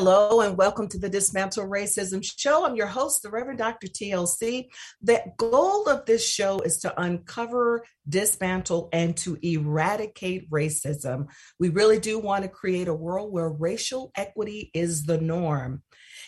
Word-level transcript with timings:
Hello 0.00 0.42
and 0.42 0.56
welcome 0.56 0.86
to 0.90 0.98
the 1.00 1.08
Dismantle 1.08 1.66
Racism 1.66 2.22
Show. 2.22 2.64
I'm 2.64 2.76
your 2.76 2.86
host, 2.86 3.24
the 3.24 3.30
Reverend 3.30 3.58
Dr. 3.58 3.88
TLC. 3.88 4.68
The 5.02 5.24
goal 5.38 5.88
of 5.88 6.06
this 6.06 6.24
show 6.24 6.60
is 6.60 6.78
to 6.82 7.02
uncover, 7.02 7.84
dismantle, 8.08 8.90
and 8.92 9.16
to 9.16 9.36
eradicate 9.42 10.48
racism. 10.52 11.26
We 11.58 11.70
really 11.70 11.98
do 11.98 12.20
want 12.20 12.44
to 12.44 12.48
create 12.48 12.86
a 12.86 12.94
world 12.94 13.32
where 13.32 13.48
racial 13.48 14.12
equity 14.14 14.70
is 14.72 15.04
the 15.04 15.20
norm. 15.20 15.82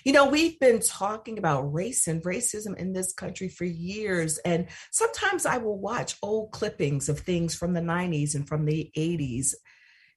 You 0.04 0.14
know, 0.14 0.28
we've 0.28 0.58
been 0.58 0.80
talking 0.80 1.38
about 1.38 1.72
race 1.72 2.08
and 2.08 2.24
racism 2.24 2.76
in 2.76 2.92
this 2.92 3.12
country 3.12 3.48
for 3.48 3.66
years. 3.66 4.38
And 4.38 4.66
sometimes 4.90 5.46
I 5.46 5.58
will 5.58 5.78
watch 5.78 6.16
old 6.24 6.50
clippings 6.50 7.08
of 7.08 7.20
things 7.20 7.54
from 7.54 7.74
the 7.74 7.80
90s 7.80 8.34
and 8.34 8.48
from 8.48 8.64
the 8.64 8.90
80s. 8.98 9.54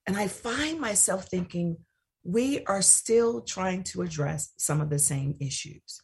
And 0.08 0.18
I 0.18 0.28
find 0.28 0.82
myself 0.82 1.28
thinking, 1.30 1.78
we 2.24 2.64
are 2.66 2.82
still 2.82 3.42
trying 3.42 3.84
to 3.84 4.02
address 4.02 4.54
some 4.58 4.82
of 4.82 4.90
the 4.90 5.00
same 5.00 5.36
issues. 5.40 6.02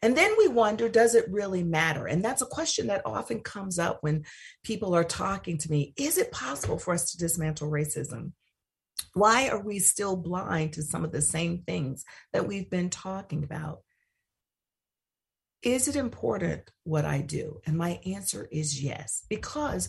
And 0.00 0.16
then 0.16 0.32
we 0.38 0.46
wonder, 0.46 0.88
does 0.88 1.14
it 1.14 1.30
really 1.30 1.64
matter? 1.64 2.06
And 2.06 2.24
that's 2.24 2.42
a 2.42 2.46
question 2.46 2.86
that 2.86 3.02
often 3.04 3.40
comes 3.40 3.78
up 3.78 3.98
when 4.00 4.24
people 4.62 4.94
are 4.94 5.04
talking 5.04 5.58
to 5.58 5.70
me. 5.70 5.92
Is 5.96 6.18
it 6.18 6.30
possible 6.30 6.78
for 6.78 6.94
us 6.94 7.10
to 7.10 7.18
dismantle 7.18 7.70
racism? 7.70 8.32
Why 9.14 9.48
are 9.48 9.62
we 9.62 9.80
still 9.80 10.16
blind 10.16 10.74
to 10.74 10.82
some 10.82 11.04
of 11.04 11.10
the 11.10 11.22
same 11.22 11.62
things 11.62 12.04
that 12.32 12.46
we've 12.46 12.70
been 12.70 12.90
talking 12.90 13.42
about? 13.42 13.80
Is 15.62 15.88
it 15.88 15.96
important 15.96 16.70
what 16.84 17.04
I 17.04 17.20
do? 17.20 17.60
And 17.66 17.76
my 17.76 17.98
answer 18.06 18.46
is 18.52 18.80
yes, 18.82 19.24
because 19.28 19.88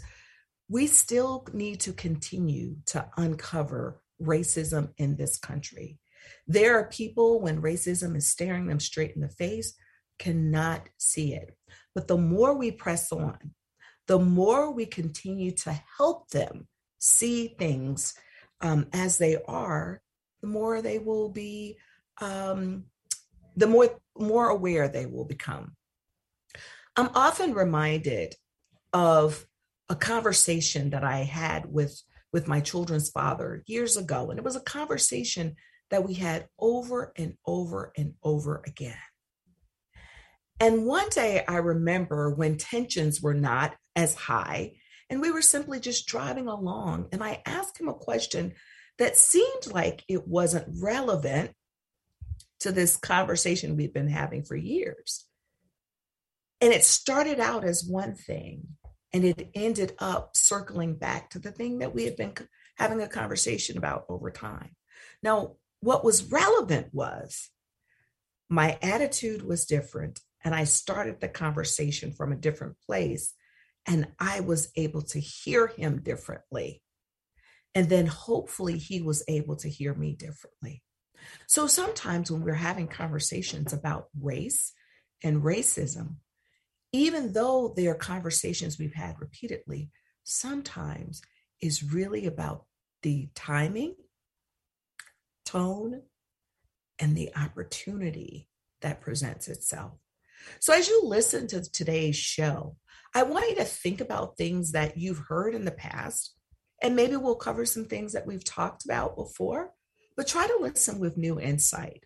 we 0.67 0.87
still 0.87 1.45
need 1.53 1.81
to 1.81 1.93
continue 1.93 2.77
to 2.87 3.07
uncover 3.17 4.02
racism 4.21 4.89
in 4.97 5.15
this 5.15 5.37
country. 5.37 5.99
There 6.47 6.77
are 6.77 6.89
people 6.89 7.41
when 7.41 7.61
racism 7.61 8.15
is 8.15 8.27
staring 8.27 8.67
them 8.67 8.79
straight 8.79 9.15
in 9.15 9.21
the 9.21 9.29
face, 9.29 9.73
cannot 10.17 10.89
see 10.97 11.33
it. 11.33 11.55
But 11.95 12.07
the 12.07 12.17
more 12.17 12.55
we 12.55 12.71
press 12.71 13.11
on, 13.11 13.37
the 14.07 14.19
more 14.19 14.71
we 14.71 14.85
continue 14.85 15.51
to 15.51 15.79
help 15.97 16.29
them 16.29 16.67
see 16.99 17.55
things 17.59 18.13
um, 18.61 18.87
as 18.93 19.17
they 19.17 19.37
are, 19.47 20.01
the 20.41 20.47
more 20.47 20.81
they 20.81 20.99
will 20.99 21.29
be, 21.29 21.77
um, 22.19 22.85
the 23.55 23.67
more 23.67 23.99
more 24.17 24.49
aware 24.49 24.87
they 24.87 25.05
will 25.05 25.25
become. 25.25 25.75
I'm 26.95 27.09
often 27.15 27.53
reminded 27.53 28.35
of 28.91 29.45
a 29.87 29.95
conversation 29.95 30.89
that 30.89 31.03
I 31.03 31.19
had 31.19 31.71
with 31.71 32.01
with 32.31 32.47
my 32.47 32.59
children's 32.59 33.09
father 33.09 33.63
years 33.66 33.97
ago. 33.97 34.30
And 34.30 34.38
it 34.38 34.45
was 34.45 34.55
a 34.55 34.61
conversation 34.61 35.55
that 35.89 36.08
we 36.08 36.13
had 36.13 36.47
over 36.59 37.11
and 37.16 37.36
over 37.45 37.91
and 37.97 38.13
over 38.23 38.61
again. 38.66 38.97
And 40.59 40.86
one 40.86 41.09
day 41.09 41.44
I 41.47 41.58
remember 41.58 42.33
when 42.33 42.58
tensions 42.58 43.21
were 43.21 43.33
not 43.33 43.76
as 43.95 44.14
high, 44.14 44.73
and 45.09 45.21
we 45.21 45.31
were 45.31 45.42
simply 45.42 45.80
just 45.80 46.05
driving 46.05 46.48
along. 46.48 47.08
And 47.11 47.23
I 47.23 47.42
asked 47.45 47.80
him 47.80 47.87
a 47.87 47.93
question 47.93 48.53
that 48.99 49.15
seemed 49.15 49.67
like 49.71 50.03
it 50.08 50.27
wasn't 50.27 50.82
relevant 50.82 51.52
to 52.59 52.71
this 52.71 52.98
conversation 52.98 53.77
we've 53.77 53.93
been 53.93 54.09
having 54.09 54.43
for 54.43 54.55
years. 54.55 55.26
And 56.61 56.73
it 56.73 56.83
started 56.83 57.39
out 57.39 57.64
as 57.64 57.86
one 57.86 58.15
thing, 58.15 58.67
and 59.14 59.23
it 59.25 59.49
ended 59.53 59.93
up 59.99 60.36
circling 60.36 60.95
back 60.95 61.30
to 61.31 61.39
the 61.39 61.52
thing 61.52 61.80
that 61.80 61.93
we 61.93 62.05
had 62.05 62.15
been 62.15 62.33
having 62.77 63.02
a 63.02 63.08
conversation 63.08 63.77
about 63.77 64.05
over 64.09 64.30
time. 64.30 64.75
Now, 65.23 65.55
what 65.81 66.03
was 66.03 66.31
relevant 66.31 66.93
was 66.93 67.49
my 68.49 68.77
attitude 68.81 69.43
was 69.43 69.65
different, 69.65 70.20
and 70.43 70.53
I 70.53 70.64
started 70.64 71.20
the 71.20 71.30
conversation 71.30 72.14
from 72.14 72.31
a 72.31 72.37
different 72.37 72.75
place, 72.86 73.33
and 73.87 74.08
I 74.20 74.42
was 74.42 74.71
able 74.75 75.02
to 75.03 75.20
hear 75.20 75.67
him 75.67 76.02
differently. 76.02 76.81
And 77.76 77.89
then 77.89 78.08
hopefully 78.08 78.77
he 78.77 79.02
was 79.02 79.23
able 79.27 79.55
to 79.58 79.70
hear 79.70 79.93
me 79.93 80.14
differently. 80.14 80.81
So 81.47 81.67
sometimes 81.67 82.31
when 82.31 82.41
we're 82.41 82.53
having 82.53 82.87
conversations 82.87 83.73
about 83.73 84.08
race 84.20 84.73
and 85.23 85.43
racism, 85.43 86.15
even 86.92 87.33
though 87.33 87.73
they 87.76 87.88
are 87.88 87.95
conversations 87.95 88.80
we've 88.80 88.94
had 88.94 89.20
repeatedly, 89.20 89.92
sometimes 90.23 91.22
is 91.61 91.83
really 91.83 92.26
about 92.26 92.66
the 93.04 93.30
timing, 93.36 93.95
tone, 95.45 96.02
and 97.00 97.16
the 97.16 97.32
opportunity 97.36 98.48
that 98.82 99.02
presents 99.02 99.48
itself. 99.48 99.94
So, 100.60 100.73
as 100.73 100.88
you 100.88 101.02
listen 101.04 101.48
to 101.48 101.70
today's 101.70 102.16
show, 102.16 102.77
I 103.14 103.23
want 103.23 103.50
you 103.50 103.56
to 103.58 103.66
think 103.66 104.02
about 104.02 104.38
things 104.38 104.71
that 104.71 104.98
you've 104.98 105.26
heard 105.27 105.54
in 105.54 105.66
the 105.66 105.71
past, 105.71 106.33
and 106.82 106.95
maybe 106.95 107.17
we'll 107.17 107.36
cover 107.36 107.66
some 107.66 107.86
things 107.86 108.14
that 108.14 108.26
we've 108.26 108.44
talked 108.44 108.86
about 108.86 109.16
before, 109.16 109.71
but 110.16 110.27
try 110.27 110.48
to 110.48 110.58
listen 110.61 111.00
with 111.00 111.17
new 111.17 111.39
insight, 111.39 112.06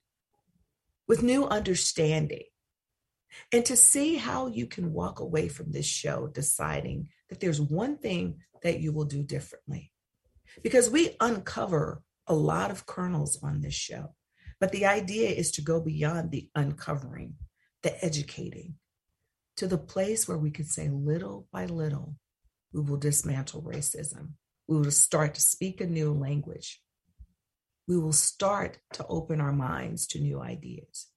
with 1.08 1.22
new 1.22 1.46
understanding 1.46 2.44
and 3.52 3.66
to 3.66 3.76
see 3.76 4.16
how 4.16 4.48
you 4.48 4.66
can 4.66 4.94
walk 4.94 5.20
away 5.20 5.48
from 5.48 5.72
this 5.72 5.86
show 5.86 6.28
deciding 6.28 7.10
that 7.30 7.40
there's 7.40 7.62
one 7.62 7.98
thing 7.98 8.40
that 8.62 8.80
you 8.80 8.92
will 8.92 9.06
do 9.06 9.24
differently. 9.24 9.92
Because 10.62 10.90
we 10.90 11.16
uncover 11.20 12.04
a 12.28 12.36
lot 12.36 12.72
of 12.72 12.86
kernels 12.86 13.40
on 13.44 13.62
this 13.62 13.74
show, 13.74 14.16
but 14.60 14.72
the 14.72 14.86
idea 14.86 15.30
is 15.30 15.52
to 15.52 15.62
go 15.62 15.82
beyond 15.82 16.32
the 16.32 16.50
uncovering, 16.56 17.36
the 17.82 18.04
educating, 18.04 18.76
to 19.58 19.68
the 19.68 19.78
place 19.78 20.28
where 20.28 20.38
we 20.38 20.52
can 20.52 20.66
say 20.66 20.90
little 20.90 21.48
by 21.52 21.66
little, 21.66 22.16
we 22.72 22.82
will 22.82 22.98
dismantle 22.98 23.62
racism. 23.62 24.32
We 24.68 24.78
will 24.78 24.92
start 24.92 25.36
to 25.36 25.42
speak 25.42 25.82
a 25.82 25.86
new 25.86 26.14
language. 26.14 26.82
We 27.88 27.98
will 27.98 28.14
start 28.14 28.80
to 28.94 29.06
open 29.08 29.42
our 29.42 29.52
minds 29.52 30.08
to 30.08 30.20
new 30.20 30.42
ideas. 30.42 31.08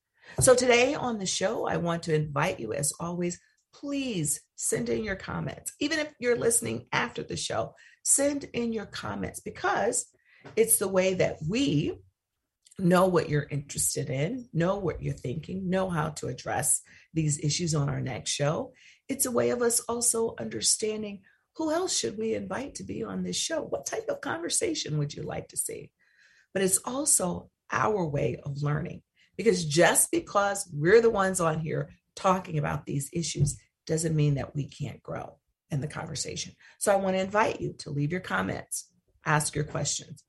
So 0.40 0.54
today 0.54 0.94
on 0.94 1.18
the 1.18 1.26
show, 1.26 1.66
I 1.66 1.76
want 1.78 2.04
to 2.04 2.14
invite 2.14 2.60
you, 2.60 2.72
as 2.72 2.92
always, 3.00 3.40
please 3.72 4.40
send 4.56 4.88
in 4.88 5.04
your 5.04 5.16
comments. 5.16 5.72
Even 5.80 5.98
if 5.98 6.12
you're 6.18 6.38
listening 6.38 6.86
after 6.92 7.22
the 7.22 7.36
show, 7.36 7.74
send 8.04 8.44
in 8.44 8.72
your 8.72 8.86
comments 8.86 9.40
because 9.40 10.06
it's 10.54 10.78
the 10.78 10.88
way 10.88 11.14
that 11.14 11.38
we 11.48 11.94
know 12.78 13.06
what 13.06 13.28
you're 13.28 13.46
interested 13.50 14.10
in, 14.10 14.48
know 14.52 14.76
what 14.76 15.02
you're 15.02 15.14
thinking, 15.14 15.70
know 15.70 15.88
how 15.88 16.10
to 16.10 16.28
address 16.28 16.82
these 17.14 17.40
issues 17.40 17.74
on 17.74 17.88
our 17.88 18.00
next 18.00 18.30
show. 18.30 18.72
It's 19.08 19.26
a 19.26 19.30
way 19.30 19.50
of 19.50 19.62
us 19.62 19.80
also 19.80 20.34
understanding 20.38 21.22
who 21.56 21.72
else 21.72 21.96
should 21.96 22.18
we 22.18 22.34
invite 22.34 22.74
to 22.76 22.84
be 22.84 23.02
on 23.02 23.22
this 23.22 23.36
show? 23.36 23.62
What 23.62 23.86
type 23.86 24.06
of 24.10 24.20
conversation 24.20 24.98
would 24.98 25.14
you 25.14 25.22
like 25.22 25.48
to 25.48 25.56
see? 25.56 25.90
But 26.52 26.62
it's 26.62 26.78
also 26.84 27.50
our 27.72 28.06
way 28.06 28.38
of 28.44 28.62
learning. 28.62 29.02
Because 29.36 29.64
just 29.64 30.10
because 30.10 30.68
we're 30.72 31.00
the 31.00 31.10
ones 31.10 31.40
on 31.40 31.60
here 31.60 31.90
talking 32.14 32.58
about 32.58 32.86
these 32.86 33.10
issues 33.12 33.58
doesn't 33.86 34.16
mean 34.16 34.34
that 34.34 34.54
we 34.54 34.68
can't 34.68 35.02
grow 35.02 35.38
in 35.70 35.80
the 35.80 35.88
conversation. 35.88 36.52
So 36.78 36.92
I 36.92 36.96
want 36.96 37.16
to 37.16 37.22
invite 37.22 37.60
you 37.60 37.74
to 37.80 37.90
leave 37.90 38.12
your 38.12 38.20
comments, 38.20 38.88
ask 39.24 39.54
your 39.54 39.64
questions. 39.64 40.22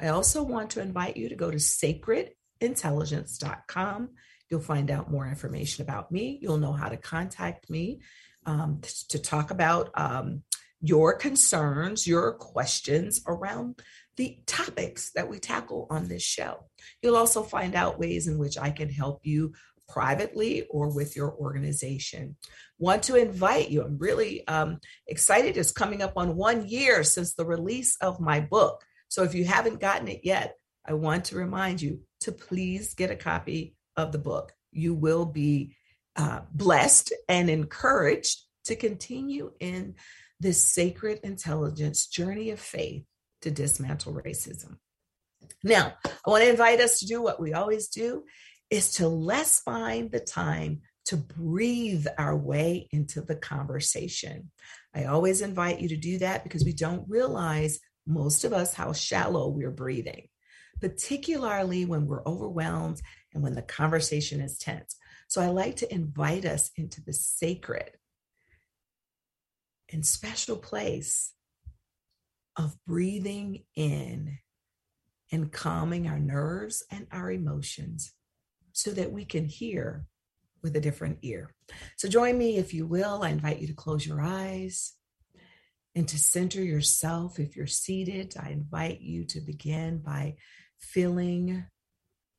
I 0.00 0.08
also 0.08 0.42
want 0.42 0.70
to 0.70 0.80
invite 0.80 1.16
you 1.16 1.28
to 1.28 1.36
go 1.36 1.50
to 1.50 1.58
sacredintelligence.com. 1.58 4.08
You'll 4.50 4.60
find 4.60 4.90
out 4.90 5.10
more 5.10 5.26
information 5.28 5.82
about 5.82 6.12
me. 6.12 6.38
You'll 6.40 6.56
know 6.58 6.72
how 6.72 6.88
to 6.88 6.96
contact 6.96 7.68
me 7.70 8.00
um, 8.46 8.80
to 9.08 9.18
talk 9.18 9.50
about 9.50 9.90
um, 9.94 10.42
your 10.80 11.14
concerns, 11.14 12.06
your 12.06 12.34
questions 12.34 13.22
around 13.26 13.82
the 14.16 14.38
topics 14.46 15.10
that 15.14 15.28
we 15.28 15.38
tackle 15.38 15.86
on 15.90 16.08
this 16.08 16.22
show. 16.22 16.64
You'll 17.02 17.16
also 17.16 17.42
find 17.42 17.74
out 17.74 17.98
ways 17.98 18.28
in 18.28 18.38
which 18.38 18.58
I 18.58 18.70
can 18.70 18.88
help 18.88 19.20
you 19.24 19.52
privately 19.88 20.66
or 20.70 20.94
with 20.94 21.16
your 21.16 21.34
organization. 21.34 22.36
Want 22.78 23.02
to 23.04 23.16
invite 23.16 23.70
you, 23.70 23.82
I'm 23.82 23.98
really 23.98 24.46
um, 24.46 24.80
excited. 25.06 25.56
It's 25.56 25.72
coming 25.72 26.02
up 26.02 26.14
on 26.16 26.36
one 26.36 26.66
year 26.66 27.04
since 27.04 27.34
the 27.34 27.44
release 27.44 27.96
of 28.00 28.20
my 28.20 28.40
book. 28.40 28.82
So 29.08 29.22
if 29.22 29.34
you 29.34 29.44
haven't 29.44 29.80
gotten 29.80 30.08
it 30.08 30.20
yet, 30.24 30.56
I 30.86 30.94
want 30.94 31.26
to 31.26 31.36
remind 31.36 31.80
you 31.80 32.00
to 32.20 32.32
please 32.32 32.94
get 32.94 33.10
a 33.10 33.16
copy 33.16 33.76
of 33.96 34.12
the 34.12 34.18
book. 34.18 34.52
You 34.72 34.94
will 34.94 35.26
be 35.26 35.76
uh, 36.16 36.40
blessed 36.52 37.12
and 37.28 37.48
encouraged 37.50 38.42
to 38.64 38.76
continue 38.76 39.52
in 39.60 39.94
this 40.40 40.62
sacred 40.62 41.20
intelligence 41.22 42.06
journey 42.06 42.50
of 42.50 42.60
faith 42.60 43.04
to 43.44 43.50
dismantle 43.50 44.12
racism. 44.14 44.76
Now, 45.62 45.94
I 46.04 46.30
want 46.30 46.42
to 46.42 46.50
invite 46.50 46.80
us 46.80 46.98
to 46.98 47.06
do 47.06 47.22
what 47.22 47.40
we 47.40 47.54
always 47.54 47.88
do 47.88 48.24
is 48.68 48.94
to 48.94 49.08
let's 49.08 49.60
find 49.60 50.10
the 50.10 50.20
time 50.20 50.80
to 51.06 51.16
breathe 51.16 52.06
our 52.18 52.36
way 52.36 52.88
into 52.90 53.20
the 53.20 53.36
conversation. 53.36 54.50
I 54.94 55.04
always 55.04 55.40
invite 55.40 55.80
you 55.80 55.88
to 55.90 55.96
do 55.96 56.18
that 56.18 56.42
because 56.42 56.64
we 56.64 56.72
don't 56.72 57.08
realize 57.08 57.78
most 58.06 58.44
of 58.44 58.52
us 58.52 58.74
how 58.74 58.92
shallow 58.92 59.48
we're 59.48 59.70
breathing. 59.70 60.28
particularly 60.80 61.84
when 61.84 62.06
we're 62.06 62.24
overwhelmed 62.26 63.00
and 63.32 63.42
when 63.42 63.54
the 63.54 63.62
conversation 63.62 64.40
is 64.40 64.58
tense. 64.58 64.96
So 65.28 65.40
I 65.40 65.48
like 65.48 65.76
to 65.76 65.92
invite 65.92 66.44
us 66.44 66.70
into 66.76 67.02
the 67.02 67.12
sacred 67.12 67.90
and 69.90 70.04
special 70.04 70.56
place 70.56 71.32
of 72.56 72.76
breathing 72.86 73.64
in 73.74 74.38
and 75.32 75.52
calming 75.52 76.06
our 76.06 76.20
nerves 76.20 76.84
and 76.90 77.06
our 77.10 77.30
emotions 77.30 78.12
so 78.72 78.90
that 78.90 79.12
we 79.12 79.24
can 79.24 79.44
hear 79.44 80.06
with 80.62 80.76
a 80.76 80.80
different 80.80 81.18
ear. 81.22 81.50
So 81.96 82.08
join 82.08 82.38
me 82.38 82.56
if 82.56 82.72
you 82.72 82.86
will. 82.86 83.22
I 83.22 83.30
invite 83.30 83.60
you 83.60 83.66
to 83.66 83.74
close 83.74 84.06
your 84.06 84.20
eyes 84.20 84.94
and 85.94 86.08
to 86.08 86.18
center 86.18 86.62
yourself. 86.62 87.38
If 87.38 87.56
you're 87.56 87.66
seated, 87.66 88.34
I 88.40 88.50
invite 88.50 89.00
you 89.00 89.24
to 89.26 89.40
begin 89.40 89.98
by 89.98 90.36
feeling 90.78 91.64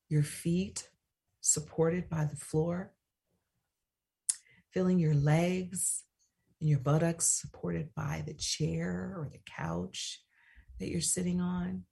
your 0.09 0.23
feet 0.23 0.89
supported 1.41 2.09
by 2.09 2.25
the 2.25 2.35
floor, 2.35 2.91
feeling 4.71 4.99
your 4.99 5.13
legs 5.13 6.03
your 6.59 6.79
buttocks 6.79 7.41
supported 7.41 7.93
by 7.95 8.23
the 8.25 8.33
chair 8.33 9.13
or 9.17 9.29
the 9.31 9.41
couch 9.45 10.21
that 10.79 10.89
you're 10.89 11.01
sitting 11.01 11.41
on. 11.41 11.83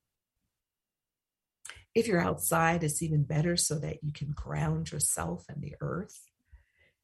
If 1.96 2.08
you're 2.08 2.22
outside, 2.22 2.84
it's 2.84 3.04
even 3.04 3.24
better 3.24 3.56
so 3.56 3.78
that 3.80 4.04
you 4.04 4.12
can 4.12 4.32
ground 4.32 4.92
yourself 4.92 5.46
in 5.54 5.62
the 5.62 5.76
earth, 5.80 6.20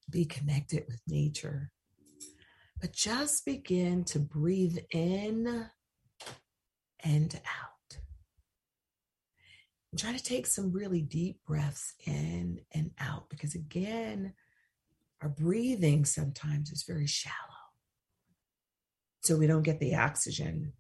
be 0.10 0.26
connected 0.26 0.86
with 0.88 1.02
nature. 1.08 1.72
But 2.82 2.94
just 2.94 3.46
begin 3.46 4.04
to 4.06 4.20
breathe 4.20 4.78
in 4.92 5.68
and 7.04 7.36
out. 7.36 7.98
And 9.92 10.00
try 10.00 10.14
to 10.14 10.24
take 10.24 10.48
some 10.48 10.72
really 10.72 11.02
deep 11.02 11.40
breaths 11.46 11.94
in 12.06 12.62
and 12.74 12.92
out 13.00 13.30
because, 13.30 13.56
again, 13.56 14.34
our 15.22 15.30
breathing 15.30 16.06
sometimes 16.06 16.72
is 16.72 16.84
very 16.88 17.08
shallow. 17.08 17.36
So 19.22 19.36
we 19.36 19.48
don't 19.48 19.64
get 19.64 19.80
the 19.80 19.96
oxygen 19.96 20.74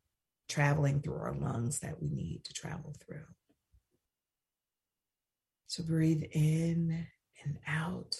traveling 0.47 1.01
through 1.01 1.17
our 1.17 1.35
lungs 1.35 1.79
that 1.79 2.01
we 2.01 2.09
need 2.09 2.43
to 2.45 2.53
travel 2.53 2.95
through. 3.05 3.25
So 5.67 5.83
breathe 5.83 6.23
in 6.31 7.05
and 7.43 7.59
out, 7.67 8.15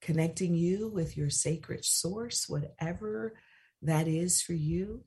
connecting 0.00 0.54
you 0.54 0.88
with 0.88 1.16
your 1.16 1.30
sacred 1.30 1.84
source, 1.84 2.48
whatever 2.48 3.34
that 3.82 4.08
is 4.08 4.42
for 4.42 4.54
you, 4.54 5.04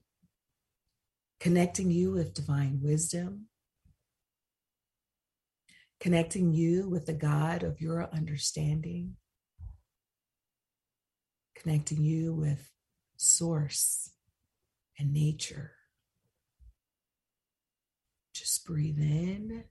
connecting 1.40 1.90
you 1.90 2.12
with 2.12 2.32
divine 2.32 2.80
wisdom, 2.82 3.48
connecting 6.02 6.52
you 6.52 6.88
with 6.88 7.06
the 7.06 7.12
God 7.12 7.62
of 7.62 7.80
your 7.80 8.10
understanding, 8.12 9.14
connecting 11.54 12.02
you 12.02 12.34
with 12.34 12.72
source 13.16 14.10
and 14.98 15.12
nature. 15.12 15.70
Just 18.34 18.66
breathe 18.66 18.98
in 18.98 19.62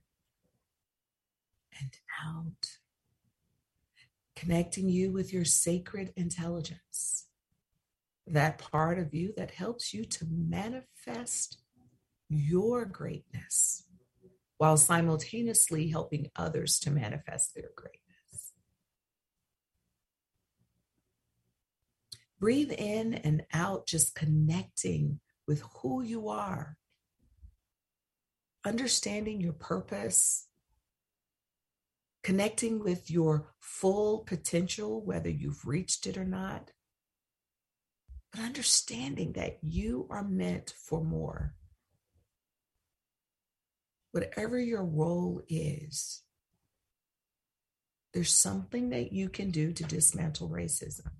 and 1.78 1.90
out, 2.26 2.78
connecting 4.34 4.88
you 4.88 5.12
with 5.12 5.34
your 5.34 5.44
sacred 5.44 6.14
intelligence, 6.16 7.26
that 8.26 8.56
part 8.56 8.98
of 8.98 9.12
you 9.12 9.34
that 9.36 9.50
helps 9.50 9.92
you 9.92 10.06
to 10.06 10.24
manifest 10.30 11.58
your 12.30 12.86
greatness 12.86 13.84
while 14.62 14.76
simultaneously 14.76 15.88
helping 15.88 16.30
others 16.36 16.78
to 16.78 16.88
manifest 16.88 17.52
their 17.52 17.70
greatness. 17.74 18.52
Breathe 22.38 22.70
in 22.70 23.14
and 23.14 23.42
out, 23.52 23.88
just 23.88 24.14
connecting 24.14 25.18
with 25.48 25.64
who 25.80 26.00
you 26.00 26.28
are, 26.28 26.76
understanding 28.64 29.40
your 29.40 29.54
purpose, 29.54 30.46
connecting 32.22 32.78
with 32.78 33.10
your 33.10 33.48
full 33.58 34.20
potential, 34.20 35.04
whether 35.04 35.28
you've 35.28 35.66
reached 35.66 36.06
it 36.06 36.16
or 36.16 36.24
not, 36.24 36.70
but 38.30 38.40
understanding 38.40 39.32
that 39.32 39.58
you 39.60 40.06
are 40.08 40.22
meant 40.22 40.72
for 40.86 41.02
more. 41.02 41.56
Whatever 44.12 44.58
your 44.58 44.84
role 44.84 45.42
is, 45.48 46.22
there's 48.12 48.34
something 48.34 48.90
that 48.90 49.12
you 49.12 49.30
can 49.30 49.50
do 49.50 49.72
to 49.72 49.84
dismantle 49.84 50.50
racism. 50.50 51.10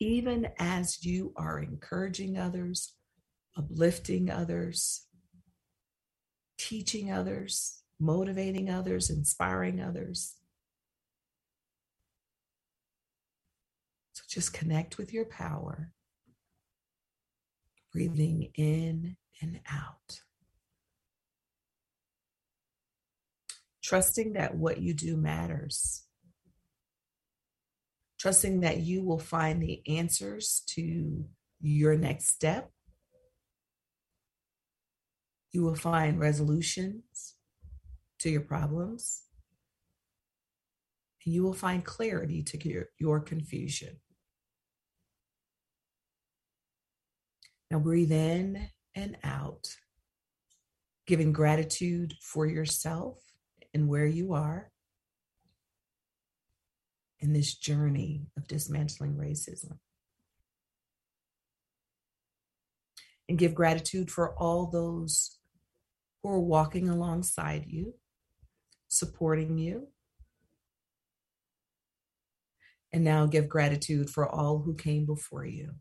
Even 0.00 0.48
as 0.58 1.04
you 1.04 1.32
are 1.36 1.60
encouraging 1.60 2.36
others, 2.36 2.94
uplifting 3.56 4.28
others, 4.28 5.06
teaching 6.58 7.12
others, 7.12 7.82
motivating 8.00 8.68
others, 8.68 9.08
inspiring 9.08 9.80
others. 9.80 10.34
So 14.14 14.24
just 14.28 14.52
connect 14.52 14.98
with 14.98 15.12
your 15.12 15.26
power, 15.26 15.92
breathing 17.92 18.50
in 18.56 19.16
and 19.40 19.60
out. 19.70 20.22
Trusting 23.86 24.32
that 24.32 24.56
what 24.56 24.78
you 24.78 24.94
do 24.94 25.16
matters. 25.16 26.02
Trusting 28.18 28.62
that 28.62 28.78
you 28.78 29.04
will 29.04 29.20
find 29.20 29.62
the 29.62 29.80
answers 29.86 30.64
to 30.70 31.24
your 31.60 31.96
next 31.96 32.26
step. 32.30 32.68
You 35.52 35.62
will 35.62 35.76
find 35.76 36.18
resolutions 36.18 37.36
to 38.18 38.28
your 38.28 38.40
problems. 38.40 39.22
And 41.24 41.32
you 41.32 41.44
will 41.44 41.54
find 41.54 41.84
clarity 41.84 42.42
to 42.42 42.68
your, 42.68 42.86
your 42.98 43.20
confusion. 43.20 44.00
Now 47.70 47.78
breathe 47.78 48.10
in 48.10 48.68
and 48.96 49.16
out, 49.22 49.68
giving 51.06 51.32
gratitude 51.32 52.14
for 52.20 52.46
yourself 52.46 53.25
and 53.74 53.88
where 53.88 54.06
you 54.06 54.32
are 54.32 54.70
in 57.20 57.32
this 57.32 57.54
journey 57.54 58.26
of 58.36 58.46
dismantling 58.46 59.14
racism. 59.14 59.78
And 63.28 63.38
give 63.38 63.54
gratitude 63.54 64.10
for 64.10 64.34
all 64.38 64.70
those 64.70 65.38
who 66.22 66.28
are 66.30 66.40
walking 66.40 66.88
alongside 66.88 67.64
you 67.66 67.94
supporting 68.88 69.58
you. 69.58 69.88
And 72.92 73.04
now 73.04 73.26
give 73.26 73.48
gratitude 73.48 74.08
for 74.08 74.28
all 74.28 74.60
who 74.60 74.74
came 74.74 75.06
before 75.06 75.44
you. 75.44 75.72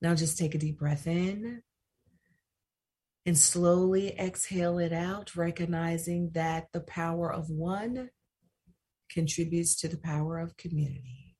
Now 0.00 0.14
just 0.14 0.38
take 0.38 0.54
a 0.54 0.58
deep 0.58 0.78
breath 0.78 1.06
in 1.06 1.62
and 3.26 3.36
slowly 3.36 4.18
exhale 4.18 4.78
it 4.78 4.92
out, 4.92 5.36
recognizing 5.36 6.30
that 6.34 6.68
the 6.72 6.80
power 6.80 7.32
of 7.32 7.50
one 7.50 8.10
contributes 9.10 9.76
to 9.80 9.88
the 9.88 9.98
power 9.98 10.38
of 10.38 10.56
community. 10.56 11.36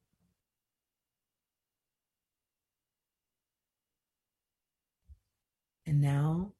And 5.86 6.02
now 6.02 6.52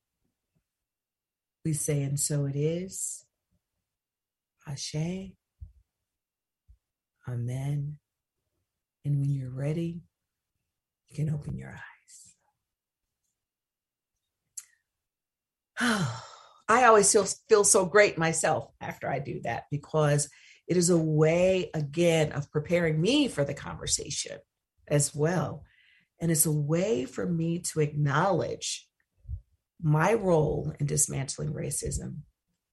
we 1.65 1.75
say, 1.75 2.03
and 2.03 2.19
so 2.19 2.47
it 2.47 2.57
is. 2.57 3.27
Ashe. 4.67 5.35
Amen. 7.29 7.99
And 9.05 9.21
when 9.21 9.31
you're 9.31 9.51
ready, 9.51 10.01
you 11.09 11.17
can 11.17 11.35
open 11.35 11.59
your 11.59 11.73
eyes. 11.73 11.98
I 15.81 16.85
always 16.85 17.11
feel, 17.13 17.25
feel 17.49 17.65
so 17.65 17.87
great 17.87 18.19
myself 18.19 18.69
after 18.81 19.09
I 19.09 19.21
do 19.21 19.41
that 19.45 19.65
because 19.71 20.29
it 20.67 20.77
is 20.77 20.91
a 20.91 20.99
way, 20.99 21.71
again, 21.73 22.33
of 22.33 22.51
preparing 22.51 23.01
me 23.01 23.29
for 23.29 23.45
the 23.45 23.55
conversation 23.55 24.39
as 24.87 25.15
well. 25.15 25.65
And 26.21 26.31
it's 26.31 26.47
a 26.47 26.53
way 26.53 27.05
for 27.05 27.25
me 27.25 27.61
to 27.73 27.81
acknowledge 27.81 28.87
my 29.81 30.15
role 30.15 30.75
in 30.81 30.87
dismantling 30.87 31.55
racism, 31.55 32.19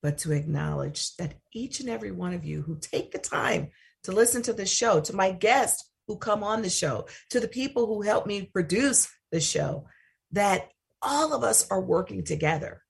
but 0.02 0.18
to 0.20 0.32
acknowledge 0.32 1.16
that 1.18 1.36
each 1.54 1.80
and 1.80 1.90
every 1.90 2.12
one 2.12 2.34
of 2.34 2.44
you 2.44 2.64
who 2.64 2.80
take 2.80 3.12
the 3.12 3.20
time 3.20 3.70
to 4.04 4.12
listen 4.12 4.42
to 4.44 4.54
the 4.54 4.66
show, 4.66 5.00
to 5.02 5.16
my 5.16 5.32
guests 5.32 5.92
who 6.08 6.18
come 6.18 6.44
on 6.44 6.64
the 6.64 6.70
show, 6.70 7.08
to 7.30 7.40
the 7.40 7.48
people 7.48 7.86
who 7.86 8.02
help 8.02 8.26
me 8.26 8.50
produce 8.52 9.08
the 9.32 9.40
show, 9.40 9.86
that 10.32 10.70
all 11.02 11.34
of 11.34 11.44
us 11.44 11.70
are 11.70 11.82
working 11.82 12.24
together 12.24 12.82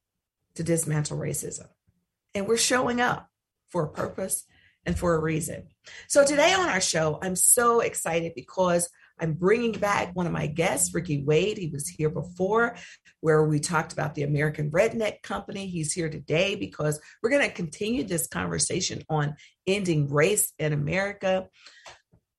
to 0.56 0.64
dismantle 0.64 1.18
racism. 1.18 1.68
And 2.34 2.48
we're 2.48 2.58
showing 2.58 3.02
up 3.02 3.30
for 3.70 3.84
a 3.84 3.90
purpose 3.90 4.46
and 4.86 4.98
for 4.98 5.16
a 5.16 5.20
reason. 5.20 5.68
So 6.08 6.26
today 6.26 6.54
on 6.54 6.70
our 6.70 6.82
show, 6.82 7.20
I'm 7.22 7.36
so 7.36 7.80
excited 7.80 8.34
because 8.36 8.90
I'm 9.20 9.34
bringing 9.34 9.72
back 9.72 10.16
one 10.16 10.26
of 10.26 10.34
my 10.34 10.48
guests, 10.48 10.94
Ricky 10.94 11.24
Wade. 11.24 11.58
He 11.58 11.70
was 11.70 11.88
here 11.88 12.10
before, 12.10 12.76
where 13.22 13.44
we 13.46 13.60
talked 13.60 13.94
about 13.94 14.14
the 14.14 14.24
American 14.24 14.72
Redneck 14.72 15.22
Company. 15.22 15.68
He's 15.68 15.94
here 15.94 16.10
today 16.10 16.56
because 16.56 17.00
we're 17.24 17.30
going 17.30 17.48
to 17.48 17.54
continue 17.54 18.04
this 18.04 18.28
conversation 18.28 19.04
on 19.10 19.36
ending 19.66 20.10
race 20.10 20.54
in 20.60 20.74
America. 20.74 21.48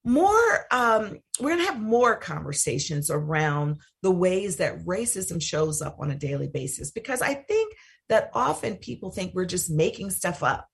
More, 0.05 0.67
um, 0.71 1.19
we're 1.41 1.51
going 1.57 1.67
to 1.67 1.73
have 1.73 1.81
more 1.81 2.15
conversations 2.15 3.11
around 3.11 3.81
the 4.03 4.13
ways 4.13 4.57
that 4.57 4.85
racism 4.85 5.43
shows 5.43 5.83
up 5.83 5.97
on 5.99 6.11
a 6.11 6.17
daily 6.17 6.47
basis 6.47 6.91
because 6.93 7.23
I 7.23 7.35
think 7.35 7.75
that 8.09 8.31
often 8.35 8.77
people 8.77 9.11
think 9.11 9.35
we're 9.35 9.45
just 9.45 9.71
making 9.71 10.11
stuff 10.11 10.43
up, 10.43 10.69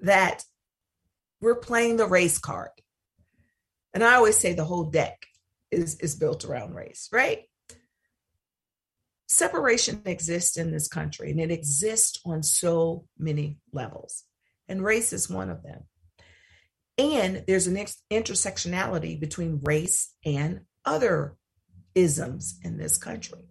that 0.00 0.44
we're 1.40 1.56
playing 1.56 1.96
the 1.96 2.06
race 2.06 2.38
card 2.38 2.70
and 3.92 4.04
I 4.04 4.14
always 4.14 4.36
say 4.36 4.52
the 4.54 4.64
whole 4.64 4.84
deck 4.84 5.26
is, 5.70 5.96
is 5.96 6.16
built 6.16 6.44
around 6.44 6.74
race, 6.74 7.08
right? 7.12 7.42
Separation 9.28 10.02
exists 10.04 10.56
in 10.56 10.72
this 10.72 10.88
country 10.88 11.30
and 11.30 11.40
it 11.40 11.50
exists 11.50 12.20
on 12.24 12.42
so 12.42 13.06
many 13.18 13.58
levels. 13.72 14.24
And 14.68 14.84
race 14.84 15.12
is 15.12 15.30
one 15.30 15.50
of 15.50 15.62
them. 15.62 15.84
And 16.98 17.44
there's 17.46 17.66
an 17.66 17.76
intersectionality 18.10 19.18
between 19.18 19.60
race 19.62 20.14
and 20.24 20.60
other 20.84 21.36
isms 21.94 22.58
in 22.62 22.76
this 22.76 22.96
country. 22.96 23.49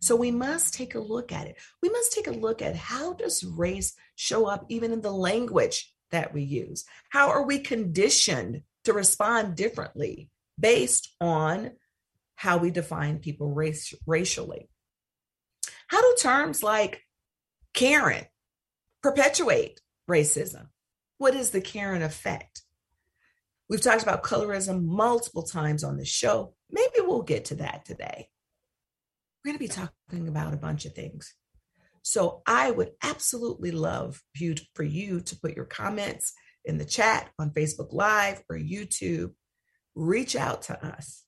So 0.00 0.16
we 0.16 0.30
must 0.30 0.74
take 0.74 0.94
a 0.94 1.00
look 1.00 1.30
at 1.30 1.46
it. 1.46 1.56
We 1.82 1.88
must 1.90 2.12
take 2.12 2.26
a 2.26 2.32
look 2.32 2.62
at 2.62 2.74
how 2.74 3.12
does 3.12 3.44
race 3.44 3.94
show 4.16 4.46
up 4.46 4.64
even 4.68 4.92
in 4.92 5.02
the 5.02 5.12
language 5.12 5.92
that 6.10 6.34
we 6.34 6.42
use? 6.42 6.84
How 7.10 7.28
are 7.28 7.44
we 7.44 7.58
conditioned 7.58 8.62
to 8.84 8.92
respond 8.92 9.56
differently 9.56 10.30
based 10.58 11.14
on 11.20 11.72
how 12.40 12.56
we 12.56 12.70
define 12.70 13.18
people 13.18 13.52
race, 13.52 13.92
racially. 14.06 14.70
How 15.88 16.00
do 16.00 16.16
terms 16.18 16.62
like 16.62 17.02
Karen 17.74 18.24
perpetuate 19.02 19.80
racism? 20.08 20.68
What 21.18 21.34
is 21.34 21.50
the 21.50 21.60
Karen 21.60 22.00
effect? 22.00 22.62
We've 23.68 23.82
talked 23.82 24.02
about 24.02 24.22
colorism 24.22 24.84
multiple 24.84 25.42
times 25.42 25.84
on 25.84 25.98
the 25.98 26.06
show. 26.06 26.54
Maybe 26.70 27.00
we'll 27.00 27.22
get 27.22 27.44
to 27.46 27.56
that 27.56 27.84
today. 27.84 28.28
We're 29.42 29.52
going 29.52 29.58
to 29.58 29.64
be 29.64 29.68
talking 29.68 30.28
about 30.28 30.52
a 30.52 30.58
bunch 30.58 30.84
of 30.84 30.92
things. 30.92 31.34
So 32.02 32.42
I 32.46 32.70
would 32.70 32.90
absolutely 33.02 33.70
love 33.70 34.20
you 34.34 34.54
for 34.74 34.82
you 34.82 35.20
to 35.20 35.36
put 35.40 35.56
your 35.56 35.64
comments 35.64 36.32
in 36.64 36.76
the 36.76 36.84
chat 36.84 37.30
on 37.38 37.50
Facebook 37.50 37.92
Live 37.92 38.42
or 38.50 38.56
YouTube, 38.56 39.32
reach 39.94 40.36
out 40.36 40.62
to 40.62 40.86
us. 40.86 41.24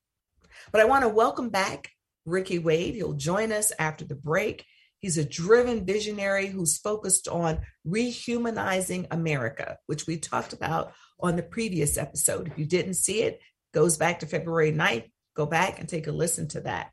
But 0.71 0.83
I 0.83 0.85
want 0.85 1.03
to 1.05 1.09
welcome 1.09 1.49
back 1.49 1.89
Ricky 2.27 2.59
Wade. 2.59 2.95
He'll 2.95 3.15
join 3.15 3.51
us 3.51 3.73
after 3.79 4.05
the 4.05 4.15
break. 4.15 4.67
He's 4.99 5.17
a 5.17 5.25
driven 5.25 5.87
visionary 5.87 6.49
who's 6.49 6.79
focused 6.79 7.29
on 7.29 7.63
rehumanizing 7.87 9.07
America, 9.11 9.79
which 9.87 10.07
we 10.07 10.19
talked 10.19 10.53
about 10.53 10.93
on 11.19 11.37
the 11.37 11.43
previous 11.43 11.97
episode. 11.97 12.49
If 12.49 12.59
you 12.59 12.67
didn't 12.67 12.95
see 12.95 13.23
it, 13.23 13.41
goes 13.73 13.97
back 13.97 14.21
to 14.21 14.27
February 14.27 14.73
9th. 14.73 15.11
Go 15.35 15.47
back 15.47 15.81
and 15.81 15.89
take 15.89 16.07
a 16.07 16.13
listen 16.13 16.47
to 16.49 16.61
that. 16.61 16.91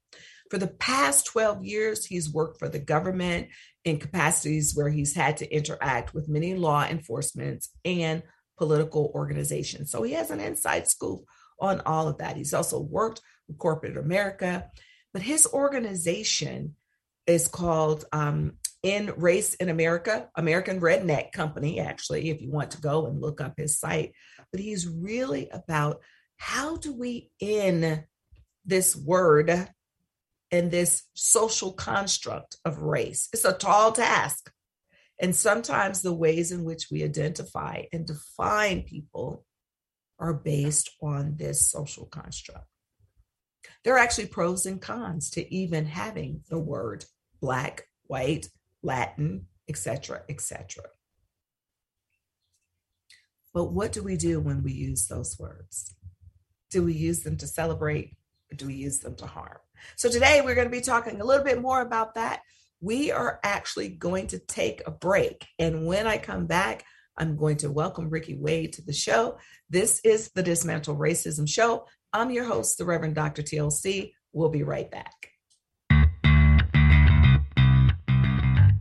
For 0.49 0.57
the 0.57 0.67
past 0.67 1.27
12 1.27 1.63
years, 1.63 2.05
he's 2.05 2.33
worked 2.33 2.59
for 2.59 2.69
the 2.69 2.79
government 2.79 3.49
in 3.85 3.99
capacities 3.99 4.75
where 4.75 4.89
he's 4.89 5.15
had 5.15 5.37
to 5.37 5.55
interact 5.55 6.13
with 6.13 6.27
many 6.27 6.55
law 6.55 6.85
enforcement 6.85 7.65
and 7.85 8.23
political 8.57 9.11
organizations. 9.15 9.91
So 9.91 10.03
he 10.03 10.13
has 10.13 10.31
an 10.31 10.39
inside 10.39 10.87
scoop 10.87 11.21
on 11.59 11.81
all 11.85 12.07
of 12.07 12.17
that. 12.17 12.35
He's 12.35 12.53
also 12.53 12.79
worked 12.79 13.21
with 13.47 13.57
corporate 13.57 13.97
America, 13.97 14.69
but 15.13 15.21
his 15.21 15.47
organization 15.47 16.75
is 17.27 17.47
called 17.47 18.05
um, 18.11 18.53
End 18.83 19.11
Race 19.17 19.53
in 19.55 19.69
America, 19.69 20.29
American 20.35 20.79
Redneck 20.79 21.31
Company, 21.31 21.79
actually, 21.79 22.29
if 22.29 22.41
you 22.41 22.49
want 22.49 22.71
to 22.71 22.81
go 22.81 23.05
and 23.05 23.21
look 23.21 23.41
up 23.41 23.53
his 23.57 23.77
site. 23.77 24.13
But 24.51 24.61
he's 24.61 24.87
really 24.87 25.49
about 25.49 26.01
how 26.37 26.77
do 26.77 26.93
we 26.93 27.29
end 27.41 28.03
this 28.65 28.95
word 28.95 29.69
and 30.51 30.71
this 30.71 31.03
social 31.13 31.73
construct 31.73 32.57
of 32.65 32.81
race? 32.81 33.29
It's 33.33 33.45
a 33.45 33.53
tall 33.53 33.91
task. 33.91 34.51
And 35.21 35.35
sometimes 35.35 36.01
the 36.01 36.13
ways 36.13 36.51
in 36.51 36.63
which 36.63 36.87
we 36.89 37.03
identify 37.03 37.83
and 37.91 38.07
define 38.07 38.83
people 38.83 39.45
are 40.17 40.33
based 40.33 40.91
on 41.01 41.35
this 41.37 41.69
social 41.69 42.05
construct. 42.05 42.65
There 43.83 43.95
are 43.95 43.99
actually 43.99 44.27
pros 44.27 44.65
and 44.65 44.81
cons 44.81 45.29
to 45.31 45.53
even 45.53 45.85
having 45.85 46.43
the 46.49 46.59
word 46.59 47.05
black, 47.41 47.85
white, 48.03 48.49
Latin, 48.83 49.47
etc., 49.67 50.23
etc. 50.29 50.83
But 53.53 53.73
what 53.73 53.91
do 53.91 54.03
we 54.03 54.15
do 54.15 54.39
when 54.39 54.63
we 54.63 54.73
use 54.73 55.07
those 55.07 55.37
words? 55.39 55.95
Do 56.69 56.83
we 56.83 56.93
use 56.93 57.23
them 57.23 57.37
to 57.37 57.47
celebrate 57.47 58.15
do 58.55 58.67
we 58.67 58.75
use 58.75 58.99
them 58.99 59.15
to 59.15 59.25
harm? 59.25 59.57
So 59.95 60.09
today 60.09 60.41
we're 60.41 60.55
going 60.55 60.67
to 60.67 60.71
be 60.71 60.81
talking 60.81 61.19
a 61.19 61.25
little 61.25 61.43
bit 61.43 61.61
more 61.61 61.81
about 61.81 62.15
that 62.15 62.41
we 62.81 63.11
are 63.11 63.39
actually 63.43 63.89
going 63.89 64.27
to 64.27 64.39
take 64.39 64.81
a 64.85 64.91
break. 64.91 65.45
And 65.57 65.85
when 65.85 66.07
I 66.07 66.17
come 66.17 66.45
back, 66.45 66.85
I'm 67.17 67.35
going 67.35 67.57
to 67.57 67.71
welcome 67.71 68.09
Ricky 68.09 68.35
Wade 68.35 68.73
to 68.73 68.81
the 68.81 68.93
show. 68.93 69.37
This 69.69 69.99
is 70.05 70.31
the 70.33 70.43
Dismantle 70.43 70.95
Racism 70.95 71.47
Show. 71.47 71.85
I'm 72.13 72.31
your 72.31 72.45
host, 72.45 72.77
the 72.77 72.85
Reverend 72.85 73.15
Dr. 73.15 73.43
TLC. 73.43 74.13
We'll 74.31 74.49
be 74.49 74.63
right 74.63 74.89
back. 74.89 75.31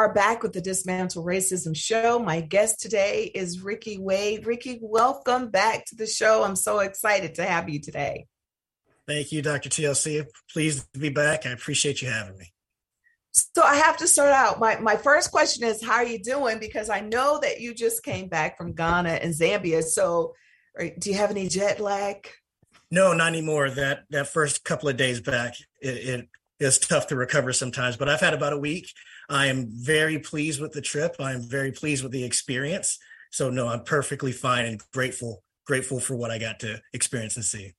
Are 0.00 0.14
back 0.14 0.42
with 0.42 0.54
the 0.54 0.62
Dismantle 0.62 1.22
Racism 1.22 1.76
Show. 1.76 2.18
My 2.18 2.40
guest 2.40 2.80
today 2.80 3.30
is 3.34 3.60
Ricky 3.60 3.98
Wade. 3.98 4.46
Ricky, 4.46 4.78
welcome 4.80 5.50
back 5.50 5.84
to 5.88 5.94
the 5.94 6.06
show. 6.06 6.42
I'm 6.42 6.56
so 6.56 6.78
excited 6.78 7.34
to 7.34 7.44
have 7.44 7.68
you 7.68 7.82
today. 7.82 8.26
Thank 9.06 9.30
you, 9.30 9.42
Dr. 9.42 9.68
TLC. 9.68 10.24
Pleased 10.50 10.90
to 10.94 11.00
be 11.00 11.10
back. 11.10 11.44
I 11.44 11.50
appreciate 11.50 12.00
you 12.00 12.08
having 12.08 12.38
me. 12.38 12.50
So 13.32 13.62
I 13.62 13.74
have 13.74 13.98
to 13.98 14.08
start 14.08 14.32
out. 14.32 14.58
My 14.58 14.80
my 14.80 14.96
first 14.96 15.30
question 15.30 15.64
is 15.64 15.84
how 15.84 15.96
are 15.96 16.06
you 16.06 16.18
doing? 16.18 16.58
Because 16.58 16.88
I 16.88 17.00
know 17.00 17.38
that 17.42 17.60
you 17.60 17.74
just 17.74 18.02
came 18.02 18.28
back 18.28 18.56
from 18.56 18.72
Ghana 18.72 19.10
and 19.10 19.34
Zambia. 19.34 19.82
So 19.82 20.32
do 20.98 21.10
you 21.10 21.16
have 21.16 21.30
any 21.30 21.46
jet 21.46 21.78
lag? 21.78 22.26
No, 22.90 23.12
not 23.12 23.28
anymore. 23.28 23.68
That 23.68 24.04
that 24.08 24.28
first 24.28 24.64
couple 24.64 24.88
of 24.88 24.96
days 24.96 25.20
back, 25.20 25.56
it, 25.82 25.88
it 25.88 26.28
is 26.58 26.78
tough 26.78 27.08
to 27.08 27.16
recover 27.16 27.52
sometimes. 27.52 27.98
But 27.98 28.08
I've 28.08 28.20
had 28.20 28.32
about 28.32 28.54
a 28.54 28.58
week. 28.58 28.88
I 29.30 29.46
am 29.46 29.68
very 29.70 30.18
pleased 30.18 30.60
with 30.60 30.72
the 30.72 30.80
trip. 30.80 31.14
I 31.20 31.32
am 31.32 31.42
very 31.42 31.70
pleased 31.70 32.02
with 32.02 32.12
the 32.12 32.24
experience. 32.24 32.98
So 33.30 33.48
no, 33.48 33.68
I'm 33.68 33.84
perfectly 33.84 34.32
fine 34.32 34.64
and 34.64 34.82
grateful, 34.92 35.44
grateful 35.66 36.00
for 36.00 36.16
what 36.16 36.32
I 36.32 36.38
got 36.38 36.58
to 36.60 36.82
experience 36.92 37.36
and 37.36 37.44
see. 37.44 37.74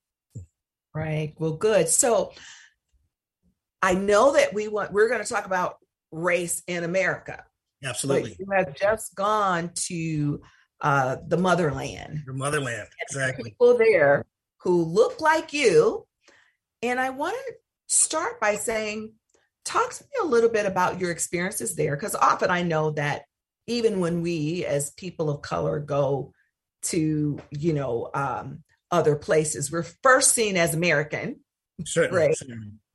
Right. 0.96 1.34
Well, 1.38 1.54
good. 1.54 1.90
So 1.90 2.32
I 3.82 3.94
know 3.94 4.34
that 4.34 4.54
we 4.54 4.70
want 4.70 4.94
we're 4.94 5.10
going 5.10 5.24
to 5.24 5.28
talk 5.28 5.46
about 5.46 5.76
race 6.12 6.64
in 6.68 6.84
America. 6.86 7.44
Absolutely. 7.84 8.38
you 8.40 8.46
have 8.52 8.76
just 8.76 9.16
gone 9.16 9.72
to 9.74 10.42
uh, 10.82 11.18
the 11.28 11.38
motherland. 11.38 12.22
Your 12.26 12.36
motherland. 12.36 12.88
Exactly. 13.02 13.52
People 13.52 13.78
there 13.78 14.26
who 14.62 14.84
look 14.84 15.20
like 15.20 15.52
you. 15.52 16.06
And 16.84 17.00
I 17.00 17.10
want 17.10 17.36
to 17.36 17.54
start 17.88 18.40
by 18.40 18.56
saying 18.56 19.14
talk 19.66 19.94
to 19.94 20.04
me 20.04 20.10
a 20.22 20.26
little 20.26 20.50
bit 20.50 20.66
about 20.66 21.00
your 21.00 21.12
experiences 21.12 21.76
there 21.76 21.96
because 21.96 22.16
often 22.16 22.50
i 22.50 22.62
know 22.62 22.92
that 22.92 23.24
even 23.68 24.00
when 24.00 24.22
we 24.22 24.66
as 24.66 24.92
people 24.92 25.30
of 25.30 25.42
color 25.42 25.80
go 25.80 26.32
to 26.82 27.40
you 27.52 27.74
know 27.74 28.10
um, 28.14 28.64
other 28.90 29.16
places 29.16 29.72
we're 29.72 29.86
first 30.04 30.32
seen 30.32 30.58
as 30.58 30.74
american 30.74 31.40
right. 32.12 32.36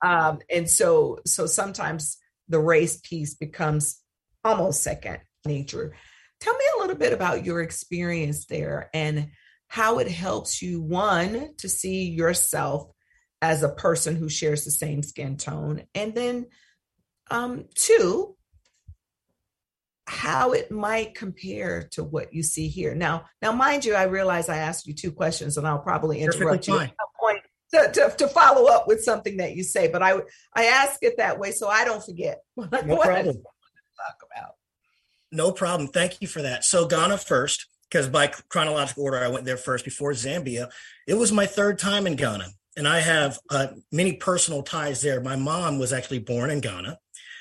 Um, 0.03 0.39
and 0.51 0.69
so 0.69 1.19
so 1.27 1.47
sometimes 1.47 2.19
the 2.49 2.61
race 2.61 3.01
piece 3.01 3.35
becomes 3.35 4.01
almost 4.45 4.83
second 4.83 5.21
nature 5.45 5.95
tell 6.41 6.55
me 6.55 6.65
a 6.77 6.81
little 6.81 6.97
bit 6.97 7.13
about 7.13 7.45
your 7.45 7.63
experience 7.63 8.47
there 8.47 8.91
and 8.93 9.29
how 9.69 9.99
it 9.99 10.09
helps 10.09 10.63
you 10.63 10.81
one 10.81 11.55
to 11.59 11.69
see 11.69 12.05
yourself 12.11 12.91
as 13.43 13.63
a 13.63 13.69
person 13.69 14.17
who 14.17 14.29
shares 14.29 14.65
the 14.65 14.71
same 14.71 15.03
skin 15.03 15.37
tone 15.37 15.83
and 15.95 16.15
then 16.15 16.47
um, 17.31 17.65
two 17.75 18.35
how 20.09 20.53
it 20.53 20.71
might 20.71 21.15
compare 21.17 21.89
to 21.91 22.05
what 22.05 22.33
you 22.33 22.43
see 22.43 22.69
here 22.69 22.95
now 22.95 23.25
now 23.43 23.51
mind 23.51 23.85
you 23.85 23.93
i 23.95 24.05
realize 24.05 24.49
i 24.49 24.57
asked 24.59 24.87
you 24.87 24.95
two 24.95 25.11
questions 25.11 25.57
and 25.57 25.67
i'll 25.67 25.81
probably 25.81 26.21
interrupt 26.21 26.69
you 26.69 26.79
at 26.79 26.89
some 26.89 27.09
point 27.21 27.41
to, 27.75 27.91
to, 27.93 28.17
to 28.17 28.29
follow 28.29 28.67
up 28.71 28.87
with 28.87 29.03
something 29.03 29.39
that 29.39 29.57
you 29.57 29.65
say 29.65 29.89
but 29.89 30.03
i 30.05 30.15
i 30.55 30.67
ask 30.67 31.03
it 31.03 31.17
that 31.17 31.41
way 31.41 31.51
so 31.51 31.67
i 31.67 31.85
don't 31.85 32.05
forget 32.05 32.39
No 32.57 32.63
what 32.71 33.09
I 33.09 33.23
problem. 33.23 33.37
talk 33.37 34.29
about 34.31 34.55
No 35.33 35.51
problem. 35.53 35.89
Thank 35.89 36.21
you 36.23 36.29
for 36.29 36.43
that. 36.43 36.65
So 36.65 36.87
Ghana 36.87 37.19
first, 37.19 37.67
because 37.91 38.09
by 38.09 38.29
chronological 38.49 39.05
order, 39.05 39.19
I 39.19 39.29
went 39.29 39.45
there 39.45 39.57
first 39.57 39.85
before 39.85 40.13
Zambia. 40.13 40.71
It 41.07 41.15
was 41.15 41.33
my 41.33 41.47
third 41.47 41.79
time 41.79 42.07
in 42.07 42.15
Ghana, 42.17 42.47
and 42.77 42.87
I 42.87 43.01
have 43.01 43.39
uh, 43.51 43.69
many 43.91 44.15
personal 44.15 44.63
ties 44.63 45.01
there. 45.01 45.21
My 45.21 45.37
mom 45.37 45.79
was 45.79 45.93
actually 45.93 46.19
born 46.19 46.51
in 46.51 46.61
Ghana. 46.61 46.99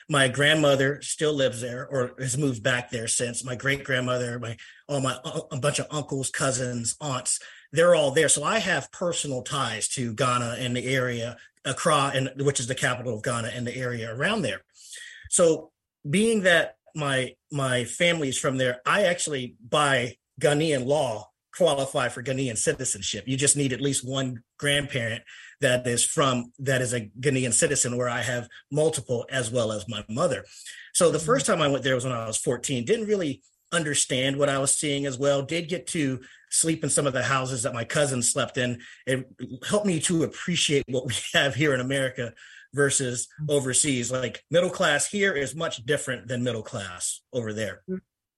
My 0.07 0.27
grandmother 0.27 1.01
still 1.01 1.33
lives 1.33 1.61
there, 1.61 1.87
or 1.87 2.13
has 2.19 2.37
moved 2.37 2.61
back 2.61 2.91
there 2.91 3.07
since. 3.07 3.43
My 3.43 3.55
great 3.55 3.83
grandmother, 3.83 4.39
my 4.39 4.55
all 4.87 5.01
my 5.01 5.17
a 5.51 5.57
bunch 5.57 5.79
of 5.79 5.87
uncles, 5.89 6.29
cousins, 6.29 6.95
aunts, 7.01 7.39
they're 7.71 7.95
all 7.95 8.11
there. 8.11 8.29
So 8.29 8.43
I 8.43 8.59
have 8.59 8.91
personal 8.91 9.41
ties 9.41 9.87
to 9.89 10.13
Ghana 10.13 10.57
and 10.59 10.75
the 10.75 10.85
area, 10.85 11.37
Accra, 11.65 12.11
and 12.13 12.31
which 12.37 12.59
is 12.59 12.67
the 12.67 12.75
capital 12.75 13.15
of 13.15 13.23
Ghana, 13.23 13.49
and 13.53 13.65
the 13.65 13.75
area 13.75 14.13
around 14.13 14.43
there. 14.43 14.61
So 15.29 15.71
being 16.07 16.41
that 16.43 16.75
my 16.95 17.35
my 17.51 17.83
family 17.83 18.29
is 18.29 18.37
from 18.37 18.57
there, 18.57 18.81
I 18.85 19.05
actually 19.05 19.55
by 19.67 20.17
Ghanaian 20.39 20.85
law 20.85 21.29
qualify 21.55 22.09
for 22.09 22.23
Ghanaian 22.23 22.57
citizenship. 22.57 23.25
You 23.27 23.37
just 23.37 23.57
need 23.57 23.73
at 23.73 23.81
least 23.81 24.07
one 24.07 24.43
grandparent 24.57 25.23
that 25.61 25.87
is 25.87 26.03
from 26.03 26.51
that 26.59 26.81
is 26.81 26.93
a 26.93 27.09
Ghanaian 27.19 27.53
citizen 27.53 27.97
where 27.97 28.09
I 28.09 28.21
have 28.21 28.47
multiple 28.71 29.25
as 29.29 29.51
well 29.51 29.71
as 29.71 29.87
my 29.87 30.03
mother. 30.09 30.45
So 30.93 31.09
the 31.09 31.17
mm-hmm. 31.17 31.25
first 31.25 31.45
time 31.45 31.61
I 31.61 31.67
went 31.67 31.83
there 31.83 31.95
was 31.95 32.03
when 32.03 32.13
I 32.13 32.27
was 32.27 32.37
14. 32.37 32.85
Didn't 32.85 33.07
really 33.07 33.41
understand 33.71 34.37
what 34.37 34.49
I 34.49 34.59
was 34.59 34.73
seeing 34.73 35.05
as 35.05 35.17
well. 35.17 35.41
Did 35.41 35.69
get 35.69 35.87
to 35.87 36.21
sleep 36.49 36.83
in 36.83 36.89
some 36.89 37.07
of 37.07 37.13
the 37.13 37.23
houses 37.23 37.63
that 37.63 37.73
my 37.73 37.83
cousins 37.83 38.31
slept 38.31 38.57
in. 38.57 38.79
It 39.05 39.25
helped 39.67 39.85
me 39.85 39.99
to 40.01 40.23
appreciate 40.23 40.83
what 40.87 41.05
we 41.05 41.13
have 41.33 41.55
here 41.55 41.73
in 41.73 41.81
America 41.81 42.33
versus 42.73 43.27
mm-hmm. 43.41 43.51
overseas. 43.51 44.11
Like 44.11 44.43
middle 44.51 44.69
class 44.69 45.07
here 45.07 45.33
is 45.33 45.55
much 45.55 45.85
different 45.85 46.27
than 46.27 46.43
middle 46.43 46.63
class 46.63 47.21
over 47.33 47.53
there. 47.53 47.81
Mm-hmm. 47.89 47.97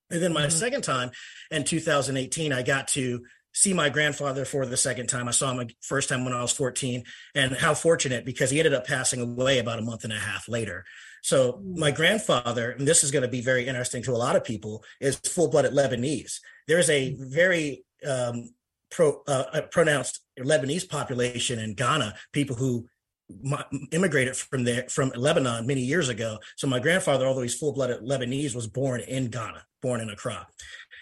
And 0.09 0.21
then 0.21 0.33
my 0.33 0.47
Mhm. 0.47 0.51
second 0.51 0.81
time 0.83 1.11
in 1.51 1.63
2018, 1.63 2.53
I 2.53 2.63
got 2.63 2.87
to 2.89 3.25
see 3.53 3.73
my 3.73 3.89
grandfather 3.89 4.45
for 4.45 4.65
the 4.65 4.77
second 4.77 5.07
time. 5.07 5.27
I 5.27 5.31
saw 5.31 5.51
him 5.51 5.67
first 5.81 6.09
time 6.09 6.23
when 6.23 6.33
I 6.33 6.41
was 6.41 6.51
14, 6.51 7.03
and 7.33 7.55
how 7.55 7.73
fortunate 7.73 8.23
because 8.23 8.51
he 8.51 8.59
ended 8.59 8.73
up 8.73 8.85
passing 8.85 9.19
away 9.19 9.57
about 9.57 9.79
a 9.79 9.81
month 9.81 10.03
and 10.03 10.13
a 10.13 10.19
half 10.19 10.47
later. 10.47 10.85
So 11.23 11.61
my 11.75 11.89
grandfather, 11.91 12.71
and 12.71 12.87
this 12.87 13.03
is 13.03 13.09
going 13.09 13.23
to 13.23 13.27
be 13.27 13.41
very 13.41 13.67
interesting 13.67 14.03
to 14.03 14.11
a 14.11 14.17
lot 14.17 14.35
of 14.35 14.43
people, 14.43 14.85
is 15.01 15.15
full-blooded 15.17 15.73
Lebanese. 15.73 16.39
There's 16.67 16.89
a 16.89 17.15
very 17.19 17.83
um, 18.05 18.53
pro, 18.91 19.23
uh, 19.27 19.61
pronounced 19.71 20.21
Lebanese 20.39 20.87
population 20.87 21.57
in 21.57 21.73
Ghana, 21.73 22.15
people 22.31 22.55
who 22.55 22.87
mi- 23.29 23.87
immigrated 23.91 24.35
from 24.35 24.63
there 24.63 24.85
from 24.89 25.11
Lebanon 25.15 25.65
many 25.65 25.81
years 25.81 26.09
ago. 26.09 26.39
So 26.55 26.67
my 26.67 26.79
grandfather, 26.79 27.25
although 27.25 27.41
he's 27.41 27.57
full-blooded 27.57 28.01
Lebanese, 28.01 28.55
was 28.55 28.67
born 28.67 29.01
in 29.01 29.29
Ghana, 29.29 29.65
born 29.81 30.01
in 30.01 30.09
Accra. 30.09 30.47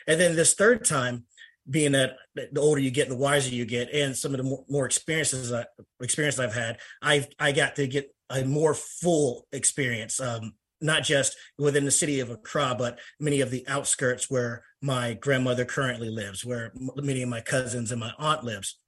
And 0.07 0.19
then 0.19 0.35
this 0.35 0.53
third 0.53 0.85
time, 0.85 1.25
being 1.67 1.93
that 1.93 2.17
the 2.35 2.59
older 2.59 2.79
you 2.79 2.91
get, 2.91 3.09
the 3.09 3.15
wiser 3.15 3.49
you 3.49 3.65
get, 3.65 3.91
and 3.91 4.15
some 4.15 4.33
of 4.33 4.37
the 4.37 4.43
more, 4.43 4.63
more 4.69 4.85
experiences 4.85 5.51
I, 5.51 5.65
experience 5.99 6.37
I've 6.37 6.53
had, 6.53 6.77
I 7.01 7.27
I 7.39 7.51
got 7.53 7.75
to 7.77 7.87
get 7.87 8.13
a 8.29 8.43
more 8.43 8.75
full 8.75 9.47
experience, 9.51 10.19
um, 10.19 10.53
not 10.79 11.03
just 11.03 11.35
within 11.57 11.85
the 11.85 11.91
city 11.91 12.19
of 12.19 12.29
Accra, 12.29 12.75
but 12.77 12.99
many 13.19 13.41
of 13.41 13.49
the 13.49 13.67
outskirts 13.67 14.29
where 14.29 14.63
my 14.81 15.13
grandmother 15.15 15.65
currently 15.65 16.09
lives, 16.09 16.45
where 16.45 16.71
many 16.97 17.23
of 17.23 17.29
my 17.29 17.41
cousins 17.41 17.91
and 17.91 17.99
my 17.99 18.11
aunt 18.19 18.43
lives. 18.43 18.79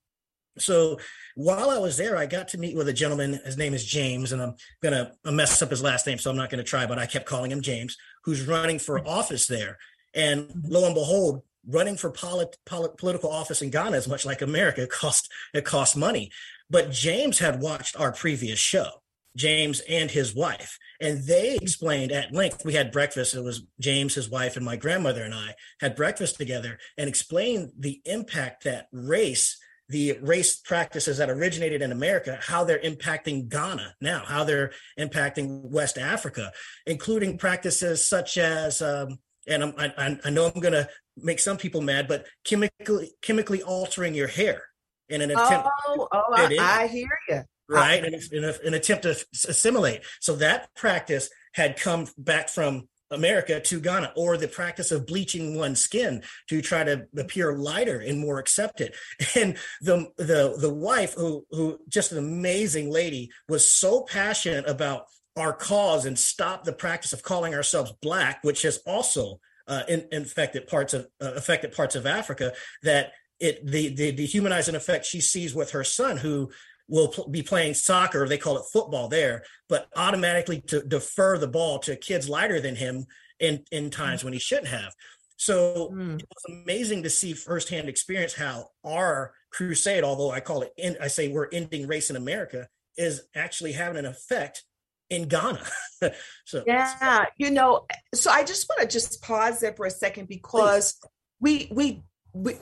So 0.60 1.00
while 1.36 1.70
I 1.70 1.78
was 1.78 1.98
there, 1.98 2.18
I 2.18 2.26
got 2.26 2.48
to 2.50 2.58
meet 2.58 2.76
with 2.76 2.88
a 2.88 2.94
gentleman. 2.94 3.40
His 3.46 3.58
name 3.58 3.74
is 3.74 3.86
James, 3.86 4.32
and 4.32 4.42
I'm 4.42 4.56
gonna 4.82 5.14
mess 5.26 5.62
up 5.62 5.70
his 5.70 5.84
last 5.84 6.08
name, 6.08 6.18
so 6.18 6.30
I'm 6.30 6.38
not 6.38 6.50
gonna 6.50 6.64
try, 6.64 6.86
but 6.86 7.00
I 7.00 7.06
kept 7.06 7.26
calling 7.26 7.52
him 7.52 7.62
James, 7.62 7.98
who's 8.24 8.48
running 8.48 8.80
for 8.80 9.06
office 9.08 9.48
there. 9.48 9.78
And 10.14 10.50
lo 10.64 10.86
and 10.86 10.96
behold, 10.96 11.44
running 11.68 11.98
for 11.98 12.10
polit- 12.12 12.58
polit- 12.66 12.98
political 12.98 13.32
office 13.32 13.62
in 13.62 13.70
Ghana 13.70 13.98
is 13.98 14.08
much 14.08 14.26
like 14.26 14.42
America. 14.42 14.82
It 14.88 14.90
costs 14.90 15.30
it 15.54 15.66
costs 15.66 15.96
money. 15.96 16.32
But 16.70 16.92
James 16.92 17.40
had 17.40 17.62
watched 17.62 18.00
our 18.00 18.12
previous 18.12 18.60
show, 18.60 18.90
James 19.36 19.82
and 19.82 20.10
his 20.12 20.36
wife, 20.36 20.78
and 21.00 21.24
they 21.26 21.56
explained 21.56 22.12
at 22.12 22.34
length. 22.34 22.66
We 22.66 22.74
had 22.74 22.92
breakfast. 22.92 23.36
It 23.36 23.44
was 23.44 23.64
James, 23.80 24.16
his 24.16 24.30
wife, 24.30 24.56
and 24.56 24.66
my 24.66 24.76
grandmother 24.76 25.24
and 25.24 25.34
I 25.34 25.56
had 25.80 25.96
breakfast 25.96 26.38
together 26.38 26.78
and 26.98 27.08
explained 27.08 27.72
the 27.78 28.02
impact 28.06 28.64
that 28.64 28.88
race 28.92 29.58
the 29.90 30.18
race 30.22 30.58
practices 30.58 31.18
that 31.18 31.30
originated 31.30 31.82
in 31.82 31.92
America, 31.92 32.38
how 32.42 32.64
they're 32.64 32.80
impacting 32.80 33.48
Ghana 33.48 33.96
now, 34.02 34.24
how 34.26 34.44
they're 34.44 34.72
impacting 35.00 35.62
West 35.62 35.98
Africa, 35.98 36.52
including 36.86 37.38
practices 37.38 38.06
such 38.06 38.38
as, 38.38 38.82
um, 38.82 39.20
and 39.48 39.64
I'm, 39.64 39.74
I, 39.78 40.20
I 40.26 40.30
know 40.30 40.52
I'm 40.54 40.60
going 40.60 40.74
to 40.74 40.90
make 41.16 41.40
some 41.40 41.58
people 41.58 41.82
mad, 41.82 42.08
but 42.08 42.26
chemically 42.44 43.12
chemically 43.22 43.64
altering 43.64 44.14
your 44.14 44.28
hair 44.28 44.64
in 45.10 45.22
an 45.22 45.32
attempt. 45.32 45.70
Oh, 45.88 46.08
oh 46.12 46.24
I, 46.34 46.58
I, 46.60 46.88
hear 46.88 47.08
you. 47.30 47.42
Right, 47.70 48.04
in, 48.04 48.14
in 48.14 48.44
an 48.44 48.74
attempt 48.74 49.04
to 49.04 49.12
assimilate. 49.48 50.02
So 50.20 50.36
that 50.38 50.74
practice 50.76 51.30
had 51.54 51.80
come 51.80 52.08
back 52.18 52.50
from 52.50 52.88
America 53.12 53.60
to 53.60 53.80
Ghana, 53.80 54.14
or 54.16 54.38
the 54.38 54.48
practice 54.48 54.92
of 54.92 55.06
bleaching 55.06 55.56
one's 55.56 55.80
skin 55.80 56.24
to 56.50 56.62
try 56.62 56.84
to 56.84 57.08
appear 57.18 57.54
lighter 57.54 58.00
and 58.00 58.20
more 58.20 58.40
accepted. 58.40 58.94
And 59.36 59.58
the 59.82 60.08
the 60.18 60.56
the 60.58 60.74
wife, 60.74 61.14
who 61.14 61.46
who 61.52 61.80
just 61.88 62.12
an 62.12 62.18
amazing 62.18 62.90
lady, 62.90 63.30
was 63.48 63.72
so 63.72 64.02
passionate 64.02 64.68
about 64.68 65.06
our 65.36 65.54
cause 65.54 66.06
and 66.06 66.18
stop 66.18 66.64
the 66.64 66.74
practice 66.74 67.14
of 67.14 67.22
calling 67.22 67.54
ourselves 67.54 67.94
black, 68.02 68.40
which 68.44 68.64
has 68.64 68.78
also 68.88 69.40
uh, 69.68 69.84
in, 69.88 70.08
infected 70.12 70.68
parts 70.68 70.94
of 70.94 71.08
uh, 71.22 71.34
affected 71.36 71.72
parts 71.72 71.96
of 71.96 72.06
Africa. 72.06 72.54
That 72.84 73.12
it 73.40 73.66
the 73.66 73.90
the 73.90 74.12
dehumanizing 74.12 74.76
effect 74.76 75.06
she 75.06 75.22
sees 75.22 75.54
with 75.54 75.72
her 75.72 75.84
son, 75.84 76.18
who 76.18 76.50
will 76.88 77.10
pl- 77.10 77.30
be 77.30 77.42
playing 77.42 77.74
soccer. 77.74 78.28
They 78.28 78.38
call 78.38 78.58
it 78.58 78.66
football 78.72 79.08
there, 79.08 79.44
but 79.70 79.88
automatically 79.96 80.62
to 80.68 80.82
defer 80.82 81.38
the 81.38 81.48
ball 81.48 81.80
to 81.80 81.96
kids 81.96 82.30
lighter 82.30 82.60
than 82.60 82.76
him 82.76 83.06
in 83.40 83.64
in 83.72 83.90
times 83.90 84.24
when 84.24 84.34
he 84.34 84.40
shouldn't 84.40 84.68
have. 84.68 84.94
So 85.38 85.92
mm. 85.94 86.20
it 86.20 86.28
was 86.28 86.62
amazing 86.64 87.04
to 87.04 87.10
see 87.10 87.34
firsthand 87.34 87.90
experience 87.90 88.34
how 88.34 88.70
our 88.84 89.34
crusade, 89.52 90.04
although 90.04 90.32
I 90.32 90.40
call 90.40 90.64
it, 90.64 90.74
in, 90.78 90.98
I 91.00 91.08
say 91.08 91.28
we're 91.28 91.50
ending 91.52 91.88
race 91.88 92.10
in 92.10 92.16
America, 92.16 92.68
is 92.98 93.22
actually 93.36 93.74
having 93.74 93.98
an 93.98 94.06
effect 94.06 94.64
in 95.10 95.28
Ghana. 95.28 95.64
so 96.46 96.64
yeah, 96.66 97.26
you 97.38 97.52
know, 97.52 97.86
so 98.14 98.32
I 98.32 98.44
just 98.44 98.68
want 98.68 98.82
to 98.82 98.88
just 98.88 99.22
pause 99.22 99.60
there 99.60 99.74
for 99.74 99.86
a 99.86 99.92
second 99.92 100.28
because 100.28 100.98
Please. 101.40 101.68
we 101.70 101.72
we 101.72 102.04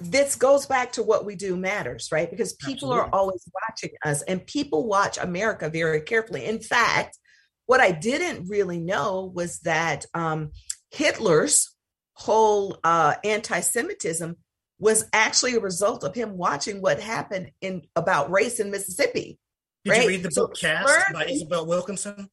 this 0.02 0.36
goes 0.36 0.66
back 0.66 0.94
to 0.94 1.04
what 1.04 1.26
we 1.26 1.36
do 1.36 1.56
matters, 1.56 2.10
right? 2.12 2.30
Because 2.30 2.54
people 2.54 2.94
Absolutely. 2.94 3.00
are 3.00 3.10
always 3.14 3.50
watching 3.70 3.92
us 4.04 4.22
and 4.24 4.46
people 4.46 4.88
watch 4.88 5.18
America 5.18 5.70
very 5.70 6.02
carefully. 6.02 6.46
In 6.46 6.60
fact, 6.60 7.18
what 7.66 7.80
I 7.80 7.92
didn't 7.92 8.48
really 8.48 8.80
know 8.80 9.32
was 9.34 9.60
that 9.62 10.06
um, 10.14 10.52
Hitler's 10.92 11.76
whole 12.14 12.78
uh, 12.84 13.16
anti 13.24 13.60
Semitism 13.60 14.36
was 14.80 15.06
actually 15.14 15.56
a 15.56 15.60
result 15.60 16.04
of 16.04 16.14
him 16.16 16.38
watching 16.38 16.82
what 16.82 17.00
happened 17.00 17.52
in 17.62 17.84
about 17.96 18.32
race 18.32 18.60
in 18.60 18.72
Mississippi. 18.72 19.40
Did 19.84 19.92
right? 19.92 20.02
you 20.04 20.08
read 20.10 20.24
the 20.24 20.30
book 20.30 20.56
Cast 20.58 20.88
Caste 20.88 21.14
by 21.14 21.26
Isabel 21.26 21.66
Wilkerson? 21.66 22.30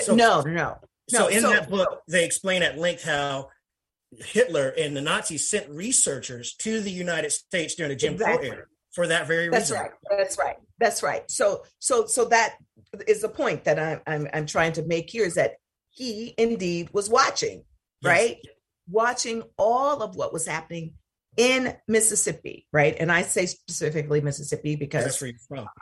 so, 0.00 0.14
no, 0.14 0.42
no. 0.42 0.78
So 1.08 1.28
in 1.28 1.40
so, 1.40 1.50
that 1.50 1.70
book, 1.70 2.02
they 2.06 2.24
explain 2.24 2.62
at 2.62 2.78
length 2.78 3.02
how 3.02 3.48
Hitler 4.16 4.68
and 4.78 4.96
the 4.96 5.02
Nazis 5.02 5.48
sent 5.48 5.68
researchers 5.68 6.54
to 6.56 6.80
the 6.80 6.90
United 6.90 7.30
States 7.30 7.74
during 7.74 7.90
the 7.90 7.96
Jim 7.96 8.14
exactly. 8.14 8.48
Crow 8.48 8.56
era 8.58 8.66
for 8.92 9.06
that 9.06 9.26
very 9.26 9.48
That's 9.48 9.70
reason. 9.70 9.76
That's 9.76 9.90
right. 10.08 10.18
That's 10.18 10.38
right. 10.38 10.56
That's 10.78 11.02
right. 11.02 11.30
So 11.30 11.64
so 11.78 12.06
so 12.06 12.24
that 12.26 12.56
is 13.06 13.22
the 13.22 13.28
point 13.28 13.64
that 13.64 13.78
I'm 13.78 14.00
I'm 14.06 14.28
I'm 14.32 14.46
trying 14.46 14.72
to 14.72 14.82
make 14.86 15.10
here 15.10 15.24
is 15.24 15.34
that 15.34 15.56
he 15.90 16.34
indeed 16.38 16.88
was 16.92 17.10
watching, 17.10 17.64
yes. 18.00 18.10
right? 18.10 18.38
Watching 18.88 19.42
all 19.56 20.02
of 20.02 20.16
what 20.16 20.32
was 20.32 20.46
happening 20.46 20.94
in 21.36 21.76
Mississippi, 21.86 22.66
right? 22.72 22.96
And 22.98 23.12
I 23.12 23.22
say 23.22 23.46
specifically 23.46 24.20
Mississippi 24.20 24.74
because 24.76 25.22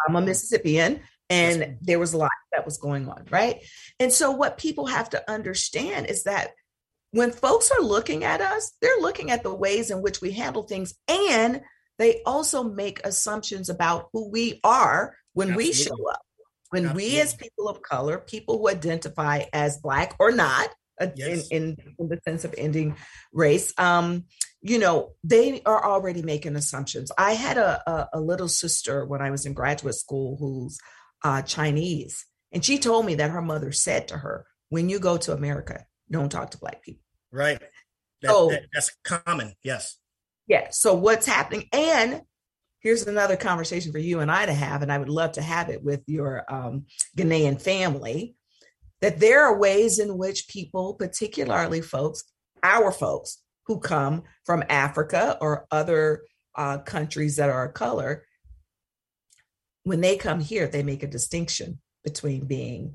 I'm 0.07 0.17
a 0.17 0.21
Mississippian 0.21 1.01
and 1.31 1.79
there 1.81 1.99
was 1.99 2.13
a 2.13 2.19
lot 2.19 2.31
that 2.53 2.65
was 2.65 2.79
going 2.79 3.09
on, 3.09 3.25
right? 3.31 3.65
And 3.99 4.13
so 4.13 4.31
what 4.31 4.59
people 4.59 4.87
have 4.87 5.11
to 5.11 5.31
understand 5.31 6.07
is 6.07 6.25
that 6.25 6.51
when 7.13 7.31
folks 7.31 7.71
are 7.71 7.83
looking 7.83 8.25
at 8.25 8.41
us, 8.41 8.73
they're 8.81 9.01
looking 9.01 9.31
at 9.31 9.43
the 9.43 9.55
ways 9.55 9.91
in 9.91 10.03
which 10.03 10.21
we 10.21 10.33
handle 10.33 10.65
things 10.65 10.95
and 11.09 11.63
they 11.99 12.23
also 12.27 12.63
make 12.63 13.01
assumptions 13.05 13.69
about 13.69 14.09
who 14.13 14.31
we 14.31 14.61
are 14.63 15.17
when 15.33 15.49
Absolutely. 15.51 15.69
we 15.69 15.75
show 15.75 16.11
up. 16.11 16.23
When 16.71 16.85
Absolutely. 16.87 17.15
we, 17.15 17.21
as 17.21 17.35
people 17.35 17.69
of 17.69 17.83
color, 17.83 18.19
people 18.19 18.59
who 18.59 18.69
identify 18.69 19.45
as 19.53 19.79
Black 19.79 20.15
or 20.19 20.33
not, 20.33 20.69
uh, 21.01 21.09
yes. 21.15 21.49
in, 21.49 21.77
in, 21.79 21.95
in, 21.99 22.09
the 22.09 22.19
sense 22.25 22.45
of 22.45 22.55
ending 22.59 22.97
race, 23.33 23.73
um, 23.79 24.25
you 24.63 24.79
know, 24.79 25.13
they 25.23 25.63
are 25.65 25.85
already 25.85 26.23
making 26.23 26.57
assumptions. 26.57 27.13
I 27.17 27.33
had 27.33 27.57
a, 27.57 27.89
a, 27.89 28.09
a 28.15 28.21
little 28.21 28.49
sister 28.49 29.05
when 29.05 29.23
I 29.23 29.31
was 29.31 29.47
in 29.47 29.55
graduate 29.55 29.95
school 29.95 30.37
who's 30.39 30.79
uh, 31.23 31.43
Chinese, 31.43 32.27
and 32.51 32.65
she 32.65 32.79
told 32.79 33.07
me 33.07 33.15
that 33.17 33.31
her 33.31 33.43
mother 33.43 33.73
said 33.73 34.09
to 34.09 34.19
her, 34.19 34.47
When 34.71 34.89
you 34.89 34.99
go 34.99 35.19
to 35.19 35.33
America, 35.33 35.85
don't 36.11 36.31
talk 36.31 36.51
to 36.51 36.59
Black 36.59 36.83
people. 36.83 37.03
Right. 37.33 37.61
That, 38.23 38.31
so, 38.31 38.51
that, 38.51 38.63
that's 38.73 38.95
common. 39.05 39.55
Yes. 39.63 39.99
Yeah. 40.47 40.69
So 40.71 40.95
what's 40.95 41.27
happening? 41.27 41.69
And 41.73 42.23
here's 42.81 43.07
another 43.07 43.37
conversation 43.37 43.93
for 43.93 43.99
you 43.99 44.21
and 44.21 44.31
I 44.31 44.47
to 44.47 44.53
have, 44.53 44.83
and 44.83 44.93
I 44.93 44.99
would 44.99 45.09
love 45.09 45.33
to 45.33 45.43
have 45.43 45.69
it 45.69 45.83
with 45.83 46.03
your 46.07 46.45
um, 46.49 46.87
Ghanaian 47.17 47.61
family. 47.61 48.37
That 49.03 49.21
there 49.21 49.43
are 49.45 49.59
ways 49.59 49.99
in 49.99 50.17
which 50.17 50.49
people, 50.49 50.95
particularly 50.95 51.83
folks, 51.83 52.25
our 52.63 52.91
folks 52.91 53.43
who 53.67 53.79
come 53.79 54.23
from 54.47 54.65
Africa 54.71 55.37
or 55.41 55.67
other 55.71 56.23
uh, 56.55 56.79
countries 56.79 57.37
that 57.37 57.51
are 57.51 57.71
color, 57.71 58.25
when 59.83 60.01
they 60.01 60.17
come 60.17 60.41
here, 60.41 60.67
they 60.67 60.83
make 60.83 61.03
a 61.03 61.09
distinction 61.09 61.79
between 62.05 62.47
being 62.47 62.95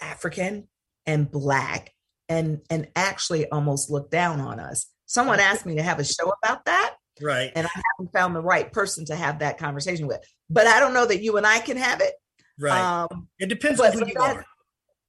African 0.00 0.68
and 1.06 1.30
Black 1.30 1.92
and 2.32 2.60
and 2.70 2.88
actually 2.96 3.48
almost 3.50 3.90
look 3.90 4.10
down 4.10 4.40
on 4.40 4.58
us. 4.58 4.86
Someone 5.04 5.38
asked 5.38 5.66
me 5.66 5.76
to 5.76 5.82
have 5.82 5.98
a 5.98 6.04
show 6.04 6.32
about 6.42 6.64
that. 6.64 6.94
Right. 7.20 7.52
And 7.54 7.66
I 7.66 7.70
haven't 7.70 8.12
found 8.12 8.34
the 8.34 8.40
right 8.40 8.72
person 8.72 9.04
to 9.06 9.14
have 9.14 9.40
that 9.40 9.58
conversation 9.58 10.06
with. 10.06 10.20
But 10.48 10.66
I 10.66 10.80
don't 10.80 10.94
know 10.94 11.04
that 11.04 11.22
you 11.22 11.36
and 11.36 11.46
I 11.46 11.58
can 11.58 11.76
have 11.76 12.00
it. 12.00 12.14
Right. 12.58 12.80
Um, 12.80 13.28
it 13.38 13.50
depends 13.50 13.80
on 13.80 13.92
who 13.92 14.06
you 14.06 14.14
are. 14.18 14.44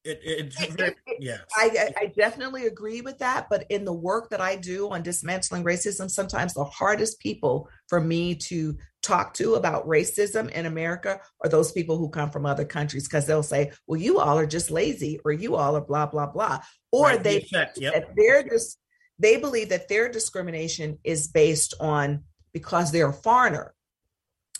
It, 0.04 0.20
it, 0.22 0.54
it, 0.60 0.80
it, 1.08 1.18
yeah. 1.22 1.38
I, 1.56 1.94
I 1.98 2.06
definitely 2.08 2.68
agree 2.68 3.00
with 3.00 3.20
that. 3.20 3.48
But 3.50 3.66
in 3.70 3.86
the 3.86 3.94
work 3.94 4.32
that 4.32 4.42
I 4.42 4.58
do 4.58 4.90
on 4.90 5.02
dismantling 5.02 5.64
racism, 5.64 6.12
sometimes 6.12 6.54
the 6.54 6.66
hardest 6.66 7.22
people 7.22 7.70
for 7.88 8.02
me 8.02 8.36
to 8.36 8.78
talk 9.02 9.34
to 9.36 9.56
about 9.56 9.88
racism 9.88 10.52
in 10.52 10.66
America 10.66 11.22
are 11.42 11.50
those 11.50 11.72
people 11.72 11.98
who 11.98 12.10
come 12.10 12.32
from 12.32 12.46
other 12.46 12.66
countries 12.66 13.08
because 13.08 13.26
they'll 13.28 13.44
say, 13.44 13.72
well, 13.88 14.00
you 14.00 14.20
all 14.20 14.38
are 14.38 14.46
just 14.46 14.72
lazy 14.72 15.22
or 15.24 15.32
you 15.32 15.56
all 15.56 15.78
are 15.78 15.82
blah, 15.82 16.06
blah, 16.06 16.28
blah. 16.28 16.60
Or 16.94 17.08
right, 17.08 17.24
they, 17.24 17.40
the 17.40 17.70
yep. 17.76 18.14
they're 18.16 18.48
just, 18.48 18.78
they 19.18 19.38
believe 19.38 19.70
that 19.70 19.90
their 19.90 20.10
discrimination 20.10 21.00
is 21.04 21.28
based 21.28 21.74
on 21.80 22.24
because 22.54 22.92
they're 22.92 23.10
a 23.10 23.14
foreigner. 23.14 23.74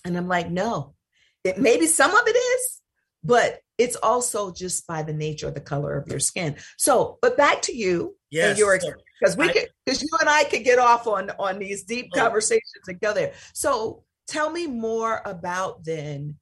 And 0.04 0.18
I'm 0.18 0.28
like, 0.28 0.50
no, 0.50 0.96
it 1.44 1.60
maybe 1.60 1.86
some 1.86 2.10
of 2.10 2.28
it 2.28 2.36
is, 2.36 2.82
but 3.24 3.60
it's 3.78 3.96
also 3.98 4.52
just 4.52 4.88
by 4.88 5.04
the 5.04 5.14
nature 5.14 5.48
of 5.48 5.54
the 5.54 5.62
color 5.62 5.96
of 5.96 6.08
your 6.08 6.20
skin. 6.20 6.56
So, 6.78 7.20
but 7.22 7.38
back 7.38 7.62
to 7.64 7.78
you 7.78 8.18
yes. 8.32 8.50
and 8.50 8.60
your 8.60 8.80
because 9.20 9.38
we 9.38 9.48
could 9.54 9.68
because 9.86 10.02
you 10.02 10.10
and 10.20 10.30
I 10.30 10.44
could 10.46 10.64
get 10.64 10.80
off 10.80 11.08
on 11.08 11.30
on 11.40 11.60
these 11.60 11.84
deep 11.84 12.10
oh. 12.16 12.20
conversations 12.20 12.84
and 12.88 13.00
go 13.00 13.14
there. 13.14 13.34
So 13.54 14.04
tell 14.28 14.50
me 14.50 14.68
more 14.68 15.22
about 15.26 15.84
then 15.84 16.36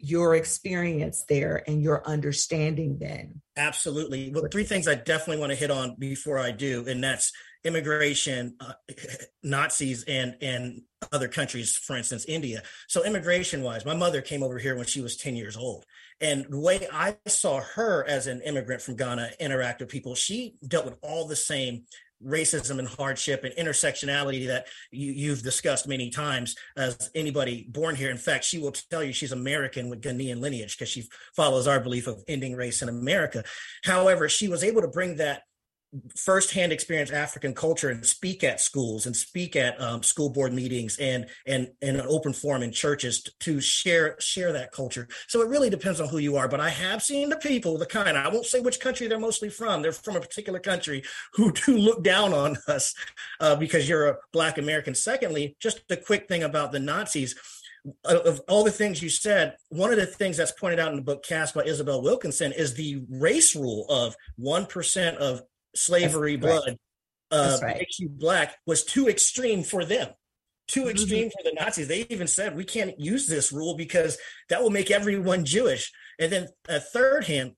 your 0.00 0.34
experience 0.34 1.24
there 1.28 1.62
and 1.66 1.82
your 1.82 2.06
understanding 2.06 2.98
then. 2.98 3.40
Absolutely. 3.56 4.30
Well, 4.32 4.46
three 4.50 4.64
things 4.64 4.88
I 4.88 4.94
definitely 4.94 5.38
want 5.38 5.50
to 5.50 5.56
hit 5.56 5.70
on 5.70 5.96
before 5.98 6.38
I 6.38 6.50
do, 6.50 6.86
and 6.88 7.02
that's 7.02 7.32
immigration, 7.64 8.56
uh, 8.60 8.72
Nazis, 9.42 10.04
and 10.04 10.36
and 10.40 10.82
other 11.12 11.28
countries, 11.28 11.76
for 11.76 11.96
instance, 11.96 12.24
India. 12.26 12.62
So 12.88 13.04
immigration 13.04 13.62
wise, 13.62 13.84
my 13.84 13.94
mother 13.94 14.22
came 14.22 14.42
over 14.42 14.58
here 14.58 14.76
when 14.76 14.86
she 14.86 15.00
was 15.00 15.16
10 15.16 15.36
years 15.36 15.56
old. 15.56 15.84
And 16.20 16.44
the 16.50 16.60
way 16.60 16.86
I 16.92 17.16
saw 17.26 17.60
her 17.60 18.06
as 18.06 18.26
an 18.26 18.42
immigrant 18.42 18.82
from 18.82 18.96
Ghana 18.96 19.30
interact 19.40 19.80
with 19.80 19.88
people, 19.88 20.14
she 20.14 20.56
dealt 20.66 20.84
with 20.84 20.98
all 21.00 21.26
the 21.26 21.36
same 21.36 21.84
racism 22.24 22.78
and 22.78 22.88
hardship 22.88 23.44
and 23.44 23.54
intersectionality 23.54 24.46
that 24.46 24.66
you, 24.90 25.30
have 25.30 25.42
discussed 25.42 25.88
many 25.88 26.10
times 26.10 26.54
as 26.76 27.10
anybody 27.14 27.66
born 27.70 27.94
here. 27.96 28.10
In 28.10 28.16
fact, 28.16 28.44
she 28.44 28.58
will 28.58 28.72
tell 28.72 29.02
you 29.02 29.12
she's 29.12 29.32
American 29.32 29.88
with 29.88 30.02
Ghanaian 30.02 30.40
lineage 30.40 30.76
because 30.76 30.90
she 30.90 31.08
follows 31.34 31.66
our 31.66 31.80
belief 31.80 32.06
of 32.06 32.22
ending 32.28 32.54
race 32.54 32.82
in 32.82 32.88
America. 32.88 33.44
However, 33.84 34.28
she 34.28 34.48
was 34.48 34.64
able 34.64 34.82
to 34.82 34.88
bring 34.88 35.16
that 35.16 35.42
firsthand 36.16 36.72
experience 36.72 37.10
African 37.10 37.54
culture 37.54 37.88
and 37.88 38.04
speak 38.06 38.44
at 38.44 38.60
schools 38.60 39.06
and 39.06 39.16
speak 39.16 39.56
at 39.56 39.80
um, 39.80 40.02
school 40.02 40.30
board 40.30 40.52
meetings 40.52 40.96
and 40.98 41.26
and 41.46 41.68
and 41.82 41.96
an 41.96 42.06
open 42.08 42.32
forum 42.32 42.62
in 42.62 42.70
churches 42.70 43.22
to, 43.22 43.32
to 43.40 43.60
share 43.60 44.16
share 44.20 44.52
that 44.52 44.72
culture. 44.72 45.08
So 45.26 45.40
it 45.40 45.48
really 45.48 45.70
depends 45.70 46.00
on 46.00 46.08
who 46.08 46.18
you 46.18 46.36
are. 46.36 46.48
But 46.48 46.60
I 46.60 46.68
have 46.68 47.02
seen 47.02 47.28
the 47.28 47.36
people, 47.36 47.76
the 47.76 47.86
kind 47.86 48.16
I 48.16 48.28
won't 48.28 48.46
say 48.46 48.60
which 48.60 48.80
country 48.80 49.06
they're 49.06 49.18
mostly 49.18 49.50
from. 49.50 49.82
They're 49.82 49.92
from 49.92 50.16
a 50.16 50.20
particular 50.20 50.60
country 50.60 51.02
who 51.34 51.52
do 51.66 51.76
look 51.76 52.02
down 52.04 52.32
on 52.32 52.56
us 52.68 52.94
uh, 53.40 53.56
because 53.56 53.88
you're 53.88 54.08
a 54.08 54.16
Black 54.32 54.58
American. 54.58 54.94
Secondly, 54.94 55.56
just 55.58 55.82
a 55.90 55.96
quick 55.96 56.28
thing 56.28 56.44
about 56.44 56.72
the 56.72 56.80
Nazis 56.80 57.34
of 58.04 58.40
all 58.48 58.64
the 58.64 58.70
things 58.70 59.02
you 59.02 59.08
said, 59.08 59.56
one 59.70 59.90
of 59.90 59.96
the 59.96 60.06
things 60.06 60.36
that's 60.36 60.52
pointed 60.52 60.78
out 60.78 60.90
in 60.90 60.96
the 60.96 61.02
book 61.02 61.24
Caste 61.24 61.54
by 61.54 61.62
Isabel 61.62 62.02
Wilkerson 62.02 62.52
is 62.52 62.74
the 62.74 63.02
race 63.08 63.56
rule 63.56 63.86
of 63.88 64.14
1% 64.38 65.16
of 65.16 65.42
slavery 65.74 66.36
That's 66.36 66.52
blood 66.52 66.76
right. 67.32 67.38
uh, 67.38 67.58
right. 67.62 67.76
makes 67.78 67.98
you 67.98 68.08
black 68.08 68.56
was 68.66 68.84
too 68.84 69.08
extreme 69.08 69.62
for 69.62 69.84
them. 69.84 70.08
too 70.68 70.80
Mm-hmm. 70.82 70.90
extreme 70.90 71.30
for 71.30 71.42
the 71.44 71.52
Nazis. 71.52 71.88
They 71.88 72.06
even 72.10 72.26
said 72.28 72.56
we 72.56 72.64
can't 72.64 72.98
use 72.98 73.26
this 73.26 73.52
rule 73.52 73.76
because 73.76 74.18
that 74.48 74.62
will 74.62 74.70
make 74.70 74.90
everyone 74.90 75.44
Jewish. 75.44 75.92
And 76.18 76.30
then 76.32 76.48
a 76.68 76.78
third 76.80 77.24
hand, 77.24 77.52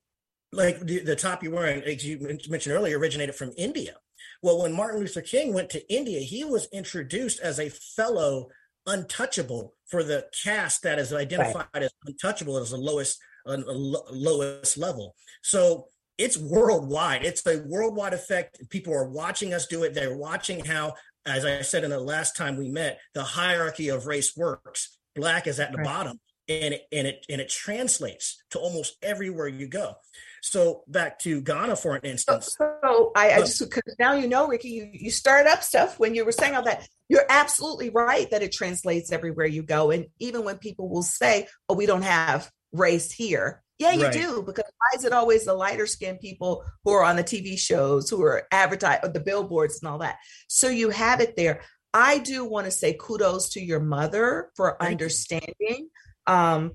like 0.51 0.79
the, 0.79 0.99
the 0.99 1.15
top 1.15 1.43
you're 1.43 1.53
wearing, 1.53 1.81
as 1.83 2.05
you 2.05 2.19
mentioned 2.49 2.75
earlier, 2.75 2.97
originated 2.97 3.35
from 3.35 3.51
India. 3.57 3.95
Well, 4.41 4.61
when 4.61 4.73
Martin 4.73 4.99
Luther 4.99 5.21
King 5.21 5.53
went 5.53 5.69
to 5.71 5.93
India, 5.93 6.19
he 6.19 6.43
was 6.43 6.67
introduced 6.71 7.39
as 7.39 7.59
a 7.59 7.69
fellow 7.69 8.49
untouchable 8.85 9.73
for 9.87 10.03
the 10.03 10.25
caste 10.43 10.83
that 10.83 10.99
is 10.99 11.13
identified 11.13 11.67
as 11.75 11.91
untouchable 12.05 12.57
as 12.57 12.71
the 12.71 12.77
lowest 12.77 13.19
uh, 13.45 13.57
lo- 13.65 14.03
lowest 14.11 14.77
level. 14.77 15.15
So 15.41 15.87
it's 16.23 16.37
worldwide. 16.37 17.25
It's 17.25 17.45
a 17.45 17.61
worldwide 17.65 18.13
effect. 18.13 18.69
People 18.69 18.93
are 18.93 19.09
watching 19.09 19.53
us 19.53 19.67
do 19.67 19.83
it. 19.83 19.93
They're 19.93 20.15
watching 20.15 20.63
how, 20.63 20.93
as 21.25 21.43
I 21.43 21.61
said 21.61 21.83
in 21.83 21.89
the 21.89 21.99
last 21.99 22.37
time 22.37 22.55
we 22.55 22.69
met, 22.69 23.01
the 23.13 23.23
hierarchy 23.23 23.89
of 23.89 24.05
race 24.05 24.35
works. 24.37 24.97
Black 25.15 25.47
is 25.47 25.59
at 25.59 25.73
the 25.73 25.79
Right. 25.79 25.85
bottom, 25.85 26.19
and 26.47 26.75
it, 26.75 26.83
and 26.93 27.07
it 27.07 27.25
and 27.29 27.41
it 27.41 27.49
translates 27.49 28.41
to 28.51 28.59
almost 28.59 28.95
everywhere 29.03 29.49
you 29.49 29.67
go. 29.67 29.95
So 30.41 30.83
back 30.87 31.19
to 31.19 31.41
Ghana 31.41 31.75
for 31.75 31.95
an 31.95 32.01
instance. 32.03 32.55
so 32.57 33.11
I, 33.15 33.33
I 33.33 33.39
just 33.39 33.59
because 33.59 33.95
now 33.99 34.13
you 34.13 34.27
know, 34.27 34.47
Ricky, 34.47 34.69
you, 34.69 34.89
you 34.93 35.11
start 35.11 35.45
up 35.45 35.61
stuff 35.61 35.99
when 35.99 36.15
you 36.15 36.23
were 36.23 36.31
saying 36.31 36.55
all 36.55 36.63
that. 36.63 36.87
You're 37.09 37.25
absolutely 37.29 37.89
right 37.89 38.29
that 38.31 38.41
it 38.43 38.53
translates 38.53 39.11
everywhere 39.11 39.45
you 39.45 39.63
go. 39.63 39.91
And 39.91 40.05
even 40.19 40.45
when 40.45 40.57
people 40.57 40.89
will 40.89 41.03
say, 41.03 41.47
Oh, 41.67 41.75
we 41.75 41.85
don't 41.85 42.01
have 42.01 42.49
race 42.71 43.11
here. 43.11 43.62
Yeah, 43.79 43.91
you 43.91 44.03
Right. 44.03 44.13
do, 44.13 44.43
because 44.43 44.65
why 44.77 44.97
is 44.97 45.03
it 45.03 45.13
always 45.13 45.45
the 45.45 45.53
lighter 45.53 45.87
skinned 45.87 46.19
people 46.19 46.63
who 46.83 46.91
are 46.91 47.03
on 47.03 47.15
the 47.15 47.23
TV 47.23 47.57
shows, 47.57 48.09
who 48.09 48.21
are 48.23 48.47
advertised 48.51 49.13
the 49.13 49.19
billboards 49.19 49.81
and 49.81 49.89
all 49.89 49.99
that? 49.99 50.17
So 50.47 50.69
you 50.69 50.89
have 50.89 51.19
it 51.21 51.35
there. 51.35 51.61
I 51.93 52.19
do 52.19 52.45
want 52.45 52.65
to 52.65 52.71
say 52.71 52.95
kudos 52.99 53.49
to 53.49 53.61
your 53.61 53.79
mother 53.79 54.51
for 54.55 54.77
Thank 54.79 54.91
understanding 54.91 55.89
um, 56.27 56.73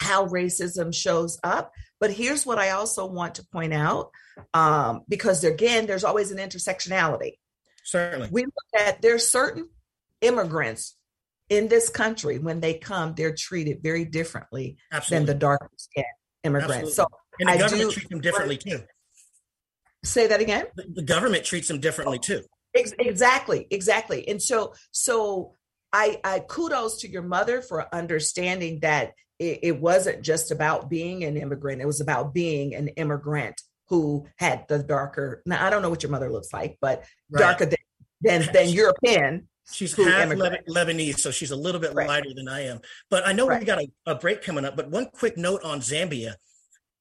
how 0.00 0.26
racism 0.26 0.94
shows 0.94 1.38
up. 1.42 1.72
But 1.98 2.12
here's 2.12 2.46
what 2.46 2.58
I 2.58 2.70
also 2.70 3.06
want 3.06 3.36
to 3.36 3.46
point 3.48 3.74
out 3.74 4.10
um, 4.54 5.02
because 5.08 5.44
again, 5.44 5.86
there's 5.86 6.04
always 6.04 6.30
an 6.30 6.38
intersectionality. 6.38 7.34
Certainly. 7.84 8.28
We 8.30 8.44
look 8.44 8.86
at 8.86 9.02
there's 9.02 9.28
certain 9.28 9.68
immigrants 10.20 10.96
in 11.50 11.68
this 11.68 11.90
country 11.90 12.38
when 12.38 12.60
they 12.60 12.74
come, 12.74 13.14
they're 13.14 13.34
treated 13.34 13.82
very 13.82 14.04
differently 14.06 14.78
than 15.10 15.26
the 15.26 15.34
darker 15.34 15.68
skinned 15.76 16.06
immigrants. 16.44 16.94
So 16.94 17.06
and 17.38 17.48
the 17.48 17.52
I 17.52 17.58
government 17.58 17.90
do- 17.90 17.94
treats 17.94 18.08
them 18.08 18.20
differently 18.20 18.56
too. 18.56 18.80
say 20.04 20.28
that 20.28 20.40
again. 20.40 20.66
The, 20.76 20.86
the 20.94 21.02
government 21.02 21.44
treats 21.44 21.68
them 21.68 21.80
differently 21.80 22.18
oh, 22.18 22.22
too. 22.22 22.42
Ex- 22.74 22.94
exactly, 22.98 23.66
exactly. 23.70 24.26
And 24.28 24.40
so, 24.40 24.74
so 24.92 25.56
I, 25.92 26.20
I 26.22 26.38
kudos 26.38 27.00
to 27.00 27.08
your 27.10 27.22
mother 27.22 27.60
for 27.60 27.92
understanding 27.94 28.80
that 28.80 29.12
it, 29.40 29.58
it 29.62 29.80
wasn't 29.80 30.22
just 30.22 30.52
about 30.52 30.88
being 30.88 31.24
an 31.24 31.36
immigrant; 31.36 31.82
it 31.82 31.86
was 31.86 32.00
about 32.00 32.32
being 32.32 32.74
an 32.74 32.88
immigrant 32.88 33.60
who 33.88 34.26
had 34.38 34.66
the 34.68 34.78
darker. 34.78 35.42
Now, 35.46 35.66
I 35.66 35.70
don't 35.70 35.82
know 35.82 35.90
what 35.90 36.04
your 36.04 36.12
mother 36.12 36.30
looks 36.30 36.52
like, 36.52 36.78
but 36.80 37.04
Right. 37.30 37.40
darker 37.40 37.66
than 37.66 37.78
than, 38.20 38.52
than 38.52 38.68
European. 38.68 39.48
She's 39.72 39.92
who 39.92 40.04
half 40.04 40.26
immigrated. 40.26 40.66
Leb- 40.66 40.88
Lebanese, 40.88 41.18
so 41.20 41.30
she's 41.30 41.50
a 41.50 41.56
little 41.56 41.80
bit 41.80 41.94
Right. 41.94 42.08
lighter 42.08 42.34
than 42.34 42.48
I 42.48 42.62
am. 42.66 42.80
But 43.08 43.26
I 43.26 43.32
know 43.32 43.46
we 43.46 43.64
got 43.64 43.80
a, 43.80 43.90
a 44.06 44.14
break 44.14 44.42
coming 44.42 44.64
up. 44.64 44.76
But 44.76 44.90
one 44.90 45.06
quick 45.06 45.36
note 45.36 45.62
on 45.62 45.80
Zambia. 45.80 46.34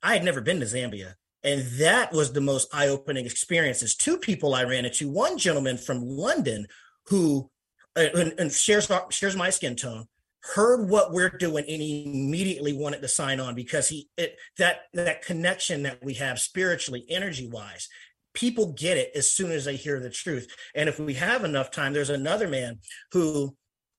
I 0.02 0.14
had 0.14 0.24
never 0.24 0.42
been 0.42 0.60
to 0.60 0.66
Zambia. 0.66 1.16
And 1.44 1.62
that 1.80 2.12
was 2.12 2.34
the 2.34 2.42
most 2.42 2.68
eye 2.74 2.88
opening 2.88 3.26
experiences. 3.26 3.96
Two 3.96 4.18
people 4.18 4.54
I 4.54 4.64
ran 4.64 4.86
into, 4.86 5.10
one 5.10 5.38
gentleman 5.38 5.78
from 5.78 6.02
London 6.02 6.68
who 7.08 7.50
uh, 7.96 8.06
and, 8.16 8.34
and 8.38 8.52
shares, 8.52 8.92
shares 9.10 9.36
my 9.36 9.50
skin 9.50 9.76
tone, 9.76 10.06
heard 10.42 10.90
what 10.90 11.12
we're 11.12 11.30
doing 11.30 11.66
and 11.68 11.82
he 11.82 12.06
immediately 12.06 12.74
wanted 12.74 13.02
to 13.02 13.08
sign 13.08 13.40
on 13.40 13.56
because 13.56 13.90
he 13.90 14.08
it, 14.18 14.38
that 14.58 14.82
that 14.94 15.22
connection 15.22 15.84
that 15.84 16.04
we 16.04 16.14
have 16.14 16.40
spiritually, 16.40 17.06
energy 17.10 17.48
wise, 17.48 17.90
people 18.34 18.74
get 18.74 18.98
it 18.98 19.12
as 19.16 19.32
soon 19.32 19.52
as 19.52 19.66
they 19.66 19.76
hear 19.76 20.00
the 20.00 20.10
truth. 20.10 20.48
And 20.76 20.88
if 20.90 21.00
we 21.00 21.16
have 21.16 21.44
enough 21.44 21.72
time, 21.72 21.94
there's 21.94 22.10
another 22.10 22.48
man 22.48 22.80
who 23.12 23.56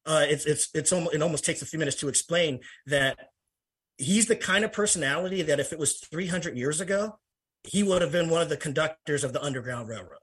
uh, 0.07 0.25
it's 0.29 0.47
it's 0.47 0.69
it's 0.75 0.93
almost 0.93 1.15
it 1.15 1.23
almost 1.23 1.45
takes 1.45 1.63
a 1.63 1.67
few 1.67 1.79
minutes 1.79 1.99
to 2.01 2.09
explain 2.09 2.61
that 2.87 3.19
he's 3.99 4.27
the 4.27 4.37
kind 4.37 4.65
of 4.65 4.73
personality 4.73 5.43
that 5.43 5.61
if 5.61 5.73
it 5.73 5.79
was 5.79 5.99
300 6.11 6.57
years 6.57 6.81
ago, 6.81 7.19
he 7.65 7.83
would 7.83 8.01
have 8.03 8.13
been 8.13 8.31
one 8.31 8.41
of 8.41 8.49
the 8.49 8.57
conductors 8.57 9.25
of 9.25 9.33
the 9.33 9.43
Underground 9.43 9.89
Railroad. 9.89 10.19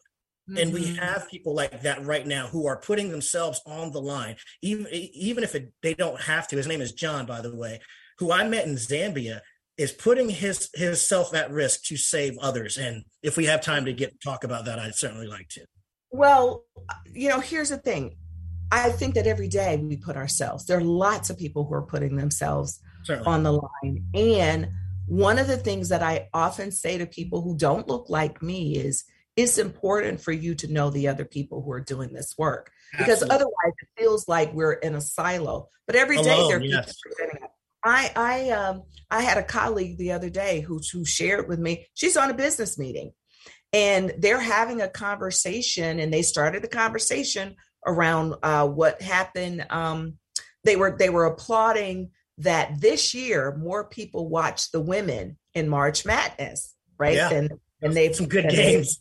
And 0.56 0.74
we 0.74 0.86
Mhm. 0.86 0.98
have 0.98 1.30
people 1.30 1.54
like 1.54 1.82
that 1.82 2.04
right 2.06 2.26
now 2.26 2.48
who 2.48 2.68
are 2.68 2.80
putting 2.80 3.12
themselves 3.12 3.62
on 3.66 3.92
the 3.92 4.02
line, 4.02 4.38
even 4.62 4.88
even 4.92 5.44
if 5.44 5.54
it, 5.54 5.74
they 5.84 5.94
don't 5.94 6.22
have 6.22 6.48
to. 6.48 6.56
His 6.56 6.68
name 6.68 6.82
is 6.82 6.94
John, 6.94 7.26
by 7.26 7.42
the 7.42 7.56
way, 7.56 7.82
who 8.18 8.32
I 8.32 8.48
met 8.48 8.66
in 8.66 8.76
Zambia, 8.76 9.42
is 9.78 9.92
putting 9.92 10.30
his 10.30 10.70
his 10.74 11.08
self 11.08 11.34
at 11.34 11.52
risk 11.52 11.84
to 11.84 11.98
save 11.98 12.38
others. 12.40 12.78
And 12.78 13.04
if 13.22 13.38
we 13.38 13.46
have 13.46 13.62
time 13.62 13.86
to 13.86 13.94
get 13.94 14.20
talk 14.22 14.44
about 14.44 14.66
that, 14.66 14.80
I'd 14.80 14.96
certainly 14.96 15.28
like 15.28 15.50
to. 15.50 15.66
Well, 16.12 16.64
you 17.14 17.30
know, 17.30 17.40
here's 17.40 17.70
the 17.70 17.78
thing. 17.78 18.16
I 18.72 18.90
think 18.90 19.16
that 19.16 19.28
every 19.28 19.48
day 19.48 19.78
we 19.78 19.98
put 19.98 20.18
ourselves. 20.18 20.66
There 20.66 20.78
are 20.78 20.84
lots 20.84 21.30
of 21.30 21.38
people 21.38 21.66
who 21.66 21.74
are 21.74 21.84
putting 21.84 22.16
themselves 22.16 22.82
Certainly. 23.04 23.28
on 23.28 23.44
the 23.44 23.54
line. 23.54 24.06
And 24.14 24.70
one 25.06 25.40
of 25.40 25.48
the 25.48 25.58
things 25.58 25.90
that 25.90 26.04
I 26.04 26.28
often 26.34 26.72
say 26.72 26.98
to 26.98 27.06
people 27.06 27.42
who 27.42 27.58
don't 27.58 27.88
look 27.88 28.10
like 28.10 28.42
me 28.42 28.76
is 28.76 29.06
it's 29.38 29.58
important 29.58 30.20
for 30.20 30.32
you 30.32 30.56
to 30.56 30.68
know 30.68 30.90
the 30.90 31.08
other 31.08 31.24
people 31.24 31.62
who 31.62 31.72
are 31.72 31.80
doing 31.80 32.12
this 32.12 32.34
work 32.38 32.72
because 32.92 33.22
Absolutely. 33.22 33.36
otherwise 33.36 33.74
it 33.82 34.02
feels 34.02 34.28
like 34.28 34.54
we're 34.54 34.74
in 34.74 34.96
a 34.96 35.02
silo. 35.02 35.70
But 35.86 35.96
every 35.96 36.18
day 36.22 36.34
Alone, 36.38 36.48
there 36.50 36.58
are 36.58 36.62
people 36.62 36.78
yes. 36.78 36.98
presenting. 37.00 37.48
I 37.88 38.12
I 38.16 38.50
um 38.52 38.84
I 39.10 39.22
had 39.22 39.38
a 39.38 39.44
colleague 39.44 39.98
the 39.98 40.12
other 40.12 40.30
day 40.30 40.62
who 40.62 40.80
who 40.92 41.06
shared 41.06 41.48
with 41.48 41.60
me. 41.60 41.88
She's 41.94 42.18
on 42.18 42.30
a 42.30 42.34
business 42.34 42.78
meeting, 42.78 43.12
and 43.74 44.14
they're 44.18 44.40
having 44.40 44.82
a 44.82 44.90
conversation, 44.90 46.00
and 46.00 46.14
they 46.14 46.22
started 46.22 46.64
the 46.64 46.68
conversation 46.68 47.56
around 47.86 48.36
uh, 48.44 48.68
what 48.68 49.02
happened. 49.02 49.66
Um, 49.70 50.18
they 50.64 50.76
were 50.76 50.96
they 50.98 51.10
were 51.10 51.26
applauding 51.26 52.12
that 52.40 52.80
this 52.80 53.14
year 53.14 53.56
more 53.58 53.86
people 53.86 54.30
watched 54.30 54.72
the 54.72 54.82
women 54.82 55.38
in 55.54 55.68
March 55.70 56.06
Madness, 56.06 56.76
right? 56.98 57.16
Yeah. 57.16 57.30
Than 57.30 57.50
than 57.82 57.94
they've 57.94 58.16
Some 58.16 58.28
good 58.28 58.50
games. 58.50 59.00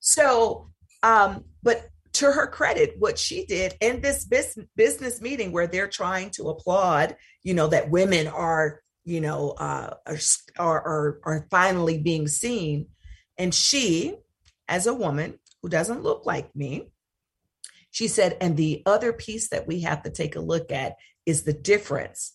so, 0.00 0.70
um, 1.02 1.44
but 1.62 1.88
to 2.16 2.32
her 2.32 2.46
credit, 2.46 2.94
what 2.98 3.18
she 3.18 3.44
did 3.44 3.74
in 3.80 4.00
this 4.00 4.24
bus- 4.24 4.58
business 4.74 5.20
meeting 5.20 5.52
where 5.52 5.66
they're 5.66 5.88
trying 5.88 6.30
to 6.30 6.48
applaud, 6.48 7.16
you 7.42 7.54
know, 7.54 7.68
that 7.68 7.90
women 7.90 8.26
are, 8.26 8.80
you 9.04 9.20
know, 9.20 9.50
uh, 9.50 9.94
are, 10.06 10.18
are, 10.58 11.20
are 11.24 11.46
finally 11.50 11.98
being 11.98 12.26
seen. 12.26 12.86
And 13.38 13.54
she, 13.54 14.16
as 14.68 14.86
a 14.86 14.94
woman 14.94 15.38
who 15.62 15.68
doesn't 15.68 16.02
look 16.02 16.24
like 16.24 16.54
me, 16.56 16.90
she 17.90 18.08
said, 18.08 18.36
and 18.40 18.56
the 18.56 18.82
other 18.86 19.12
piece 19.12 19.48
that 19.50 19.66
we 19.66 19.80
have 19.80 20.02
to 20.02 20.10
take 20.10 20.36
a 20.36 20.40
look 20.40 20.72
at 20.72 20.96
is 21.24 21.42
the 21.42 21.52
difference, 21.52 22.34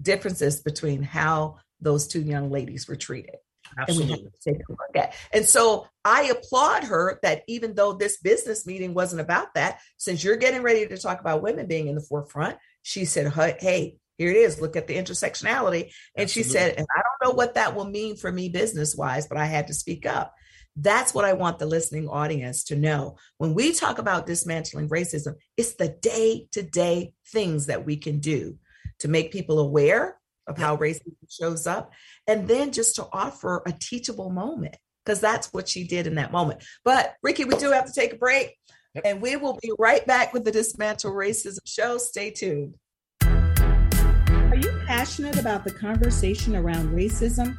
differences 0.00 0.60
between 0.60 1.02
how 1.02 1.56
those 1.80 2.06
two 2.06 2.22
young 2.22 2.50
ladies 2.50 2.88
were 2.88 2.96
treated 2.96 3.36
and 3.76 3.96
we 3.96 4.06
have 4.06 4.20
to 4.20 4.30
take 4.44 4.56
a 4.56 4.72
look 4.72 4.96
at. 4.96 5.14
And 5.32 5.44
so 5.44 5.86
I 6.04 6.24
applaud 6.24 6.84
her 6.84 7.18
that 7.22 7.42
even 7.48 7.74
though 7.74 7.92
this 7.92 8.18
business 8.18 8.66
meeting 8.66 8.94
wasn't 8.94 9.20
about 9.20 9.54
that, 9.54 9.80
since 9.96 10.22
you're 10.22 10.36
getting 10.36 10.62
ready 10.62 10.86
to 10.86 10.98
talk 10.98 11.20
about 11.20 11.42
women 11.42 11.66
being 11.66 11.88
in 11.88 11.94
the 11.94 12.00
forefront, 12.00 12.58
she 12.82 13.04
said, 13.04 13.32
"Hey, 13.32 13.96
here 14.18 14.30
it 14.30 14.36
is. 14.36 14.60
Look 14.60 14.76
at 14.76 14.86
the 14.86 14.96
intersectionality." 14.96 15.92
And 16.16 16.30
she 16.30 16.42
said, 16.42 16.74
"And 16.76 16.86
I 16.96 17.02
don't 17.02 17.30
know 17.30 17.36
what 17.36 17.54
that 17.54 17.74
will 17.74 17.86
mean 17.86 18.16
for 18.16 18.30
me 18.30 18.48
business 18.48 18.94
wise, 18.94 19.26
but 19.26 19.38
I 19.38 19.46
had 19.46 19.68
to 19.68 19.74
speak 19.74 20.06
up." 20.06 20.34
That's 20.76 21.14
what 21.14 21.24
I 21.24 21.34
want 21.34 21.60
the 21.60 21.66
listening 21.66 22.08
audience 22.08 22.64
to 22.64 22.76
know. 22.76 23.16
When 23.38 23.54
we 23.54 23.72
talk 23.72 23.98
about 23.98 24.26
dismantling 24.26 24.88
racism, 24.88 25.36
it's 25.56 25.74
the 25.74 25.88
day 25.88 26.48
to 26.52 26.62
day 26.62 27.14
things 27.28 27.66
that 27.66 27.86
we 27.86 27.96
can 27.96 28.18
do 28.18 28.58
to 28.98 29.08
make 29.08 29.32
people 29.32 29.60
aware 29.60 30.18
of 30.46 30.58
how 30.58 30.76
racism 30.76 31.14
shows 31.28 31.66
up 31.66 31.92
and 32.26 32.40
mm-hmm. 32.40 32.48
then 32.48 32.72
just 32.72 32.96
to 32.96 33.06
offer 33.12 33.62
a 33.66 33.72
teachable 33.72 34.30
moment 34.30 34.76
because 35.04 35.20
that's 35.20 35.52
what 35.52 35.68
she 35.68 35.86
did 35.86 36.06
in 36.06 36.14
that 36.16 36.32
moment. 36.32 36.64
But 36.84 37.14
Ricky, 37.22 37.44
we 37.44 37.56
do 37.56 37.70
have 37.72 37.86
to 37.86 37.92
take 37.92 38.12
a 38.12 38.16
break 38.16 38.56
Yep. 38.94 39.04
and 39.06 39.20
we 39.20 39.36
will 39.36 39.58
be 39.60 39.72
right 39.76 40.06
back 40.06 40.32
with 40.32 40.44
the 40.44 40.52
Dismantle 40.52 41.12
Racism 41.12 41.58
show. 41.66 41.98
Stay 41.98 42.30
tuned. 42.30 42.74
Are 43.22 44.56
you 44.56 44.70
passionate 44.86 45.36
about 45.40 45.64
the 45.64 45.72
conversation 45.72 46.54
around 46.54 46.90
racism? 46.90 47.58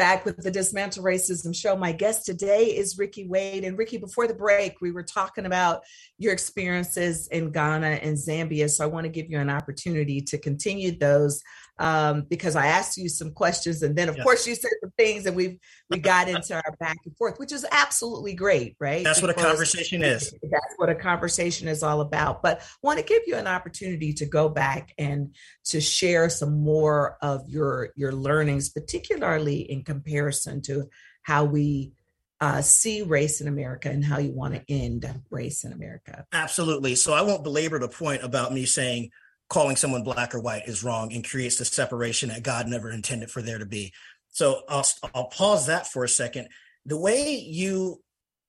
Back 0.00 0.24
with 0.24 0.38
the 0.38 0.50
Dismantle 0.50 1.04
Racism 1.04 1.54
Show. 1.54 1.76
My 1.76 1.92
guest 1.92 2.24
today 2.24 2.74
is 2.74 2.96
Ricky 2.96 3.26
Wade. 3.26 3.64
And 3.64 3.76
Ricky, 3.76 3.98
before 3.98 4.26
the 4.26 4.32
break, 4.32 4.80
we 4.80 4.92
were 4.92 5.02
talking 5.02 5.44
about 5.44 5.82
your 6.16 6.32
experiences 6.32 7.26
in 7.26 7.50
Ghana 7.50 7.98
and 8.00 8.16
Zambia. 8.16 8.70
So 8.70 8.82
I 8.82 8.86
want 8.86 9.04
to 9.04 9.10
give 9.10 9.30
you 9.30 9.38
an 9.38 9.50
opportunity 9.50 10.22
to 10.22 10.38
continue 10.38 10.96
those 10.96 11.42
um, 11.80 12.26
because 12.28 12.56
I 12.56 12.66
asked 12.66 12.98
you 12.98 13.08
some 13.08 13.32
questions, 13.32 13.82
and 13.82 13.96
then 13.96 14.10
of 14.10 14.16
yes. 14.16 14.22
course 14.22 14.46
you 14.46 14.54
said 14.54 14.70
some 14.82 14.92
things, 14.98 15.24
and 15.24 15.34
we've 15.34 15.58
we 15.88 15.98
got 15.98 16.28
into 16.28 16.54
our 16.54 16.76
back 16.78 16.98
and 17.06 17.16
forth, 17.16 17.38
which 17.38 17.52
is 17.52 17.66
absolutely 17.72 18.34
great, 18.34 18.76
right? 18.78 19.02
That's 19.02 19.20
because 19.20 19.36
what 19.36 19.44
a 19.44 19.48
conversation 19.48 20.02
is. 20.02 20.30
That's 20.42 20.74
what 20.76 20.90
a 20.90 20.94
conversation 20.94 21.68
is 21.68 21.82
all 21.82 22.02
about. 22.02 22.42
But 22.42 22.62
want 22.82 22.98
to 22.98 23.04
give 23.04 23.22
you 23.26 23.36
an 23.36 23.46
opportunity 23.46 24.12
to 24.12 24.26
go 24.26 24.50
back 24.50 24.92
and 24.98 25.34
to 25.64 25.80
share 25.80 26.28
some 26.28 26.62
more 26.62 27.16
of 27.22 27.48
your 27.48 27.88
your 27.96 28.12
learnings, 28.12 28.68
particularly 28.68 29.60
in 29.60 29.82
comparison 29.82 30.60
to 30.62 30.90
how 31.22 31.44
we 31.44 31.92
uh, 32.42 32.60
see 32.60 33.02
race 33.02 33.40
in 33.40 33.48
America 33.48 33.88
and 33.88 34.04
how 34.04 34.18
you 34.18 34.32
want 34.32 34.54
to 34.54 34.62
end 34.68 35.10
race 35.30 35.64
in 35.64 35.72
America. 35.72 36.26
Absolutely. 36.32 36.94
So 36.94 37.14
I 37.14 37.22
won't 37.22 37.42
belabor 37.42 37.78
the 37.78 37.88
point 37.88 38.22
about 38.22 38.52
me 38.52 38.66
saying 38.66 39.10
calling 39.50 39.76
someone 39.76 40.02
black 40.02 40.34
or 40.34 40.40
white 40.40 40.62
is 40.66 40.82
wrong 40.82 41.12
and 41.12 41.28
creates 41.28 41.58
the 41.58 41.64
separation 41.64 42.30
that 42.30 42.42
God 42.42 42.68
never 42.68 42.90
intended 42.90 43.30
for 43.30 43.42
there 43.42 43.58
to 43.58 43.66
be. 43.66 43.92
So 44.28 44.62
I'll 44.68 44.86
I'll 45.14 45.26
pause 45.26 45.66
that 45.66 45.86
for 45.86 46.04
a 46.04 46.08
second. 46.08 46.48
The 46.86 46.96
way 46.96 47.34
you 47.34 48.00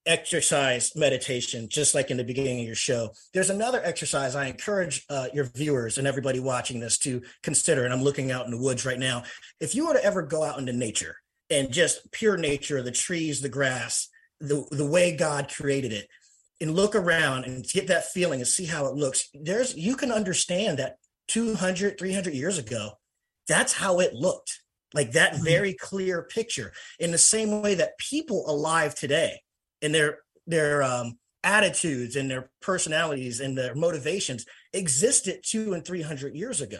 exercise 0.05 0.95
meditation, 0.95 1.67
just 1.69 1.93
like 1.93 2.09
in 2.09 2.17
the 2.17 2.23
beginning 2.23 2.61
of 2.61 2.65
your 2.65 2.75
show, 2.75 3.09
there's 3.33 3.49
another 3.49 3.81
exercise 3.83 4.35
I 4.35 4.45
encourage 4.47 5.03
uh, 5.09 5.27
your 5.33 5.45
viewers 5.45 5.97
and 5.97 6.07
everybody 6.07 6.39
watching 6.39 6.79
this 6.79 6.97
to 6.99 7.21
consider. 7.43 7.83
And 7.83 7.93
I'm 7.93 8.03
looking 8.03 8.31
out 8.31 8.45
in 8.45 8.51
the 8.51 8.61
woods 8.61 8.85
right 8.85 8.99
now. 8.99 9.23
If 9.59 9.75
you 9.75 9.87
were 9.87 9.93
to 9.93 10.03
ever 10.03 10.21
go 10.21 10.43
out 10.43 10.59
into 10.59 10.73
nature 10.73 11.17
and 11.49 11.71
just 11.71 12.11
pure 12.11 12.37
nature, 12.37 12.81
the 12.81 12.91
trees, 12.91 13.41
the 13.41 13.49
grass, 13.49 14.07
the 14.39 14.65
the 14.71 14.85
way 14.85 15.15
God 15.15 15.51
created 15.53 15.93
it, 15.93 16.07
and 16.61 16.75
look 16.75 16.95
around 16.95 17.45
and 17.45 17.67
get 17.67 17.87
that 17.87 18.11
feeling 18.11 18.39
and 18.39 18.47
see 18.47 18.65
how 18.65 18.85
it 18.85 18.95
looks. 18.95 19.27
There's 19.33 19.75
you 19.75 19.95
can 19.95 20.11
understand 20.11 20.79
that 20.79 20.97
200 21.27 21.97
300 21.97 22.33
years 22.33 22.57
ago 22.57 22.91
that's 23.47 23.73
how 23.73 23.99
it 23.99 24.13
looked 24.13 24.61
like 24.93 25.11
that 25.11 25.33
mm-hmm. 25.33 25.43
very 25.43 25.73
clear 25.73 26.23
picture. 26.23 26.73
In 26.99 27.11
the 27.11 27.17
same 27.17 27.61
way 27.61 27.75
that 27.75 27.97
people 27.97 28.49
alive 28.49 28.95
today 28.95 29.41
and 29.81 29.93
their 29.93 30.19
their 30.47 30.83
um, 30.83 31.17
attitudes 31.43 32.15
and 32.15 32.29
their 32.29 32.49
personalities 32.61 33.39
and 33.39 33.57
their 33.57 33.75
motivations 33.75 34.45
existed 34.73 35.41
two 35.43 35.73
and 35.73 35.85
300 35.85 36.35
years 36.35 36.61
ago. 36.61 36.79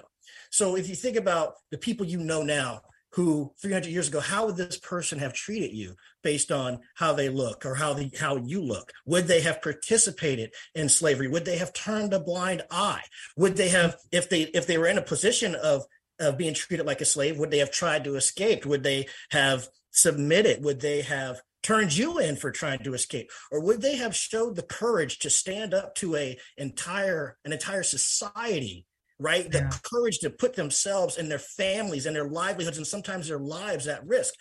So 0.50 0.76
if 0.76 0.90
you 0.90 0.96
think 0.96 1.18
about 1.18 1.54
the 1.72 1.78
people 1.78 2.06
you 2.06 2.20
know 2.20 2.44
now 2.44 2.82
who 3.14 3.54
300 3.62 3.90
years 3.90 4.08
ago 4.08 4.20
how 4.20 4.46
would 4.46 4.58
this 4.58 4.78
person 4.78 5.20
have 5.20 5.34
treated 5.34 5.72
you 5.74 5.96
based 6.24 6.52
on 6.52 6.80
how 6.96 7.14
they 7.14 7.30
look 7.30 7.66
or 7.66 7.76
how 7.76 7.94
the 7.94 8.12
how 8.20 8.38
you 8.38 8.62
look? 8.62 8.92
Would 9.06 9.28
they 9.28 9.42
have 9.42 9.62
participated 9.62 10.54
in 10.76 10.90
slavery? 10.90 11.28
Would 11.28 11.46
they 11.46 11.58
have 11.58 11.74
turned 11.74 12.14
a 12.14 12.20
blind 12.20 12.64
eye? 12.72 13.04
Would 13.38 13.58
they 13.58 13.70
have 13.70 13.98
if 14.12 14.30
they 14.30 14.44
if 14.44 14.68
they 14.68 14.78
were 14.78 14.88
in 14.88 14.98
a 14.98 15.04
position 15.04 15.56
of 15.56 15.86
of 16.20 16.38
being 16.38 16.54
treated 16.54 16.86
like 16.86 17.02
a 17.02 17.06
slave 17.06 17.38
would 17.38 17.52
they 17.52 17.60
have 17.60 17.72
tried 17.72 18.04
to 18.06 18.16
escape? 18.16 18.66
Would 18.66 18.84
they 18.84 19.08
have 19.32 19.68
submitted? 19.92 20.64
Would 20.64 20.82
they 20.82 21.02
have 21.02 21.42
turned 21.64 21.96
you 21.96 22.18
in 22.20 22.36
for 22.36 22.52
trying 22.52 22.80
to 22.80 22.94
escape? 22.94 23.30
Or 23.52 23.60
would 23.60 23.82
they 23.82 23.98
have 23.98 24.16
showed 24.16 24.56
the 24.56 24.64
courage 24.64 25.20
to 25.20 25.30
stand 25.30 25.74
up 25.74 25.96
to 25.96 26.16
a 26.16 26.38
entire 26.58 27.38
an 27.44 27.52
entire 27.52 27.84
society 27.84 28.86
right? 29.22 29.44
Yeah. 29.46 29.70
The 29.70 29.80
courage 29.84 30.20
to 30.20 30.30
put 30.30 30.56
themselves 30.56 31.18
and 31.18 31.30
their 31.30 31.40
families 31.40 32.06
and 32.06 32.16
their 32.16 32.28
livelihoods 32.28 32.78
and 32.78 32.88
sometimes 32.88 33.28
their 33.28 33.40
lives 33.40 33.88
at 33.88 34.06
risk. 34.06 34.34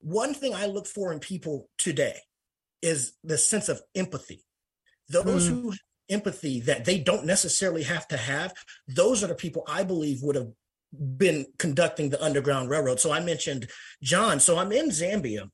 One 0.00 0.34
thing 0.34 0.54
I 0.54 0.66
look 0.66 0.86
for 0.86 1.12
in 1.12 1.20
people 1.20 1.68
today 1.78 2.18
is 2.82 3.12
the 3.22 3.38
sense 3.38 3.68
of 3.68 3.80
empathy. 3.94 4.44
Those 5.08 5.48
mm. 5.48 5.50
who 5.50 5.72
empathy 6.10 6.60
that 6.62 6.84
they 6.84 6.98
don't 6.98 7.26
necessarily 7.26 7.84
have 7.84 8.08
to 8.08 8.16
have, 8.16 8.52
those 8.88 9.22
are 9.22 9.28
the 9.28 9.34
people 9.34 9.64
I 9.68 9.84
believe 9.84 10.22
would 10.22 10.36
have 10.36 10.48
been 10.92 11.46
conducting 11.58 12.10
the 12.10 12.22
Underground 12.22 12.70
Railroad. 12.70 12.98
So 12.98 13.12
I 13.12 13.20
mentioned 13.20 13.68
John. 14.02 14.40
So 14.40 14.58
I'm 14.58 14.72
in 14.72 14.88
Zambia 14.88 15.48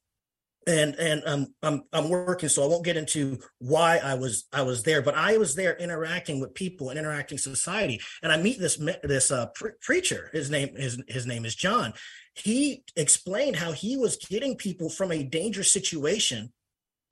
and 0.66 0.94
and 0.96 1.22
um, 1.26 1.54
I'm 1.62 1.82
I'm 1.92 2.08
working, 2.08 2.48
so 2.48 2.64
I 2.64 2.66
won't 2.66 2.84
get 2.84 2.96
into 2.96 3.38
why 3.58 3.98
I 3.98 4.14
was 4.14 4.44
I 4.52 4.62
was 4.62 4.82
there, 4.82 5.02
but 5.02 5.14
I 5.14 5.36
was 5.36 5.54
there 5.54 5.76
interacting 5.76 6.40
with 6.40 6.54
people 6.54 6.90
and 6.90 6.98
interacting 6.98 7.38
society, 7.38 8.00
and 8.22 8.32
I 8.32 8.36
meet 8.36 8.58
this 8.58 8.76
this 9.02 9.30
uh, 9.30 9.46
pre- 9.54 9.72
preacher. 9.80 10.30
His 10.32 10.50
name 10.50 10.74
his 10.76 11.02
his 11.08 11.26
name 11.26 11.44
is 11.44 11.54
John. 11.54 11.92
He 12.34 12.84
explained 12.96 13.56
how 13.56 13.72
he 13.72 13.96
was 13.96 14.16
getting 14.16 14.56
people 14.56 14.88
from 14.88 15.12
a 15.12 15.22
dangerous 15.22 15.72
situation 15.72 16.52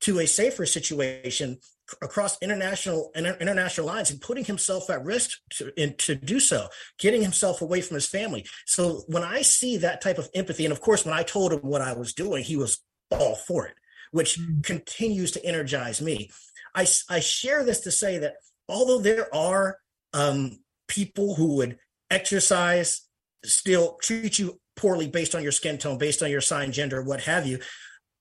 to 0.01 0.19
a 0.19 0.27
safer 0.27 0.65
situation 0.65 1.57
across 2.01 2.41
international 2.41 3.11
international 3.15 3.87
lines 3.87 4.09
and 4.09 4.21
putting 4.21 4.45
himself 4.45 4.89
at 4.89 5.03
risk 5.03 5.37
to, 5.49 5.81
in, 5.81 5.95
to 5.97 6.15
do 6.15 6.39
so 6.39 6.67
getting 6.97 7.21
himself 7.21 7.61
away 7.61 7.81
from 7.81 7.95
his 7.95 8.07
family 8.07 8.45
so 8.65 9.03
when 9.07 9.21
i 9.21 9.41
see 9.41 9.77
that 9.77 10.01
type 10.01 10.17
of 10.17 10.29
empathy 10.33 10.65
and 10.65 10.71
of 10.71 10.79
course 10.79 11.05
when 11.05 11.13
i 11.13 11.23
told 11.23 11.51
him 11.51 11.59
what 11.59 11.81
i 11.81 11.93
was 11.93 12.13
doing 12.13 12.41
he 12.41 12.55
was 12.55 12.81
all 13.13 13.35
for 13.35 13.65
it, 13.65 13.75
which 14.11 14.39
mm. 14.39 14.63
continues 14.63 15.31
to 15.31 15.45
energize 15.45 16.01
me. 16.01 16.29
I, 16.75 16.87
I 17.09 17.19
share 17.19 17.63
this 17.63 17.81
to 17.81 17.91
say 17.91 18.17
that 18.19 18.35
although 18.67 18.99
there 18.99 19.33
are 19.33 19.77
um, 20.13 20.59
people 20.87 21.35
who 21.35 21.57
would 21.57 21.77
exercise, 22.09 23.01
still 23.43 23.97
treat 24.01 24.39
you 24.39 24.59
poorly 24.75 25.07
based 25.07 25.35
on 25.35 25.43
your 25.43 25.51
skin 25.51 25.77
tone, 25.77 25.97
based 25.97 26.23
on 26.23 26.31
your 26.31 26.41
sign, 26.41 26.71
gender, 26.71 27.03
what 27.03 27.21
have 27.21 27.45
you, 27.45 27.59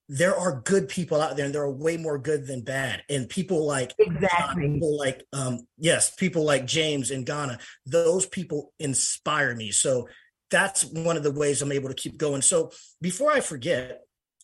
there 0.09 0.37
are 0.37 0.61
good 0.61 0.89
people 0.89 1.21
out 1.23 1.37
there 1.37 1.47
and 1.47 1.55
there 1.55 1.63
are 1.63 1.73
way 1.73 1.97
more 1.97 2.19
good 2.19 2.47
than 2.47 2.61
bad 2.61 3.03
and 3.09 3.31
people 3.31 3.67
like 3.67 3.95
exactly 3.99 4.69
people 4.69 4.99
like 4.99 5.25
um 5.33 5.67
yes 5.79 6.11
people 6.11 6.45
like 6.45 6.67
james 6.67 7.11
in 7.11 7.25
ghana 7.25 7.59
those 7.87 8.27
people 8.27 8.75
inspire 8.79 9.55
me 9.55 9.71
so 9.71 10.07
that's 10.51 10.85
one 10.85 11.17
of 11.17 11.23
the 11.23 11.33
ways 11.33 11.63
i'm 11.63 11.73
able 11.73 11.89
to 11.89 11.95
keep 11.95 12.19
going 12.19 12.43
so 12.43 12.71
before 13.01 13.33
i 13.33 13.41
forget 13.41 14.02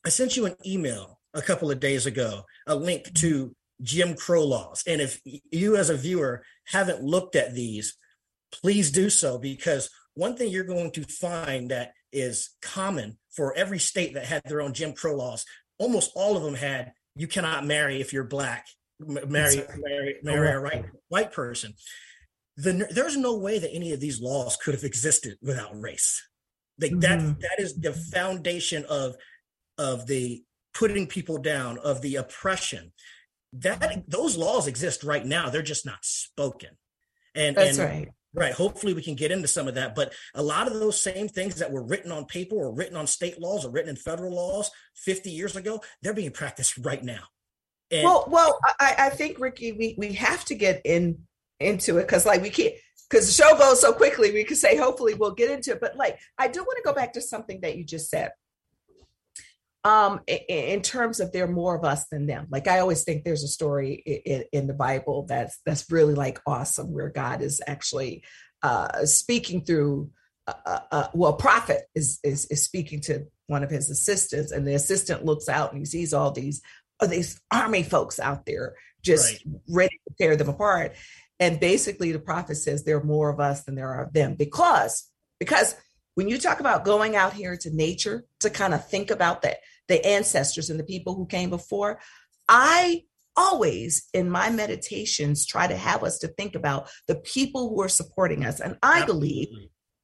I 0.08 0.10
sent 0.10 0.38
you 0.38 0.46
an 0.46 0.56
email 0.64 1.20
a 1.34 1.42
couple 1.42 1.70
of 1.70 1.80
days 1.80 2.06
ago, 2.06 2.44
a 2.66 2.74
link 2.74 3.12
to 3.16 3.54
Jim 3.82 4.14
Crow 4.14 4.42
laws. 4.42 4.82
And 4.86 5.02
if 5.02 5.20
you, 5.24 5.76
as 5.76 5.90
a 5.90 5.98
viewer, 5.98 6.42
haven't 6.64 7.02
looked 7.02 7.36
at 7.36 7.52
these, 7.52 7.94
please 8.50 8.90
do 8.90 9.10
so 9.10 9.36
because 9.36 9.90
one 10.14 10.34
thing 10.34 10.50
you're 10.50 10.64
going 10.64 10.92
to 10.92 11.02
find 11.02 11.70
that 11.72 11.92
is 12.10 12.56
common 12.62 13.18
for 13.36 13.54
every 13.54 13.78
state 13.78 14.14
that 14.14 14.24
had 14.24 14.40
their 14.46 14.62
own 14.62 14.72
Jim 14.72 14.94
Crow 14.94 15.14
laws. 15.14 15.44
Almost 15.76 16.12
all 16.14 16.38
of 16.38 16.42
them 16.42 16.54
had 16.54 16.92
you 17.14 17.26
cannot 17.26 17.66
marry 17.66 18.00
if 18.00 18.14
you're 18.14 18.24
black, 18.24 18.66
marry 18.98 19.62
marry, 19.76 20.16
marry 20.22 20.56
a 20.56 20.62
white 20.62 20.84
white 21.08 21.32
person. 21.34 21.74
The, 22.56 22.88
there's 22.90 23.18
no 23.18 23.36
way 23.36 23.58
that 23.58 23.74
any 23.74 23.92
of 23.92 24.00
these 24.00 24.22
laws 24.22 24.56
could 24.56 24.72
have 24.72 24.84
existed 24.84 25.36
without 25.42 25.78
race. 25.78 26.26
Like 26.80 26.92
mm-hmm. 26.92 27.00
that 27.00 27.40
that 27.40 27.62
is 27.62 27.74
the 27.74 27.92
foundation 27.92 28.86
of 28.86 29.14
of 29.78 30.06
the 30.06 30.42
putting 30.74 31.06
people 31.06 31.38
down, 31.38 31.78
of 31.78 32.02
the 32.02 32.16
oppression. 32.16 32.92
That 33.52 34.04
those 34.08 34.36
laws 34.36 34.66
exist 34.66 35.02
right 35.02 35.24
now. 35.24 35.48
They're 35.48 35.62
just 35.62 35.86
not 35.86 36.04
spoken. 36.04 36.70
And 37.34 37.56
that's 37.56 37.78
and, 37.78 37.88
right. 37.88 38.08
Right. 38.34 38.52
Hopefully, 38.52 38.92
we 38.92 39.02
can 39.02 39.14
get 39.14 39.32
into 39.32 39.48
some 39.48 39.68
of 39.68 39.74
that. 39.76 39.94
But 39.94 40.12
a 40.34 40.42
lot 40.42 40.66
of 40.66 40.74
those 40.74 41.00
same 41.00 41.28
things 41.28 41.56
that 41.56 41.72
were 41.72 41.82
written 41.82 42.12
on 42.12 42.26
paper 42.26 42.56
or 42.56 42.74
written 42.74 42.96
on 42.96 43.06
state 43.06 43.40
laws 43.40 43.64
or 43.64 43.70
written 43.70 43.88
in 43.88 43.96
federal 43.96 44.34
laws 44.34 44.70
50 44.96 45.30
years 45.30 45.56
ago, 45.56 45.80
they're 46.02 46.12
being 46.12 46.30
practiced 46.30 46.76
right 46.78 47.02
now. 47.02 47.22
And- 47.90 48.04
well, 48.04 48.26
well, 48.28 48.58
I, 48.78 48.94
I 48.98 49.10
think 49.10 49.38
Ricky, 49.40 49.72
we 49.72 49.94
we 49.96 50.12
have 50.12 50.44
to 50.46 50.54
get 50.54 50.82
in 50.84 51.18
into 51.58 51.96
it 51.96 52.02
because 52.02 52.26
like 52.26 52.42
we 52.42 52.50
can't 52.50 52.74
because 53.08 53.26
the 53.26 53.32
show 53.42 53.56
goes 53.56 53.80
so 53.80 53.92
quickly. 53.92 54.30
We 54.30 54.44
could 54.44 54.58
say 54.58 54.76
hopefully 54.76 55.14
we'll 55.14 55.34
get 55.34 55.50
into 55.50 55.72
it, 55.72 55.80
but 55.80 55.96
like 55.96 56.18
I 56.36 56.48
do 56.48 56.60
want 56.60 56.76
to 56.76 56.82
go 56.84 56.92
back 56.92 57.14
to 57.14 57.22
something 57.22 57.62
that 57.62 57.76
you 57.76 57.84
just 57.84 58.10
said 58.10 58.30
um 59.84 60.20
in 60.26 60.82
terms 60.82 61.20
of 61.20 61.32
there 61.32 61.44
are 61.44 61.52
more 61.52 61.76
of 61.76 61.84
us 61.84 62.06
than 62.08 62.26
them 62.26 62.46
like 62.50 62.66
i 62.66 62.80
always 62.80 63.04
think 63.04 63.22
there's 63.22 63.44
a 63.44 63.48
story 63.48 63.92
in, 63.94 64.44
in 64.52 64.66
the 64.66 64.74
bible 64.74 65.24
that's 65.28 65.60
that's 65.64 65.90
really 65.90 66.14
like 66.14 66.40
awesome 66.46 66.92
where 66.92 67.08
god 67.08 67.42
is 67.42 67.62
actually 67.66 68.24
uh 68.62 69.04
speaking 69.04 69.64
through 69.64 70.10
uh, 70.48 70.80
uh, 70.90 71.08
well 71.12 71.34
prophet 71.34 71.82
is, 71.94 72.18
is 72.24 72.46
is 72.46 72.62
speaking 72.62 73.00
to 73.00 73.26
one 73.46 73.62
of 73.62 73.70
his 73.70 73.90
assistants 73.90 74.50
and 74.50 74.66
the 74.66 74.74
assistant 74.74 75.24
looks 75.24 75.48
out 75.48 75.72
and 75.72 75.80
he 75.80 75.84
sees 75.84 76.14
all 76.14 76.30
these 76.30 76.62
all 77.00 77.08
these 77.08 77.40
army 77.52 77.82
folks 77.82 78.18
out 78.18 78.46
there 78.46 78.74
just 79.02 79.44
right. 79.44 79.54
ready 79.68 80.00
to 80.08 80.14
tear 80.18 80.36
them 80.36 80.48
apart 80.48 80.94
and 81.38 81.60
basically 81.60 82.12
the 82.12 82.18
prophet 82.18 82.56
says 82.56 82.82
there 82.82 82.96
are 82.96 83.04
more 83.04 83.28
of 83.28 83.40
us 83.40 83.64
than 83.64 83.74
there 83.74 83.90
are 83.90 84.04
of 84.04 84.12
them 84.12 84.34
because 84.34 85.08
because 85.38 85.76
when 86.18 86.28
you 86.28 86.36
talk 86.36 86.58
about 86.58 86.84
going 86.84 87.14
out 87.14 87.32
here 87.32 87.56
to 87.56 87.70
nature 87.72 88.24
to 88.40 88.50
kind 88.50 88.74
of 88.74 88.84
think 88.88 89.12
about 89.12 89.42
that 89.42 89.58
the 89.86 90.04
ancestors 90.04 90.68
and 90.68 90.80
the 90.80 90.84
people 90.84 91.14
who 91.14 91.24
came 91.26 91.48
before 91.48 92.00
i 92.48 93.04
always 93.36 94.08
in 94.12 94.28
my 94.28 94.50
meditations 94.50 95.46
try 95.46 95.68
to 95.68 95.76
have 95.76 96.02
us 96.02 96.18
to 96.18 96.26
think 96.26 96.56
about 96.56 96.90
the 97.06 97.14
people 97.14 97.68
who 97.68 97.80
are 97.80 97.88
supporting 97.88 98.44
us 98.44 98.58
and 98.58 98.76
i 98.82 99.02
Absolutely. 99.02 99.28
believe 99.28 99.48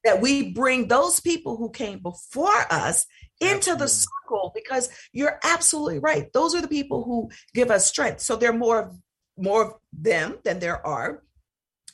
that 0.04 0.20
we 0.20 0.52
bring 0.52 0.86
those 0.86 1.18
people 1.18 1.56
who 1.56 1.68
came 1.68 1.98
before 1.98 2.64
us 2.70 3.06
into 3.40 3.72
absolutely. 3.72 3.84
the 3.84 3.88
circle 3.88 4.52
because 4.54 4.88
you're 5.12 5.40
absolutely 5.42 5.98
right 5.98 6.32
those 6.32 6.54
are 6.54 6.62
the 6.62 6.68
people 6.68 7.02
who 7.02 7.28
give 7.54 7.72
us 7.72 7.86
strength 7.86 8.20
so 8.20 8.36
there 8.36 8.50
are 8.50 8.56
more 8.56 8.92
more 9.36 9.64
of 9.64 9.72
them 9.92 10.38
than 10.44 10.60
there 10.60 10.86
are 10.86 11.24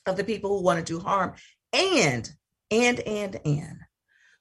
of 0.04 0.18
the 0.18 0.24
people 0.24 0.58
who 0.58 0.62
want 0.62 0.78
to 0.78 0.84
do 0.84 1.00
harm 1.00 1.32
and 1.72 2.30
and 2.70 3.00
and 3.00 3.40
and 3.46 3.78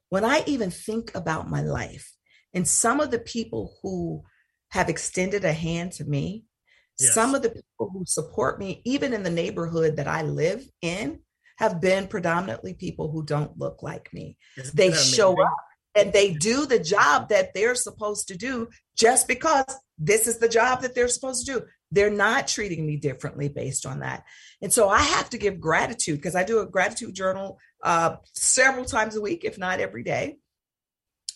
when 0.10 0.26
I 0.26 0.43
even 0.45 0.72
think 0.72 1.14
about 1.16 1.49
my 1.49 1.62
life 1.62 2.12
and 2.53 2.68
some 2.68 2.99
of 2.99 3.12
the 3.12 3.20
people 3.20 3.78
who 3.82 4.24
have 4.70 4.89
extended 4.89 5.45
a 5.45 5.53
hand 5.53 5.93
to 5.93 6.05
me, 6.05 6.45
yes. 6.99 7.14
some 7.14 7.36
of 7.36 7.41
the 7.41 7.49
people 7.49 7.89
who 7.91 8.03
support 8.05 8.60
me, 8.60 8.82
even 8.86 9.14
in 9.14 9.24
the 9.24 9.30
neighborhood 9.30 9.97
that 9.97 10.07
I 10.07 10.24
live 10.24 10.64
in, 10.82 11.20
have 11.57 11.82
been 11.82 12.07
predominantly 12.07 12.74
people 12.74 13.12
who 13.12 13.24
don't 13.24 13.57
look 13.57 13.84
like 13.84 14.14
me. 14.14 14.38
Isn't 14.57 14.76
they 14.76 14.93
show 14.93 15.41
up 15.41 15.57
and 15.95 16.14
they 16.14 16.34
do 16.34 16.66
the 16.66 16.80
job 16.80 17.30
that 17.30 17.53
they're 17.53 17.76
supposed 17.76 18.28
to 18.30 18.38
do 18.38 18.70
just 18.95 19.28
because 19.28 19.66
this 19.97 20.28
is 20.28 20.38
the 20.38 20.47
job 20.47 20.82
that 20.82 20.95
they're 20.95 21.07
supposed 21.07 21.45
to 21.45 21.53
do. 21.53 21.66
They're 21.91 22.10
not 22.10 22.47
treating 22.47 22.86
me 22.86 22.95
differently 22.97 23.49
based 23.49 23.86
on 23.86 23.99
that. 23.99 24.24
And 24.62 24.72
so 24.72 24.88
I 24.88 24.99
have 24.99 25.30
to 25.32 25.38
give 25.38 25.60
gratitude 25.60 26.18
because 26.18 26.36
I 26.36 26.43
do 26.43 26.60
a 26.60 26.66
gratitude 26.66 27.16
journal 27.16 27.60
uh, 27.84 28.17
several 28.34 28.86
times 28.86 29.15
a 29.15 29.21
week, 29.21 29.43
if 29.43 29.57
not 29.57 29.80
every 29.80 30.03
day, 30.03 30.38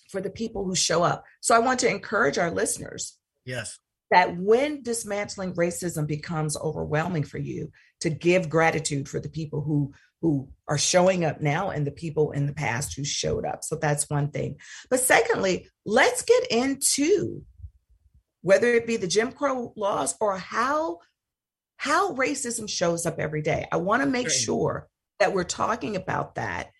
for 0.09 0.21
the 0.21 0.29
people 0.29 0.65
who 0.65 0.75
show 0.75 1.03
up. 1.03 1.23
So 1.41 1.55
I 1.55 1.59
want 1.59 1.79
to 1.81 1.89
encourage 1.89 2.37
our 2.37 2.51
listeners. 2.51 3.17
Yes. 3.45 3.79
That 4.11 4.37
when 4.37 4.83
dismantling 4.83 5.55
racism 5.55 6.05
becomes 6.05 6.55
overwhelming 6.55 7.23
for 7.23 7.39
you, 7.39 7.71
to 8.03 8.09
give 8.09 8.49
gratitude 8.49 9.07
for 9.07 9.21
the 9.21 9.29
people 9.29 9.61
who 9.61 9.93
who 10.21 10.47
are 10.69 10.77
showing 10.77 11.25
up 11.25 11.41
now 11.41 11.69
and 11.69 11.87
the 11.87 11.91
people 11.91 12.31
in 12.31 12.47
the 12.47 12.53
past 12.53 12.95
who 12.95 13.03
showed 13.03 13.45
up. 13.45 13.63
So 13.63 13.75
that's 13.75 14.09
one 14.09 14.29
thing. 14.29 14.57
But 14.89 15.01
secondly, 15.01 15.67
let's 15.85 16.21
get 16.21 16.47
into 16.49 17.43
whether 18.41 18.67
it 18.67 18.87
be 18.87 18.97
the 18.97 19.07
Jim 19.07 19.31
Crow 19.31 19.73
laws 19.75 20.15
or 20.19 20.37
how 20.37 20.99
how 21.77 22.13
racism 22.13 22.69
shows 22.69 23.05
up 23.05 23.19
every 23.19 23.41
day. 23.41 23.67
I 23.71 23.77
want 23.77 24.03
to 24.03 24.09
make 24.09 24.29
sure 24.29 24.87
that 25.23 25.31
we're 25.31 25.45
talking 25.45 25.95
about 25.95 26.35
that. 26.35 26.71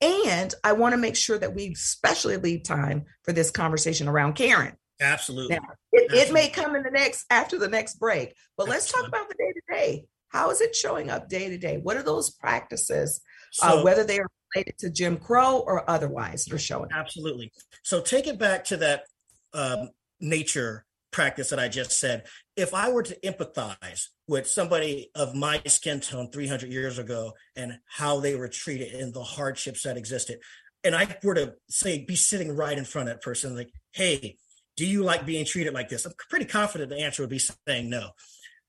And 0.00 0.54
I 0.62 0.72
want 0.72 0.92
to 0.92 0.96
make 0.96 1.16
sure 1.16 1.36
that 1.36 1.56
we 1.56 1.72
especially 1.72 2.36
leave 2.36 2.62
time 2.62 3.06
for 3.24 3.32
this 3.32 3.50
conversation 3.50 4.06
around 4.06 4.34
Karen. 4.34 4.76
Absolutely. 5.00 5.56
Now, 5.56 5.62
it, 5.92 6.04
Absolutely. 6.04 6.18
it 6.20 6.32
may 6.32 6.48
come 6.48 6.76
in 6.76 6.84
the 6.84 6.92
next 6.92 7.24
after 7.28 7.58
the 7.58 7.66
next 7.66 7.98
break, 7.98 8.34
but 8.56 8.68
let's 8.68 8.92
talk 8.92 9.08
about 9.08 9.28
the 9.28 9.34
day 9.34 9.52
to 9.52 9.74
day. 9.74 10.04
How 10.28 10.50
is 10.50 10.60
it 10.60 10.76
showing 10.76 11.10
up 11.10 11.28
day 11.28 11.48
to 11.48 11.58
day? 11.58 11.78
What 11.82 11.96
are 11.96 12.04
those 12.04 12.30
practices, 12.30 13.20
uh, 13.62 13.70
so, 13.70 13.80
uh, 13.80 13.82
whether 13.82 14.04
they 14.04 14.20
are 14.20 14.26
related 14.54 14.78
to 14.78 14.90
Jim 14.90 15.16
Crow 15.16 15.58
or 15.58 15.88
otherwise, 15.90 16.44
that 16.44 16.54
are 16.54 16.58
showing? 16.58 16.90
Absolutely. 16.92 17.50
So 17.82 18.00
take 18.00 18.28
it 18.28 18.38
back 18.38 18.64
to 18.66 18.76
that 18.76 19.06
um, 19.54 19.88
nature 20.20 20.84
practice 21.18 21.50
that 21.50 21.58
I 21.58 21.66
just 21.66 21.98
said. 21.98 22.28
If 22.54 22.72
I 22.72 22.90
were 22.90 23.02
to 23.02 23.18
empathize 23.24 24.04
with 24.28 24.46
somebody 24.46 25.10
of 25.16 25.34
my 25.34 25.60
skin 25.66 25.98
tone 25.98 26.30
300 26.30 26.70
years 26.70 27.00
ago 27.00 27.32
and 27.56 27.80
how 27.88 28.20
they 28.20 28.36
were 28.36 28.46
treated 28.46 28.94
and 28.94 29.12
the 29.12 29.24
hardships 29.24 29.82
that 29.82 29.96
existed, 29.96 30.38
and 30.84 30.94
I 30.94 31.18
were 31.24 31.34
to 31.34 31.54
say, 31.68 32.04
be 32.04 32.14
sitting 32.14 32.54
right 32.54 32.78
in 32.78 32.84
front 32.84 33.08
of 33.08 33.16
that 33.16 33.22
person, 33.22 33.56
like, 33.56 33.72
hey, 33.94 34.36
do 34.76 34.86
you 34.86 35.02
like 35.02 35.26
being 35.26 35.44
treated 35.44 35.74
like 35.74 35.88
this? 35.88 36.06
I'm 36.06 36.12
pretty 36.30 36.44
confident 36.44 36.88
the 36.88 37.00
answer 37.00 37.24
would 37.24 37.30
be 37.30 37.40
saying 37.40 37.90
no. 37.90 38.10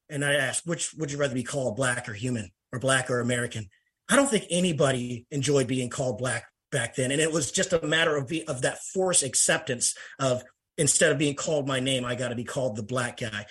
And 0.10 0.26
I 0.26 0.34
asked, 0.34 0.66
which 0.66 0.95
would 0.95 1.12
you 1.12 1.20
rather 1.20 1.36
be 1.36 1.43
called 1.43 1.76
black 1.76 2.10
or 2.10 2.14
human 2.14 2.50
or 2.74 2.80
black 2.80 3.12
or 3.12 3.20
American? 3.20 3.70
I 4.10 4.16
don't 4.16 4.28
think 4.28 4.47
anybody 4.50 5.28
enjoyed 5.30 5.68
being 5.68 5.91
called 5.91 6.18
black 6.18 6.45
back 6.72 6.95
then. 6.95 7.12
And 7.12 7.22
it 7.22 7.32
was 7.32 7.52
just 7.52 7.74
a 7.74 7.86
matter 7.86 8.18
of, 8.18 8.28
be, 8.28 8.47
of 8.47 8.64
that 8.64 8.80
forced 8.91 9.22
acceptance 9.22 9.93
of 10.18 10.43
instead 10.80 11.12
of 11.12 11.18
being 11.18 11.36
called 11.36 11.68
my 11.68 11.80
name, 11.80 12.06
I 12.06 12.16
got 12.16 12.30
to 12.30 12.36
be 12.36 12.46
called 12.46 12.76
the 12.78 12.84
black 12.84 13.18
guy. 13.18 13.46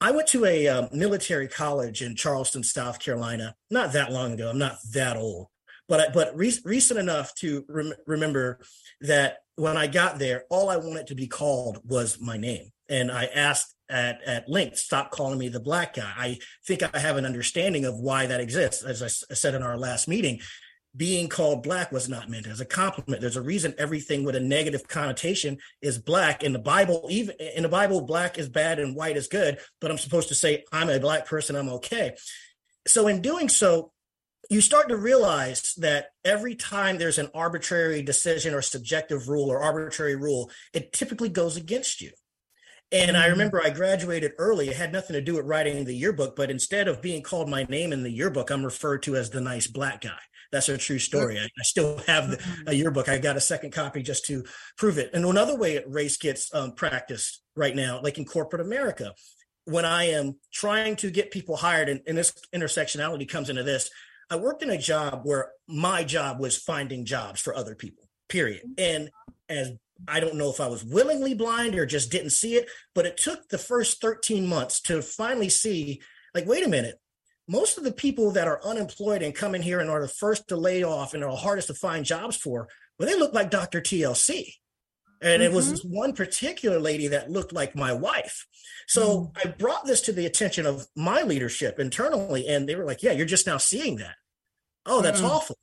I 0.00 0.10
went 0.10 0.28
to 0.28 0.44
a 0.44 0.68
um, 0.68 0.88
military 0.92 1.48
college 1.48 2.02
in 2.02 2.14
Charleston, 2.14 2.62
South 2.62 2.98
Carolina, 2.98 3.54
not 3.70 3.94
that 3.94 4.12
long 4.12 4.32
ago. 4.32 4.50
I'm 4.50 4.58
not 4.58 4.76
that 4.92 5.16
old, 5.16 5.46
but 5.88 6.00
I, 6.00 6.12
but 6.12 6.36
re- 6.36 6.58
recent 6.64 7.00
enough 7.00 7.34
to 7.36 7.64
rem- 7.68 7.94
remember 8.06 8.60
that 9.00 9.38
when 9.56 9.76
I 9.76 9.86
got 9.86 10.18
there, 10.18 10.44
all 10.50 10.68
I 10.68 10.76
wanted 10.76 11.06
to 11.08 11.14
be 11.14 11.26
called 11.26 11.78
was 11.84 12.20
my 12.20 12.36
name, 12.36 12.70
and 12.88 13.10
I 13.10 13.24
asked 13.26 13.74
at 13.88 14.22
at 14.24 14.48
length, 14.48 14.78
"Stop 14.78 15.10
calling 15.10 15.38
me 15.38 15.48
the 15.48 15.60
black 15.60 15.94
guy." 15.94 16.12
I 16.16 16.38
think 16.66 16.82
I 16.82 16.98
have 16.98 17.16
an 17.16 17.26
understanding 17.26 17.84
of 17.84 17.98
why 17.98 18.26
that 18.26 18.40
exists, 18.40 18.82
as 18.82 19.02
I 19.02 19.34
said 19.34 19.54
in 19.54 19.62
our 19.62 19.78
last 19.78 20.08
meeting 20.08 20.40
being 20.96 21.28
called 21.28 21.62
black 21.62 21.90
was 21.90 22.08
not 22.08 22.28
meant 22.28 22.46
as 22.46 22.60
a 22.60 22.66
compliment. 22.66 23.20
There's 23.20 23.36
a 23.36 23.42
reason 23.42 23.74
everything 23.78 24.24
with 24.24 24.36
a 24.36 24.40
negative 24.40 24.86
connotation 24.86 25.58
is 25.80 25.98
black. 25.98 26.42
In 26.42 26.52
the 26.52 26.58
Bible, 26.58 27.06
even 27.10 27.34
in 27.38 27.62
the 27.62 27.68
Bible, 27.68 28.02
black 28.02 28.38
is 28.38 28.48
bad 28.48 28.78
and 28.78 28.94
white 28.94 29.16
is 29.16 29.26
good, 29.26 29.58
but 29.80 29.90
I'm 29.90 29.98
supposed 29.98 30.28
to 30.28 30.34
say, 30.34 30.64
I'm 30.70 30.90
a 30.90 31.00
black 31.00 31.26
person, 31.26 31.56
I'm 31.56 31.70
okay. 31.70 32.14
So 32.86 33.08
in 33.08 33.22
doing 33.22 33.48
so, 33.48 33.92
you 34.50 34.60
start 34.60 34.88
to 34.88 34.96
realize 34.96 35.74
that 35.78 36.08
every 36.24 36.54
time 36.54 36.98
there's 36.98 37.18
an 37.18 37.30
arbitrary 37.34 38.02
decision 38.02 38.52
or 38.52 38.60
subjective 38.60 39.28
rule 39.28 39.50
or 39.50 39.62
arbitrary 39.62 40.16
rule, 40.16 40.50
it 40.74 40.92
typically 40.92 41.28
goes 41.28 41.56
against 41.56 42.02
you. 42.02 42.10
And 42.90 43.16
I 43.16 43.22
mm-hmm. 43.22 43.30
remember 43.30 43.62
I 43.62 43.70
graduated 43.70 44.32
early. 44.36 44.68
It 44.68 44.76
had 44.76 44.92
nothing 44.92 45.14
to 45.14 45.22
do 45.22 45.36
with 45.36 45.46
writing 45.46 45.84
the 45.84 45.94
yearbook, 45.94 46.36
but 46.36 46.50
instead 46.50 46.88
of 46.88 47.00
being 47.00 47.22
called 47.22 47.48
my 47.48 47.62
name 47.64 47.92
in 47.92 48.02
the 48.02 48.10
yearbook, 48.10 48.50
I'm 48.50 48.64
referred 48.64 49.02
to 49.04 49.16
as 49.16 49.30
the 49.30 49.40
nice 49.40 49.66
black 49.66 50.02
guy. 50.02 50.20
That's 50.52 50.68
a 50.68 50.76
true 50.76 50.98
story. 50.98 51.38
I, 51.38 51.44
I 51.44 51.62
still 51.62 51.98
have 52.06 52.30
the, 52.30 52.36
mm-hmm. 52.36 52.68
a 52.68 52.72
yearbook. 52.74 53.08
I 53.08 53.18
got 53.18 53.36
a 53.36 53.40
second 53.40 53.72
copy 53.72 54.02
just 54.02 54.26
to 54.26 54.44
prove 54.76 54.98
it. 54.98 55.10
And 55.14 55.24
another 55.24 55.56
way 55.56 55.82
race 55.86 56.18
gets 56.18 56.54
um, 56.54 56.72
practiced 56.72 57.42
right 57.56 57.74
now, 57.74 58.00
like 58.02 58.18
in 58.18 58.26
corporate 58.26 58.60
America, 58.60 59.14
when 59.64 59.84
I 59.84 60.04
am 60.10 60.38
trying 60.52 60.96
to 60.96 61.10
get 61.10 61.30
people 61.30 61.56
hired, 61.56 61.88
and, 61.88 62.00
and 62.06 62.18
this 62.18 62.34
intersectionality 62.54 63.28
comes 63.28 63.48
into 63.48 63.62
this, 63.62 63.90
I 64.30 64.36
worked 64.36 64.62
in 64.62 64.70
a 64.70 64.78
job 64.78 65.20
where 65.24 65.52
my 65.68 66.04
job 66.04 66.38
was 66.38 66.56
finding 66.56 67.04
jobs 67.04 67.40
for 67.40 67.54
other 67.54 67.74
people, 67.74 68.08
period. 68.28 68.62
And 68.76 69.10
as 69.48 69.72
I 70.08 70.20
don't 70.20 70.36
know 70.36 70.50
if 70.50 70.60
I 70.60 70.66
was 70.66 70.84
willingly 70.84 71.34
blind 71.34 71.74
or 71.76 71.86
just 71.86 72.10
didn't 72.10 72.30
see 72.30 72.56
it, 72.56 72.68
but 72.94 73.06
it 73.06 73.16
took 73.16 73.48
the 73.48 73.58
first 73.58 74.00
13 74.00 74.46
months 74.46 74.80
to 74.82 75.00
finally 75.00 75.48
see 75.48 76.00
like, 76.34 76.46
wait 76.46 76.64
a 76.64 76.68
minute, 76.68 76.98
most 77.48 77.78
of 77.78 77.84
the 77.84 77.92
people 77.92 78.30
that 78.32 78.48
are 78.48 78.64
unemployed 78.64 79.22
and 79.22 79.34
come 79.34 79.54
in 79.54 79.62
here 79.62 79.80
and 79.80 79.90
are 79.90 80.00
the 80.00 80.08
first 80.08 80.48
to 80.48 80.56
lay 80.56 80.82
off 80.82 81.14
and 81.14 81.24
are 81.24 81.30
the 81.30 81.36
hardest 81.36 81.68
to 81.68 81.74
find 81.74 82.04
jobs 82.04 82.36
for 82.36 82.68
well, 82.98 83.08
they 83.08 83.18
look 83.18 83.32
like 83.32 83.50
Dr. 83.50 83.80
TLC. 83.80 84.54
And 85.20 85.42
mm-hmm. 85.42 85.42
it 85.42 85.54
was 85.54 85.66
mm-hmm. 85.66 85.74
this 85.74 85.84
one 85.84 86.12
particular 86.12 86.78
lady 86.78 87.08
that 87.08 87.30
looked 87.30 87.52
like 87.52 87.74
my 87.74 87.92
wife. 87.92 88.46
So 88.86 89.32
mm-hmm. 89.36 89.48
I 89.48 89.52
brought 89.52 89.86
this 89.86 90.00
to 90.02 90.12
the 90.12 90.26
attention 90.26 90.66
of 90.66 90.86
my 90.96 91.22
leadership 91.22 91.78
internally, 91.78 92.46
and 92.46 92.68
they 92.68 92.76
were 92.76 92.84
like, 92.84 93.02
Yeah, 93.02 93.12
you're 93.12 93.26
just 93.26 93.46
now 93.46 93.56
seeing 93.56 93.96
that. 93.96 94.14
Oh, 94.86 95.00
that's 95.00 95.20
mm-hmm. 95.20 95.30
awful. 95.30 95.58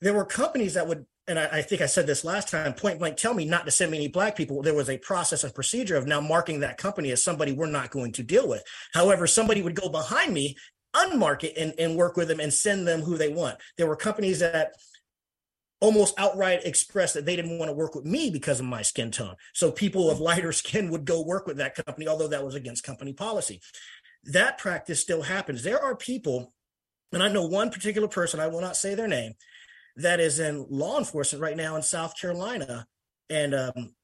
There 0.00 0.14
were 0.14 0.24
companies 0.24 0.74
that 0.74 0.86
would, 0.88 1.06
and 1.26 1.38
I, 1.38 1.46
I, 1.46 1.62
think 1.62 1.80
I 1.80 1.86
said 1.86 2.06
this 2.06 2.24
last 2.24 2.48
time, 2.48 2.74
point 2.74 2.98
blank 2.98 3.16
tell 3.16 3.32
me 3.32 3.44
not 3.44 3.64
to 3.64 3.70
send 3.70 3.90
me 3.90 3.98
any 3.98 4.08
black 4.08 4.36
people. 4.36 4.62
There 4.62 4.74
was 4.74 4.90
a 4.90 4.98
process 4.98 5.44
and 5.44 5.54
procedure 5.54 5.96
of 5.96 6.06
now 6.06 6.20
marking 6.20 6.60
that 6.60 6.76
company 6.76 7.10
as 7.12 7.24
somebody 7.24 7.52
we're 7.52 7.66
not 7.66 7.90
going 7.90 8.12
to 8.12 8.22
deal 8.22 8.48
with. 8.48 8.62
However, 8.92 9.26
somebody 9.26 9.62
would 9.62 9.76
go 9.76 9.88
behind 9.88 10.34
me, 10.34 10.56
unmark 10.94 11.44
it, 11.44 11.56
and, 11.56 11.74
and 11.78 11.96
work 11.96 12.16
with 12.16 12.28
them 12.28 12.40
and 12.40 12.52
send 12.52 12.86
them 12.86 13.02
who 13.02 13.16
they 13.16 13.28
want. 13.28 13.58
There 13.76 13.86
were 13.86 13.96
companies 13.96 14.40
that 14.40 14.74
almost 15.80 16.18
outright 16.18 16.64
expressed 16.64 17.14
that 17.14 17.26
they 17.26 17.36
didn't 17.36 17.58
want 17.58 17.68
to 17.68 17.74
work 17.74 17.94
with 17.94 18.04
me 18.04 18.30
because 18.30 18.58
of 18.60 18.66
my 18.66 18.80
skin 18.80 19.10
tone. 19.10 19.34
So 19.52 19.70
people 19.70 20.10
of 20.10 20.18
lighter 20.20 20.52
skin 20.52 20.90
would 20.90 21.04
go 21.04 21.22
work 21.22 21.46
with 21.46 21.58
that 21.58 21.74
company, 21.74 22.08
although 22.08 22.28
that 22.28 22.44
was 22.44 22.54
against 22.54 22.84
company 22.84 23.12
policy. 23.12 23.60
That 24.24 24.56
practice 24.56 25.00
still 25.00 25.22
happens. 25.22 25.62
There 25.62 25.82
are 25.82 25.94
people, 25.94 26.54
and 27.12 27.22
I 27.22 27.28
know 27.28 27.46
one 27.46 27.70
particular 27.70 28.08
person, 28.08 28.40
I 28.40 28.46
will 28.46 28.62
not 28.62 28.76
say 28.76 28.94
their 28.94 29.08
name, 29.08 29.34
that 29.96 30.20
is 30.20 30.40
in 30.40 30.66
law 30.70 30.98
enforcement 30.98 31.42
right 31.42 31.56
now 31.56 31.76
in 31.76 31.82
South 31.82 32.18
Carolina. 32.18 32.86
And 33.28 33.54
um, 33.54 33.94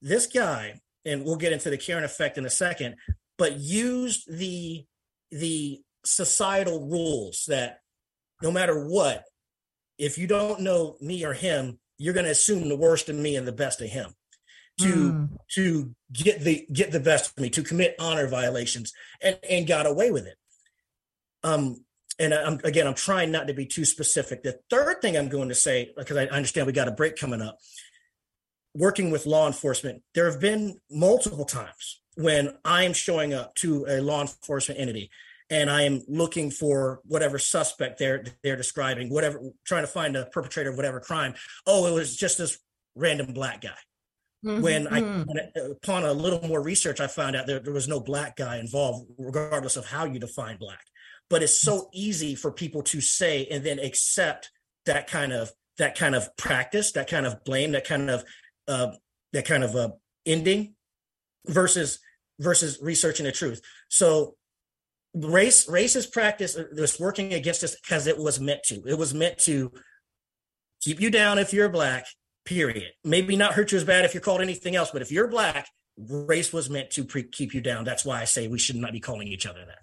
this 0.00 0.26
guy, 0.26 0.80
and 1.04 1.24
we'll 1.24 1.36
get 1.36 1.52
into 1.52 1.70
the 1.70 1.78
Karen 1.78 2.04
effect 2.04 2.38
in 2.38 2.46
a 2.46 2.50
second, 2.50 2.96
but 3.36 3.58
used 3.58 4.24
the 4.30 4.86
the 5.30 5.82
societal 6.06 6.88
rules 6.88 7.44
that 7.48 7.80
no 8.42 8.50
matter 8.50 8.86
what, 8.86 9.24
if 9.98 10.18
you 10.18 10.26
don't 10.26 10.60
know 10.60 10.96
me 11.00 11.24
or 11.24 11.32
him, 11.32 11.78
you're 11.98 12.14
going 12.14 12.26
to 12.26 12.32
assume 12.32 12.68
the 12.68 12.76
worst 12.76 13.08
of 13.08 13.16
me 13.16 13.36
and 13.36 13.46
the 13.46 13.52
best 13.52 13.80
of 13.80 13.88
him. 13.88 14.14
To 14.80 15.12
mm. 15.12 15.28
to 15.54 15.94
get 16.12 16.40
the 16.40 16.66
get 16.70 16.92
the 16.92 17.00
best 17.00 17.30
of 17.30 17.42
me 17.42 17.48
to 17.48 17.62
commit 17.62 17.96
honor 17.98 18.28
violations 18.28 18.92
and 19.22 19.38
and 19.48 19.66
got 19.66 19.86
away 19.86 20.10
with 20.10 20.26
it. 20.26 20.36
Um 21.42 21.82
and 22.18 22.34
I'm 22.34 22.60
again 22.62 22.86
I'm 22.86 22.92
trying 22.92 23.30
not 23.30 23.48
to 23.48 23.54
be 23.54 23.64
too 23.64 23.86
specific. 23.86 24.42
The 24.42 24.58
third 24.68 25.00
thing 25.00 25.16
I'm 25.16 25.30
going 25.30 25.48
to 25.48 25.54
say 25.54 25.94
because 25.96 26.18
I 26.18 26.26
understand 26.26 26.66
we 26.66 26.74
got 26.74 26.88
a 26.88 26.92
break 26.92 27.16
coming 27.16 27.40
up 27.40 27.56
working 28.74 29.10
with 29.10 29.24
law 29.24 29.46
enforcement 29.46 30.02
there 30.14 30.30
have 30.30 30.40
been 30.40 30.78
multiple 30.90 31.46
times 31.46 32.02
when 32.16 32.52
I'm 32.64 32.92
showing 32.92 33.32
up 33.32 33.54
to 33.56 33.86
a 33.88 34.00
law 34.00 34.20
enforcement 34.20 34.80
entity 34.80 35.10
and 35.50 35.70
I 35.70 35.82
am 35.82 36.02
looking 36.08 36.50
for 36.50 37.00
whatever 37.04 37.38
suspect 37.38 37.98
they're 37.98 38.24
they're 38.42 38.56
describing, 38.56 39.10
whatever 39.10 39.40
trying 39.64 39.82
to 39.82 39.88
find 39.88 40.16
a 40.16 40.26
perpetrator 40.26 40.70
of 40.70 40.76
whatever 40.76 41.00
crime. 41.00 41.34
Oh, 41.66 41.86
it 41.86 41.92
was 41.92 42.16
just 42.16 42.38
this 42.38 42.58
random 42.94 43.32
black 43.32 43.60
guy. 43.60 43.76
Mm-hmm. 44.44 44.62
When 44.62 44.88
I 44.88 45.24
upon 45.70 46.04
a 46.04 46.12
little 46.12 46.46
more 46.46 46.62
research, 46.62 47.00
I 47.00 47.06
found 47.06 47.36
out 47.36 47.46
there, 47.46 47.58
there 47.58 47.72
was 47.72 47.88
no 47.88 48.00
black 48.00 48.36
guy 48.36 48.58
involved, 48.58 49.10
regardless 49.18 49.76
of 49.76 49.86
how 49.86 50.04
you 50.04 50.18
define 50.18 50.56
black. 50.58 50.84
But 51.28 51.42
it's 51.42 51.60
so 51.60 51.88
easy 51.92 52.34
for 52.34 52.52
people 52.52 52.82
to 52.84 53.00
say 53.00 53.46
and 53.50 53.64
then 53.64 53.78
accept 53.78 54.50
that 54.84 55.08
kind 55.08 55.32
of 55.32 55.50
that 55.78 55.96
kind 55.96 56.14
of 56.14 56.34
practice, 56.36 56.92
that 56.92 57.08
kind 57.08 57.26
of 57.26 57.44
blame, 57.44 57.72
that 57.72 57.86
kind 57.86 58.10
of 58.10 58.24
uh, 58.68 58.92
that 59.32 59.46
kind 59.46 59.64
of 59.64 59.74
uh, 59.74 59.90
ending, 60.24 60.74
versus 61.46 61.98
versus 62.38 62.78
researching 62.82 63.24
the 63.26 63.32
truth. 63.32 63.60
So 63.88 64.36
race 65.16 65.66
racist 65.66 66.12
practice 66.12 66.58
was 66.72 67.00
working 67.00 67.32
against 67.32 67.64
us 67.64 67.74
because 67.80 68.06
it 68.06 68.18
was 68.18 68.38
meant 68.40 68.62
to. 68.64 68.82
It 68.86 68.98
was 68.98 69.14
meant 69.14 69.38
to 69.40 69.72
keep 70.80 71.00
you 71.00 71.10
down 71.10 71.38
if 71.38 71.52
you're 71.52 71.68
black. 71.68 72.06
Period. 72.44 72.92
Maybe 73.02 73.34
not 73.34 73.54
hurt 73.54 73.72
you 73.72 73.78
as 73.78 73.84
bad 73.84 74.04
if 74.04 74.14
you're 74.14 74.20
called 74.20 74.40
anything 74.40 74.76
else, 74.76 74.90
but 74.92 75.02
if 75.02 75.10
you're 75.10 75.26
black, 75.26 75.68
race 75.98 76.52
was 76.52 76.70
meant 76.70 76.90
to 76.90 77.04
pre- 77.04 77.28
keep 77.28 77.54
you 77.54 77.60
down. 77.60 77.84
That's 77.84 78.04
why 78.04 78.20
I 78.20 78.24
say 78.24 78.46
we 78.46 78.58
should 78.58 78.76
not 78.76 78.92
be 78.92 79.00
calling 79.00 79.26
each 79.26 79.46
other 79.46 79.64
that. 79.66 79.78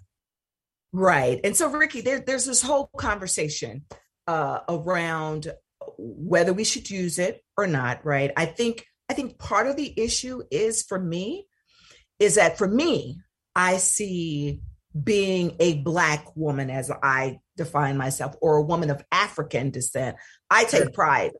Right. 0.92 1.40
And 1.44 1.56
so, 1.56 1.68
Ricky, 1.68 2.00
there, 2.00 2.20
there's 2.20 2.46
this 2.46 2.62
whole 2.62 2.88
conversation 2.96 3.84
uh, 4.26 4.60
around 4.68 5.52
whether 5.98 6.52
we 6.52 6.64
should 6.64 6.88
use 6.88 7.18
it 7.18 7.42
or 7.56 7.66
not. 7.66 8.04
Right. 8.06 8.30
I 8.36 8.46
think 8.46 8.86
I 9.10 9.14
think 9.14 9.38
part 9.38 9.66
of 9.66 9.76
the 9.76 9.92
issue 10.00 10.42
is 10.50 10.82
for 10.82 10.98
me 10.98 11.46
is 12.18 12.36
that 12.36 12.56
for 12.56 12.68
me, 12.68 13.18
I 13.54 13.76
see 13.76 14.60
being 15.02 15.56
a 15.58 15.74
black 15.78 16.36
woman 16.36 16.70
as 16.70 16.90
i 17.02 17.38
define 17.56 17.96
myself 17.96 18.34
or 18.40 18.56
a 18.56 18.62
woman 18.62 18.90
of 18.90 19.02
african 19.10 19.70
descent 19.70 20.16
i 20.50 20.64
take 20.64 20.92
pride 20.92 21.32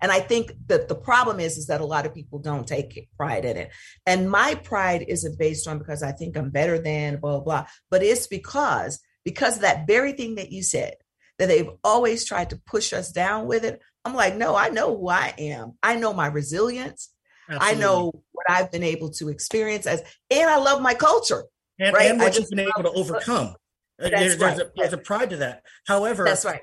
and 0.00 0.10
i 0.12 0.20
think 0.20 0.52
that 0.66 0.88
the 0.88 0.94
problem 0.94 1.40
is 1.40 1.56
is 1.56 1.66
that 1.68 1.80
a 1.80 1.86
lot 1.86 2.06
of 2.06 2.14
people 2.14 2.38
don't 2.38 2.66
take 2.66 3.08
pride 3.16 3.44
in 3.44 3.56
it. 3.56 3.70
And 4.06 4.30
my 4.30 4.54
pride 4.54 5.04
isn't 5.08 5.38
based 5.38 5.66
on 5.66 5.78
because 5.78 6.02
i 6.02 6.12
think 6.12 6.36
i'm 6.36 6.50
better 6.50 6.78
than 6.78 7.16
blah 7.16 7.32
blah, 7.32 7.40
blah. 7.40 7.66
But 7.90 8.02
it's 8.02 8.26
because 8.26 9.00
because 9.24 9.56
of 9.56 9.62
that 9.62 9.86
very 9.86 10.12
thing 10.12 10.34
that 10.34 10.52
you 10.52 10.62
said 10.62 10.94
that 11.38 11.46
they've 11.46 11.70
always 11.82 12.24
tried 12.24 12.50
to 12.50 12.60
push 12.66 12.92
us 12.92 13.10
down 13.10 13.46
with 13.46 13.64
it. 13.64 13.80
I'm 14.04 14.14
like 14.14 14.36
no 14.36 14.54
i 14.54 14.68
know 14.68 14.96
who 14.96 15.08
i 15.08 15.32
am. 15.38 15.78
I 15.82 15.96
know 15.96 16.12
my 16.12 16.26
resilience. 16.26 17.10
Absolutely. 17.48 17.76
i 17.76 17.78
know 17.78 18.24
what 18.32 18.46
i've 18.48 18.72
been 18.72 18.82
able 18.82 19.10
to 19.10 19.28
experience 19.28 19.86
as 19.86 20.02
and 20.30 20.48
i 20.48 20.56
love 20.56 20.80
my 20.80 20.94
culture 20.94 21.44
and, 21.78 21.94
right? 21.94 22.10
and 22.10 22.20
what 22.20 22.36
you've 22.36 22.50
been 22.50 22.60
able 22.60 22.82
to 22.82 22.92
overcome. 22.92 23.54
There's, 23.98 24.36
right. 24.38 24.58
a, 24.58 24.72
there's 24.76 24.92
a 24.92 24.98
pride 24.98 25.30
to 25.30 25.36
that. 25.36 25.62
However, 25.86 26.24
that's 26.24 26.44
right. 26.44 26.62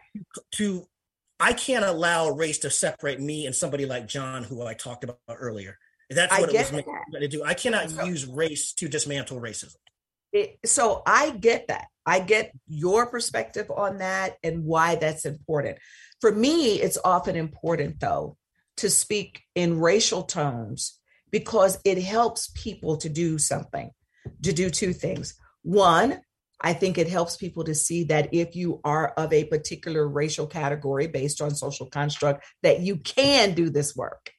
To 0.53 0.85
I 1.39 1.53
can't 1.53 1.85
allow 1.85 2.29
race 2.29 2.59
to 2.59 2.69
separate 2.69 3.19
me 3.19 3.45
and 3.45 3.55
somebody 3.55 3.85
like 3.85 4.07
John, 4.07 4.43
who 4.43 4.63
I 4.63 4.73
talked 4.73 5.03
about 5.03 5.17
earlier. 5.29 5.77
That's 6.09 6.37
what 6.37 6.53
it 6.53 6.57
was 6.57 6.71
meant 6.71 6.85
to 7.19 7.27
do. 7.27 7.43
I 7.43 7.53
cannot 7.53 7.89
so, 7.89 8.03
use 8.03 8.25
race 8.25 8.73
to 8.73 8.89
dismantle 8.89 9.39
racism. 9.39 9.75
It, 10.33 10.59
so 10.65 11.01
I 11.05 11.31
get 11.31 11.69
that. 11.69 11.87
I 12.05 12.19
get 12.19 12.51
your 12.67 13.07
perspective 13.07 13.71
on 13.71 13.97
that 13.97 14.37
and 14.43 14.65
why 14.65 14.95
that's 14.95 15.25
important. 15.25 15.77
For 16.19 16.31
me, 16.31 16.81
it's 16.81 16.97
often 17.03 17.35
important 17.35 17.99
though 17.99 18.37
to 18.77 18.89
speak 18.89 19.41
in 19.55 19.79
racial 19.79 20.23
tones 20.23 20.99
because 21.31 21.79
it 21.85 22.01
helps 22.01 22.51
people 22.55 22.97
to 22.97 23.09
do 23.09 23.37
something 23.37 23.89
to 24.43 24.53
do 24.53 24.69
two 24.69 24.93
things. 24.93 25.35
One, 25.63 26.21
I 26.59 26.73
think 26.73 26.97
it 26.97 27.09
helps 27.09 27.37
people 27.37 27.63
to 27.63 27.75
see 27.75 28.03
that 28.05 28.33
if 28.33 28.55
you 28.55 28.81
are 28.83 29.13
of 29.17 29.33
a 29.33 29.45
particular 29.45 30.07
racial 30.07 30.47
category 30.47 31.07
based 31.07 31.41
on 31.41 31.55
social 31.55 31.87
construct, 31.87 32.45
that 32.61 32.81
you 32.81 32.97
can 32.97 33.53
do 33.53 33.69
this 33.69 33.95
work. 33.95 34.31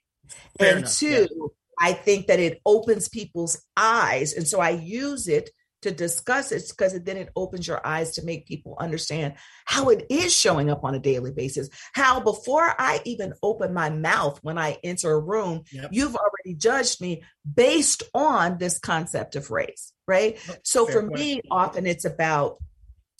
Fair 0.58 0.70
and 0.70 0.78
enough, 0.80 0.96
two, 0.96 1.28
yeah. 1.30 1.46
I 1.80 1.92
think 1.92 2.28
that 2.28 2.38
it 2.38 2.60
opens 2.64 3.08
people's 3.08 3.60
eyes. 3.76 4.34
And 4.34 4.46
so 4.46 4.60
I 4.60 4.70
use 4.70 5.26
it 5.26 5.50
to 5.82 5.90
discuss 5.90 6.52
it 6.52 6.64
because 6.68 6.98
then 7.02 7.16
it 7.16 7.30
opens 7.36 7.66
your 7.66 7.84
eyes 7.86 8.12
to 8.14 8.24
make 8.24 8.46
people 8.46 8.76
understand 8.78 9.34
how 9.64 9.88
it 9.88 10.06
is 10.08 10.34
showing 10.34 10.70
up 10.70 10.84
on 10.84 10.94
a 10.94 10.98
daily 10.98 11.32
basis. 11.32 11.68
How 11.92 12.20
before 12.20 12.74
I 12.78 13.00
even 13.04 13.34
open 13.42 13.74
my 13.74 13.90
mouth 13.90 14.38
when 14.42 14.58
I 14.58 14.78
enter 14.82 15.12
a 15.12 15.20
room, 15.20 15.64
yep. 15.72 15.90
you've 15.92 16.16
already 16.16 16.54
judged 16.56 17.00
me 17.00 17.22
based 17.54 18.04
on 18.14 18.58
this 18.58 18.78
concept 18.78 19.36
of 19.36 19.50
race, 19.50 19.92
right? 20.06 20.38
Oh, 20.48 20.54
so 20.62 20.86
Fair 20.86 20.94
for 20.94 21.08
point. 21.08 21.20
me, 21.20 21.40
often 21.50 21.86
it's 21.86 22.04
about 22.04 22.58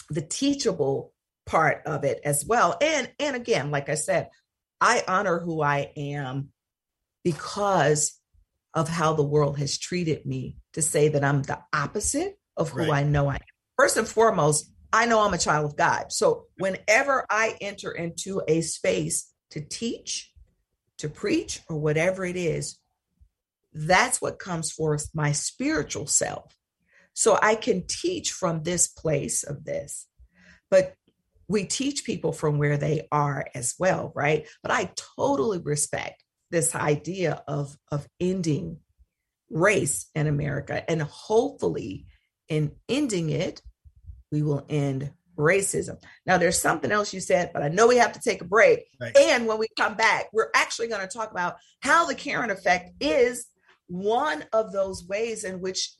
the 0.09 0.23
teachable 0.23 1.13
part 1.47 1.83
of 1.87 2.05
it 2.05 2.21
as 2.25 2.45
well. 2.47 2.77
And 2.81 3.11
and 3.19 3.37
again, 3.37 3.71
like 3.71 3.89
I 3.89 3.95
said, 3.95 4.31
I 4.81 5.03
honor 5.07 5.39
who 5.41 5.63
I 5.63 5.93
am 5.97 6.51
because 7.25 8.19
of 8.75 8.89
how 8.89 9.13
the 9.13 9.23
world 9.23 9.59
has 9.59 9.79
treated 9.79 10.25
me 10.25 10.57
to 10.73 10.83
say 10.83 11.09
that 11.09 11.25
I'm 11.25 11.43
the 11.43 11.59
opposite 11.73 12.39
of 12.57 12.71
who 12.71 12.81
right. 12.81 12.91
I 12.91 13.03
know 13.03 13.29
I 13.29 13.35
am. 13.35 13.41
First 13.77 13.97
and 13.97 14.07
foremost, 14.07 14.73
I 14.93 15.07
know 15.07 15.21
I'm 15.21 15.35
a 15.35 15.39
child 15.39 15.65
of 15.65 15.77
God. 15.77 16.13
So 16.13 16.47
whenever 16.59 17.25
I 17.31 17.57
enter 17.61 17.91
into 17.91 18.43
a 18.47 18.61
space 18.61 19.33
to 19.51 19.61
teach, 19.61 20.31
to 20.99 21.09
preach, 21.09 21.61
or 21.69 21.79
whatever 21.79 22.25
it 22.25 22.37
is, 22.37 22.79
that's 23.73 24.21
what 24.21 24.39
comes 24.39 24.71
forth 24.71 25.09
my 25.15 25.33
spiritual 25.33 26.07
self. 26.07 26.55
So 27.15 27.39
I 27.41 27.55
can 27.55 27.87
teach 27.87 28.33
from 28.33 28.63
this 28.63 28.89
place 28.89 29.45
of 29.45 29.65
this. 29.65 30.07
But 30.71 30.95
we 31.49 31.65
teach 31.65 32.05
people 32.05 32.33
from 32.33 32.59
where 32.59 32.77
they 32.77 33.09
are 33.11 33.47
as 33.55 33.75
well, 33.79 34.13
right? 34.15 34.47
But 34.63 34.73
I 34.73 34.93
totally 35.17 35.59
respect 35.59 36.23
this 36.51 36.75
idea 36.75 37.43
of, 37.49 37.77
of 37.91 38.07
ending 38.21 38.79
race 39.51 40.09
in 40.15 40.27
America. 40.27 40.89
And 40.91 41.03
hopefully, 41.03 42.07
in 42.49 42.73
ending 42.89 43.31
it, 43.31 43.63
we 44.31 44.43
will 44.43 44.65
end 44.69 45.13
racism. 45.37 45.99
Now, 46.27 46.39
there's 46.39 46.61
something 46.61 46.93
else 46.93 47.13
you 47.13 47.21
said, 47.21 47.51
but 47.53 47.63
I 47.63 47.69
know 47.69 47.87
we 47.87 47.97
have 47.97 48.13
to 48.13 48.21
take 48.21 48.41
a 48.43 48.47
break. 48.47 48.87
Right. 49.01 49.17
And 49.17 49.47
when 49.47 49.59
we 49.59 49.69
come 49.79 49.95
back, 49.95 50.27
we're 50.33 50.51
actually 50.55 50.89
going 50.89 51.07
to 51.07 51.13
talk 51.13 51.31
about 51.31 51.57
how 51.81 52.07
the 52.07 52.15
Karen 52.15 52.51
effect 52.51 52.93
is 53.01 53.47
one 53.89 54.45
of 54.53 54.73
those 54.73 55.07
ways 55.07 55.45
in 55.45 55.61
which 55.61 55.95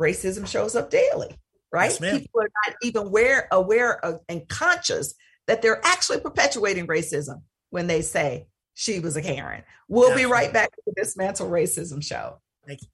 racism 0.00 0.46
shows 0.46 0.74
up 0.76 0.90
daily, 0.90 1.34
right? 1.72 1.96
Yes, 2.00 2.20
People 2.20 2.42
are 2.42 2.50
not 2.66 2.76
even 2.82 3.06
aware, 3.06 3.48
aware 3.50 4.04
of, 4.04 4.20
and 4.28 4.48
conscious 4.48 5.14
that 5.46 5.62
they're 5.62 5.84
actually 5.84 6.20
perpetuating 6.20 6.86
racism 6.86 7.42
when 7.70 7.86
they 7.86 8.02
say 8.02 8.46
she 8.74 9.00
was 9.00 9.16
a 9.16 9.22
Karen. 9.22 9.62
We'll 9.88 10.16
be 10.16 10.24
right 10.24 10.52
back 10.52 10.70
to 10.74 10.82
the 10.86 10.92
Dismantle 10.96 11.48
Racism 11.48 12.02
show. 12.02 12.38
Thank 12.66 12.82
you. 12.82 12.88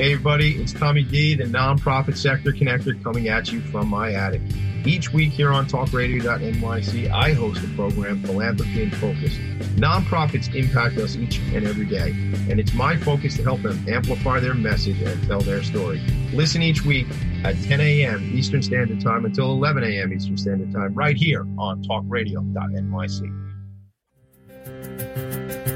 Hey, 0.00 0.12
everybody, 0.14 0.54
it's 0.54 0.72
Tommy 0.72 1.02
D, 1.02 1.34
the 1.34 1.44
nonprofit 1.44 2.16
sector 2.16 2.52
connector, 2.52 3.02
coming 3.02 3.28
at 3.28 3.52
you 3.52 3.60
from 3.60 3.88
my 3.88 4.14
attic. 4.14 4.40
Each 4.86 5.12
week 5.12 5.30
here 5.30 5.52
on 5.52 5.66
talkradio.nyc, 5.66 7.10
I 7.10 7.34
host 7.34 7.62
a 7.62 7.68
program, 7.74 8.22
Philanthropy 8.22 8.84
in 8.84 8.90
Focus. 8.92 9.34
Nonprofits 9.76 10.54
impact 10.54 10.96
us 10.96 11.16
each 11.16 11.36
and 11.52 11.66
every 11.66 11.84
day, 11.84 12.12
and 12.48 12.58
it's 12.58 12.72
my 12.72 12.96
focus 12.96 13.36
to 13.36 13.42
help 13.42 13.60
them 13.60 13.84
amplify 13.90 14.40
their 14.40 14.54
message 14.54 15.02
and 15.02 15.22
tell 15.26 15.42
their 15.42 15.62
story. 15.62 16.00
Listen 16.32 16.62
each 16.62 16.82
week 16.82 17.06
at 17.44 17.60
10 17.64 17.82
a.m. 17.82 18.30
Eastern 18.32 18.62
Standard 18.62 19.02
Time 19.02 19.26
until 19.26 19.50
11 19.50 19.84
a.m. 19.84 20.14
Eastern 20.14 20.38
Standard 20.38 20.72
Time, 20.72 20.94
right 20.94 21.14
here 21.14 21.42
on 21.58 21.84
talkradio.nyc. 21.84 23.50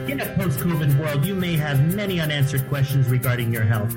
In 0.08 0.20
a 0.20 0.26
post 0.36 0.60
COVID 0.60 0.98
world, 0.98 1.24
you 1.24 1.34
may 1.34 1.56
have 1.56 1.94
many 1.94 2.20
unanswered 2.20 2.68
questions 2.68 3.08
regarding 3.08 3.52
your 3.52 3.64
health. 3.64 3.96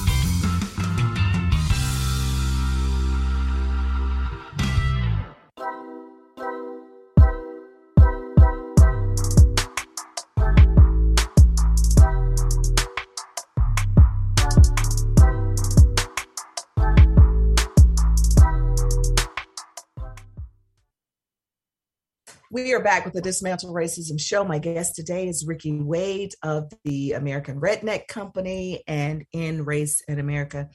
We 22.53 22.73
are 22.73 22.83
back 22.83 23.05
with 23.05 23.13
the 23.13 23.21
Dismantle 23.21 23.73
Racism 23.73 24.19
Show. 24.19 24.43
My 24.43 24.59
guest 24.59 24.93
today 24.93 25.29
is 25.29 25.47
Ricky 25.47 25.71
Wade 25.71 26.33
of 26.43 26.69
the 26.83 27.13
American 27.13 27.61
Redneck 27.61 28.09
Company 28.09 28.83
and 28.87 29.23
End 29.33 29.65
Race 29.65 30.01
in 30.05 30.19
America. 30.19 30.67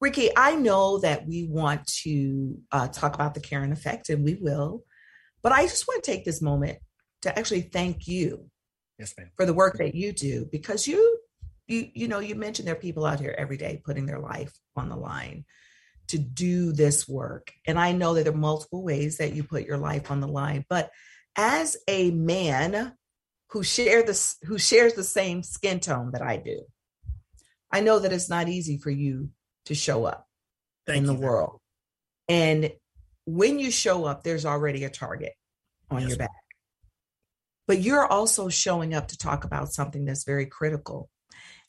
Ricky, 0.00 0.30
I 0.34 0.56
know 0.56 0.98
that 1.00 1.28
we 1.28 1.46
want 1.46 1.86
to 2.04 2.56
uh, 2.72 2.88
talk 2.88 3.14
about 3.14 3.34
the 3.34 3.40
Karen 3.40 3.70
effect, 3.70 4.08
and 4.08 4.24
we 4.24 4.38
will, 4.40 4.82
but 5.42 5.52
I 5.52 5.64
just 5.64 5.86
want 5.86 6.02
to 6.02 6.10
take 6.10 6.24
this 6.24 6.40
moment 6.40 6.78
to 7.20 7.38
actually 7.38 7.68
thank 7.70 8.08
you 8.08 8.48
Yes, 8.98 9.12
ma'am. 9.18 9.30
for 9.36 9.44
the 9.44 9.52
work 9.52 9.76
that 9.76 9.94
you 9.94 10.14
do 10.14 10.48
because 10.50 10.88
you, 10.88 11.18
you, 11.68 11.90
you 11.92 12.08
know, 12.08 12.20
you 12.20 12.34
mentioned 12.34 12.66
there 12.66 12.76
are 12.76 12.80
people 12.80 13.04
out 13.04 13.20
here 13.20 13.34
every 13.36 13.58
day 13.58 13.82
putting 13.84 14.06
their 14.06 14.20
life 14.20 14.54
on 14.74 14.88
the 14.88 14.96
line 14.96 15.44
to 16.10 16.18
do 16.18 16.72
this 16.72 17.08
work, 17.08 17.52
and 17.66 17.78
I 17.78 17.92
know 17.92 18.14
that 18.14 18.24
there 18.24 18.32
are 18.32 18.36
multiple 18.36 18.82
ways 18.82 19.18
that 19.18 19.32
you 19.32 19.42
put 19.42 19.66
your 19.66 19.78
life 19.78 20.10
on 20.10 20.20
the 20.20 20.28
line, 20.28 20.64
but 20.68 20.90
as 21.36 21.76
a 21.88 22.10
man 22.10 22.92
who 23.50 23.62
share 23.62 24.02
this 24.02 24.36
who 24.42 24.58
shares 24.58 24.94
the 24.94 25.04
same 25.04 25.42
skin 25.42 25.80
tone 25.80 26.10
that 26.12 26.22
I 26.22 26.36
do, 26.36 26.62
I 27.70 27.80
know 27.80 27.98
that 28.00 28.12
it's 28.12 28.28
not 28.28 28.48
easy 28.48 28.78
for 28.78 28.90
you 28.90 29.30
to 29.66 29.74
show 29.74 30.04
up 30.04 30.26
Thank 30.86 30.98
in 30.98 31.06
the 31.06 31.14
you. 31.14 31.20
world. 31.20 31.60
And 32.28 32.72
when 33.26 33.58
you 33.58 33.70
show 33.70 34.04
up, 34.04 34.22
there's 34.22 34.46
already 34.46 34.84
a 34.84 34.90
target 34.90 35.32
on 35.90 36.00
Yes, 36.00 36.10
your 36.10 36.18
back. 36.18 36.30
But 37.68 37.80
you're 37.80 38.06
also 38.06 38.48
showing 38.48 38.94
up 38.94 39.08
to 39.08 39.18
talk 39.18 39.44
about 39.44 39.72
something 39.72 40.04
that's 40.04 40.24
very 40.24 40.46
critical. 40.46 41.08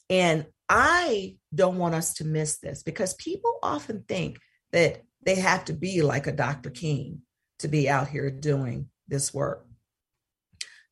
And 0.09 0.45
I 0.73 1.35
don't 1.53 1.77
want 1.77 1.95
us 1.95 2.13
to 2.15 2.25
miss 2.25 2.59
this 2.59 2.81
because 2.81 3.13
people 3.15 3.59
often 3.61 4.05
think 4.07 4.39
that 4.71 5.03
they 5.21 5.35
have 5.35 5.65
to 5.65 5.73
be 5.73 6.01
like 6.01 6.27
a 6.27 6.31
Dr. 6.31 6.69
King 6.69 7.23
to 7.59 7.67
be 7.67 7.89
out 7.89 8.07
here 8.07 8.31
doing 8.31 8.87
this 9.09 9.33
work. 9.33 9.65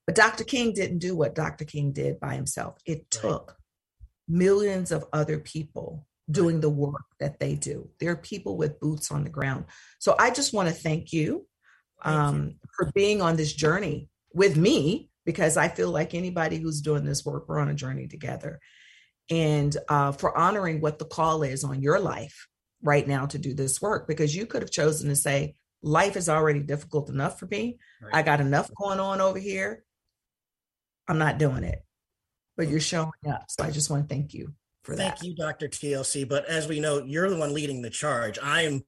But 0.05 0.15
Dr. 0.15 0.43
King 0.43 0.73
didn't 0.73 0.99
do 0.99 1.15
what 1.15 1.33
Dr. 1.33 1.63
King 1.63 1.93
did 1.93 2.19
by 2.19 2.35
himself. 2.35 2.75
It 2.85 3.09
took 3.09 3.55
millions 4.27 4.91
of 4.91 5.05
other 5.13 5.39
people 5.39 6.05
doing 6.29 6.59
the 6.59 6.69
work 6.69 7.05
that 7.21 7.39
they 7.39 7.55
do. 7.55 7.89
There 8.01 8.11
are 8.11 8.17
people 8.17 8.57
with 8.57 8.81
boots 8.81 9.11
on 9.11 9.23
the 9.23 9.29
ground. 9.29 9.63
So 9.99 10.13
I 10.19 10.29
just 10.29 10.53
want 10.53 10.67
to 10.67 10.75
thank 10.75 11.13
you, 11.13 11.47
Thank 12.03 12.15
you. 12.15 12.21
um, 12.21 12.55
for 12.75 12.91
being 12.93 13.21
on 13.21 13.37
this 13.37 13.53
journey 13.53 14.09
with 14.33 14.57
me 14.57 15.09
because 15.25 15.55
I 15.55 15.69
feel 15.69 15.89
like 15.89 16.13
anybody 16.13 16.57
who's 16.57 16.81
doing 16.81 17.05
this 17.05 17.25
work, 17.25 17.47
we're 17.47 17.59
on 17.59 17.69
a 17.69 17.73
journey 17.73 18.07
together. 18.07 18.59
And 19.29 19.75
uh, 19.87 20.11
for 20.11 20.35
honoring 20.37 20.81
what 20.81 20.99
the 20.99 21.05
call 21.05 21.43
is 21.43 21.63
on 21.63 21.81
your 21.81 21.99
life 21.99 22.47
right 22.81 23.07
now 23.07 23.25
to 23.27 23.37
do 23.37 23.53
this 23.53 23.81
work, 23.81 24.07
because 24.07 24.35
you 24.35 24.45
could 24.45 24.61
have 24.61 24.71
chosen 24.71 25.09
to 25.09 25.15
say, 25.15 25.55
Life 25.81 26.17
is 26.17 26.27
already 26.27 26.59
difficult 26.59 27.09
enough 27.09 27.39
for 27.39 27.45
me. 27.45 27.79
Right. 28.01 28.15
I 28.15 28.21
got 28.21 28.41
enough 28.41 28.69
going 28.75 28.99
on 28.99 29.21
over 29.21 29.39
here. 29.39 29.83
I'm 31.07 31.17
not 31.17 31.37
doing 31.37 31.63
it. 31.63 31.79
But 32.57 32.67
you're 32.67 32.81
showing 32.81 33.11
up. 33.29 33.45
So 33.47 33.63
I 33.63 33.71
just 33.71 33.89
want 33.89 34.09
to 34.09 34.13
thank 34.13 34.33
you 34.33 34.53
for 34.83 34.97
that. 34.97 35.19
Thank 35.19 35.23
you, 35.23 35.35
Dr. 35.35 35.69
TLC. 35.69 36.27
But 36.27 36.45
as 36.47 36.67
we 36.67 36.81
know, 36.81 37.03
you're 37.05 37.29
the 37.29 37.37
one 37.37 37.53
leading 37.53 37.81
the 37.81 37.89
charge. 37.89 38.37
I'm 38.43 38.83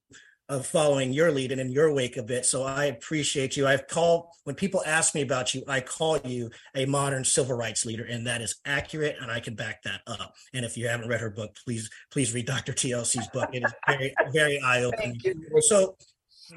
uh, 0.52 0.60
following 0.60 1.14
your 1.14 1.32
lead 1.32 1.54
and 1.54 1.62
in 1.62 1.72
your 1.72 1.94
wake 1.94 2.18
a 2.18 2.24
bit. 2.24 2.46
So 2.46 2.64
I 2.64 2.86
appreciate 2.86 3.56
you. 3.56 3.66
I've 3.66 3.88
called, 3.88 4.28
when 4.44 4.54
people 4.56 4.84
ask 4.86 5.16
me 5.16 5.22
about 5.22 5.54
you, 5.54 5.64
I 5.66 5.80
call 5.80 6.18
you 6.26 6.50
a 6.76 6.86
modern 6.86 7.24
civil 7.24 7.56
rights 7.56 7.86
leader, 7.86 8.04
and 8.04 8.28
that 8.28 8.42
is 8.42 8.58
accurate, 8.66 9.16
and 9.22 9.32
I 9.32 9.40
can 9.40 9.56
back 9.56 9.82
that 9.84 10.02
up. 10.08 10.36
And 10.54 10.66
if 10.66 10.78
you 10.78 10.90
haven't 10.90 11.08
read 11.08 11.22
her 11.22 11.30
book, 11.30 11.56
please, 11.64 11.90
please 12.12 12.34
read 12.34 12.48
Dr. 12.48 12.74
TLC's 12.74 13.30
book. 13.30 13.50
It 13.54 13.64
is 13.64 13.74
very, 13.88 14.14
very 14.34 14.62
eye 14.62 14.84
opening. 14.84 15.22
So, 15.62 15.96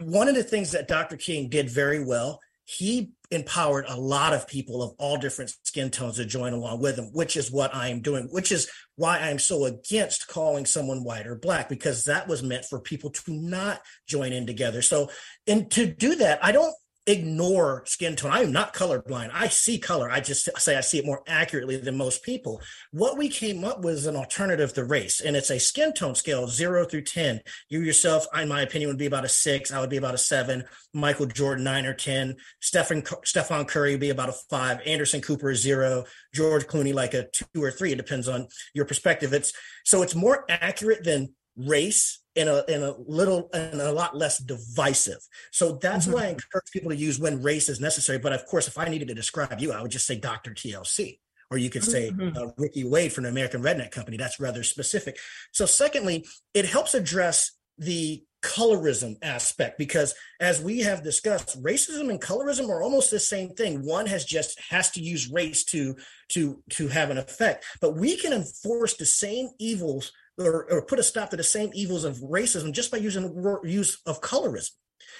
one 0.01 0.26
of 0.26 0.34
the 0.34 0.42
things 0.42 0.72
that 0.72 0.88
Dr. 0.88 1.16
King 1.16 1.49
did 1.49 1.70
very 1.70 2.05
well, 2.05 2.40
he 2.64 3.12
empowered 3.35 3.85
a 3.89 3.99
lot 3.99 4.32
of 4.32 4.49
people 4.49 4.82
of 4.82 4.95
all 4.99 5.16
different 5.16 5.53
skin 5.62 5.91
tones 5.91 6.16
to 6.16 6.24
join 6.24 6.53
along 6.53 6.80
with 6.80 6.97
them, 6.97 7.11
which 7.12 7.37
is 7.37 7.51
what 7.51 7.74
I 7.74 7.89
am 7.89 8.01
doing, 8.01 8.28
which 8.30 8.53
is 8.53 8.70
why 8.97 9.18
I'm 9.18 9.39
so 9.39 9.64
against 9.64 10.28
calling 10.28 10.66
someone 10.66 11.05
white 11.05 11.26
or 11.26 11.35
black, 11.35 11.68
because 11.68 12.05
that 12.05 12.28
was 12.28 12.43
meant 12.43 12.64
for 12.64 12.80
people 12.80 13.11
to 13.11 13.22
not 13.32 13.80
join 14.07 14.32
in 14.32 14.47
together. 14.47 14.82
So, 14.82 15.11
and 15.47 15.70
to 15.72 15.87
do 15.87 16.16
that, 16.16 16.43
I 16.43 16.53
don't 16.53 16.74
ignore 17.07 17.82
skin 17.86 18.16
tone. 18.16 18.30
I 18.30 18.42
am 18.42 18.52
not 18.52 18.74
colorblind. 18.74 19.30
I 19.32 19.48
see 19.48 19.78
color. 19.78 20.11
I 20.11 20.20
just 20.20 20.48
say 20.59 20.76
I 20.76 20.80
see 20.80 20.98
it 20.98 21.07
more 21.07 21.22
accurately 21.26 21.76
than 21.76 21.96
most 21.96 22.22
people. 22.22 22.62
What 22.92 23.18
we 23.18 23.28
came 23.28 23.64
up 23.64 23.82
with 23.82 23.94
is 23.94 24.07
an 24.07 24.16
alternative 24.16 24.72
to 24.74 24.84
race, 24.84 25.20
and 25.20 25.36
it's 25.36 25.50
a 25.50 25.61
skin 25.61 25.92
tone 25.92 26.14
scale, 26.14 26.46
zero 26.46 26.84
through 26.84 27.02
10. 27.02 27.40
You 27.68 27.80
yourself, 27.80 28.26
in 28.34 28.48
my 28.48 28.62
opinion, 28.62 28.88
would 28.88 28.98
be 28.98 29.07
about 29.07 29.24
a 29.24 29.28
six. 29.28 29.70
I 29.70 29.80
would 29.80 29.90
be 29.90 29.98
about 29.98 30.14
a 30.14 30.18
seven. 30.18 30.64
Michael 30.92 31.26
Jordan, 31.26 31.64
nine 31.64 31.86
or 31.86 31.94
10. 31.94 32.36
Stephen, 32.61 33.02
Stephon 33.02 33.68
Curry 33.68 33.92
would 33.92 34.00
be 34.00 34.11
about 34.11 34.30
a 34.30 34.36
five. 34.50 34.80
Anderson 34.86 35.20
Cooper 35.20 35.50
is 35.50 35.61
zero. 35.61 36.05
George 36.32 36.66
Clooney, 36.66 36.94
like 36.94 37.14
a 37.14 37.28
two 37.28 37.62
or 37.62 37.70
three. 37.70 37.92
It 37.92 37.96
depends 37.96 38.28
on 38.28 38.48
your 38.72 38.86
perspective. 38.86 39.32
It's 39.32 39.52
so 39.84 40.02
it's 40.02 40.14
more 40.14 40.44
accurate 40.48 41.05
than 41.05 41.34
race 41.57 42.20
in 42.35 42.49
a 42.49 42.64
in 42.68 42.82
a 42.82 42.95
little 43.07 43.49
and 43.53 43.80
a 43.80 43.93
lot 43.93 44.16
less 44.16 44.39
divisive. 44.39 45.18
So 45.53 45.78
that's 45.80 46.07
why 46.07 46.24
I 46.24 46.28
encourage 46.28 46.70
people 46.72 46.91
to 46.91 46.97
use 46.97 47.18
when 47.18 47.43
race 47.43 47.68
is 47.68 47.80
necessary. 47.80 48.18
But 48.18 48.32
of 48.32 48.45
course, 48.47 48.68
if 48.68 48.78
I 48.78 48.89
needed 48.89 49.09
to 49.09 49.14
describe 49.14 49.61
you, 49.61 49.72
I 49.72 49.82
would 49.82 49.91
just 49.91 50.07
say 50.07 50.16
Dr. 50.16 50.53
TLC 50.53 51.20
or 51.51 51.59
you 51.59 51.70
could 51.70 51.85
say 51.85 52.11
Mhm. 52.11 52.37
uh, 52.37 52.53
Ricky 52.57 52.85
Wade 52.85 53.12
from 53.12 53.24
the 53.24 53.30
American 53.30 53.62
Redneck 53.62 53.91
Company. 53.91 54.16
That's 54.16 54.41
rather 54.41 54.64
specific. 54.64 55.18
So, 55.53 55.66
secondly, 55.66 56.26
it 56.55 56.64
helps 56.64 56.95
address 56.95 57.53
the 57.78 58.24
colorism 58.43 59.16
aspect 59.22 59.78
because 59.78 60.14
as 60.39 60.61
we 60.61 60.80
have 60.80 61.03
discussed 61.03 61.62
racism 61.62 62.11
and 62.11 62.20
colorism 62.20 62.68
are 62.68 62.82
almost 62.82 63.11
the 63.11 63.18
same 63.18 63.49
thing 63.55 63.82
one 63.87 64.05
has 64.05 64.22
just 64.24 64.61
has 64.61 64.91
to 64.91 65.01
use 65.01 65.30
race 65.30 65.64
to 65.64 65.97
to 66.28 66.62
to 66.68 66.89
have 66.89 67.09
an 67.09 67.16
effect 67.16 67.64
but 67.80 67.97
we 67.97 68.18
can 68.18 68.35
enforce 68.35 68.97
the 68.99 69.07
same 69.07 69.49
evils 69.59 70.12
or, 70.39 70.70
or 70.70 70.82
put 70.82 70.99
a 70.99 71.03
stop 71.03 71.30
to 71.30 71.37
the 71.37 71.45
same 71.45 71.70
evils 71.74 72.05
of 72.05 72.18
racism 72.18 72.72
just 72.72 72.91
by 72.91 72.99
using 72.99 73.59
use 73.64 73.99
of 74.07 74.20
colorism. 74.20 74.70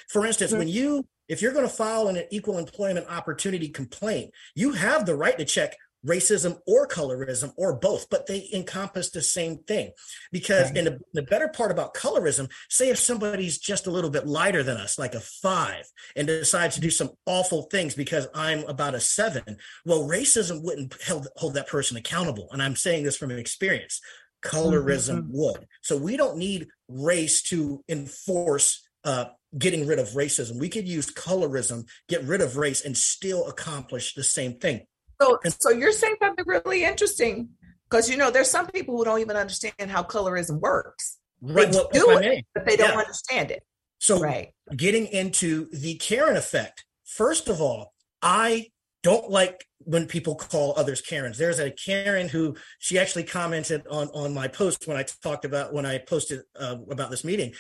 For 0.09 0.27
instance 0.27 0.51
mm-hmm. 0.51 0.59
when 0.59 0.69
you 0.69 1.07
if 1.29 1.41
you're 1.41 1.53
going 1.53 1.67
to 1.67 1.75
file 1.75 2.09
an 2.09 2.23
equal 2.31 2.59
employment 2.59 3.07
opportunity 3.09 3.69
complaint 3.69 4.31
you 4.55 4.73
have 4.73 5.07
the 5.07 5.15
right 5.15 5.39
to 5.39 5.45
check 5.45 5.77
racism 6.07 6.59
or 6.67 6.87
colorism 6.87 7.53
or 7.57 7.75
both 7.75 8.11
but 8.11 8.27
they 8.27 8.49
encompass 8.53 9.11
the 9.11 9.23
same 9.23 9.59
thing. 9.59 9.91
Because 10.31 10.69
Right. 10.69 10.79
in 10.79 10.85
the, 10.85 10.99
the 11.15 11.23
better 11.23 11.49
part 11.49 11.71
about 11.71 11.95
colorism 11.95 12.51
say 12.69 12.91
if 12.91 12.99
somebody's 12.99 13.59
just 13.59 13.87
a 13.87 13.91
little 13.91 14.11
bit 14.11 14.27
lighter 14.27 14.63
than 14.63 14.77
us 14.77 14.99
like 14.99 15.15
a 15.15 15.21
five 15.21 15.87
and 16.15 16.27
decides 16.27 16.75
to 16.75 16.81
do 16.81 16.91
some 16.91 17.11
awful 17.27 17.63
things 17.63 17.95
because 17.95 18.27
i'm 18.35 18.65
about 18.65 18.95
a 18.95 19.01
seven 19.01 19.57
well 19.87 20.07
racism 20.07 20.63
wouldn't 20.63 20.95
hold, 21.03 21.29
hold 21.37 21.55
that 21.55 21.69
person 21.69 21.97
accountable. 21.97 22.49
And 22.53 22.63
i'm 22.63 22.77
saying 22.77 23.05
this 23.05 23.17
from 23.17 23.31
experience 23.31 24.01
colorism 24.45 25.23
Mhm. 25.23 25.29
would 25.31 25.67
so 25.83 25.97
we 25.97 26.17
don't 26.17 26.37
need 26.37 26.69
race 26.89 27.43
to 27.43 27.83
enforce 27.89 28.69
uh, 29.05 29.27
getting 29.59 29.87
rid 29.87 29.99
of 29.99 30.09
racism 30.11 30.59
we 30.59 30.69
could 30.69 30.87
use 30.87 31.07
colorism 31.13 31.87
get 32.09 32.23
rid 32.25 32.41
of 32.41 32.57
race 32.57 32.85
and 32.85 32.97
still 32.97 33.47
accomplish 33.49 34.15
the 34.15 34.25
same 34.25 34.55
thing 34.59 34.79
So, 35.21 35.39
so 35.61 35.71
you're 35.71 35.93
saying 35.93 36.17
something 36.23 36.45
really 36.47 36.85
interesting 36.85 37.49
because 37.89 38.09
you 38.11 38.17
know 38.17 38.31
there's 38.31 38.51
some 38.51 38.67
people 38.67 38.97
who 38.97 39.05
don't 39.05 39.21
even 39.21 39.37
understand 39.37 39.89
how 39.91 40.03
colorism 40.03 40.59
works, 40.61 41.19
right 41.41 41.71
They 41.71 41.79
well, 41.79 41.89
do 41.93 42.11
I 42.11 42.21
it, 42.23 42.47
but 42.55 42.65
they 42.67 42.77
don't 42.77 42.99
understand 43.05 43.51
it. 43.51 43.63
so 43.99 44.19
Right. 44.21 44.49
getting 44.77 45.07
into 45.07 45.69
the 45.85 45.95
Karen 46.07 46.37
effect. 46.37 46.85
First 47.05 47.49
of 47.49 47.61
all, 47.61 47.95
I 48.23 48.71
don't 49.05 49.31
like 49.31 49.65
when 49.81 50.07
people 50.07 50.35
call 50.35 50.73
others 50.77 51.03
Karens. 51.03 51.39
There's 51.39 51.61
a 51.61 51.71
Karen 51.71 52.29
who 52.29 52.57
she 52.79 52.99
actually 52.99 53.25
commented 53.25 53.87
on 53.89 54.09
on 54.09 54.35
my 54.35 54.49
post 54.49 54.89
when 54.89 54.97
I 54.97 55.05
talked 55.23 55.45
about 55.45 55.73
when 55.73 55.87
I 55.87 55.99
posted 55.99 56.41
uh, 56.59 56.77
about 56.91 57.11
this 57.11 57.23
meeting. 57.23 57.53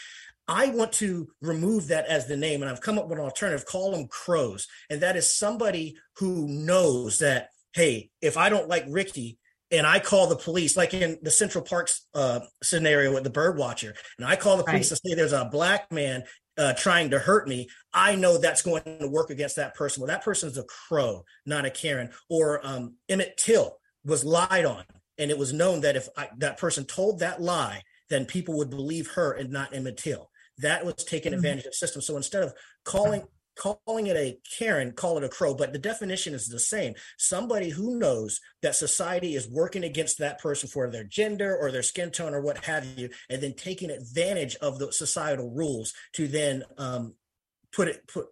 I 0.48 0.68
want 0.70 0.92
to 0.94 1.28
remove 1.40 1.88
that 1.88 2.06
as 2.06 2.26
the 2.26 2.36
name, 2.36 2.62
and 2.62 2.70
I've 2.70 2.80
come 2.80 2.98
up 2.98 3.08
with 3.08 3.18
an 3.18 3.24
alternative. 3.24 3.64
Call 3.66 3.92
them 3.92 4.08
crows, 4.08 4.66
and 4.90 5.00
that 5.02 5.16
is 5.16 5.32
somebody 5.32 5.96
who 6.16 6.48
knows 6.48 7.18
that 7.18 7.50
hey, 7.74 8.10
if 8.20 8.36
I 8.36 8.48
don't 8.48 8.68
like 8.68 8.84
Ricky. 8.88 9.38
And 9.70 9.86
I 9.88 9.98
call 9.98 10.28
the 10.28 10.36
police, 10.36 10.76
like 10.76 10.94
in 10.94 11.18
the 11.22 11.32
Central 11.32 11.64
Parks 11.64 12.06
uh, 12.14 12.40
scenario 12.62 13.12
with 13.12 13.24
the 13.24 13.30
bird 13.30 13.56
watcher, 13.58 13.94
and 14.18 14.26
I 14.26 14.36
call 14.36 14.56
the 14.56 14.62
police 14.62 14.92
Right. 14.92 15.00
to 15.02 15.08
say 15.08 15.14
there's 15.14 15.32
a 15.32 15.46
black 15.50 15.90
man 15.90 16.22
uh, 16.56 16.72
trying 16.74 17.10
to 17.10 17.18
hurt 17.18 17.48
me, 17.48 17.68
I 17.92 18.14
know 18.14 18.38
that's 18.38 18.62
going 18.62 18.82
to 19.00 19.08
work 19.08 19.30
against 19.30 19.56
that 19.56 19.74
person. 19.74 20.00
Well, 20.00 20.08
that 20.08 20.24
person 20.24 20.48
is 20.48 20.58
a 20.58 20.64
crow, 20.64 21.24
not 21.46 21.64
a 21.64 21.70
Karen. 21.70 22.10
Or 22.28 22.64
um, 22.66 22.94
Emmett 23.08 23.36
Till 23.36 23.76
was 24.04 24.24
lied 24.24 24.64
on, 24.64 24.84
and 25.18 25.30
it 25.30 25.38
was 25.38 25.52
known 25.52 25.80
that 25.82 25.96
if 25.96 26.08
I, 26.16 26.28
that 26.38 26.58
person 26.58 26.84
told 26.84 27.20
that 27.20 27.40
lie, 27.40 27.82
then 28.10 28.26
people 28.26 28.56
would 28.58 28.70
believe 28.70 29.10
her 29.12 29.32
and 29.32 29.50
not 29.50 29.74
Emmett 29.74 29.96
Till. 29.96 30.30
That 30.58 30.84
was 30.84 30.94
taking 30.96 31.32
Mhm. 31.32 31.36
advantage 31.36 31.64
of 31.64 31.72
the 31.72 31.76
system. 31.76 32.02
So 32.02 32.16
instead 32.16 32.42
of 32.42 32.54
calling 32.84 33.26
calling 33.56 34.06
it 34.06 34.16
a 34.16 34.38
Karen, 34.58 34.92
call 34.92 35.18
it 35.18 35.24
a 35.24 35.28
crow, 35.28 35.54
but 35.54 35.72
the 35.72 35.78
definition 35.78 36.34
is 36.34 36.48
the 36.48 36.58
same. 36.58 36.94
Somebody 37.18 37.70
who 37.70 37.98
knows 37.98 38.40
that 38.62 38.76
society 38.76 39.34
is 39.34 39.48
working 39.48 39.84
against 39.84 40.18
that 40.18 40.40
person 40.40 40.68
for 40.68 40.90
their 40.90 41.04
gender 41.04 41.56
or 41.56 41.70
their 41.70 41.82
skin 41.82 42.10
tone 42.10 42.34
or 42.34 42.40
what 42.40 42.64
have 42.64 42.84
you, 42.98 43.10
and 43.30 43.42
then 43.42 43.54
taking 43.54 43.90
advantage 43.90 44.56
of 44.56 44.78
the 44.78 44.92
societal 44.92 45.50
rules 45.50 45.92
to 46.14 46.28
then 46.28 46.64
um, 46.78 47.14
put 47.72 47.88
it 47.88 48.06
put 48.06 48.26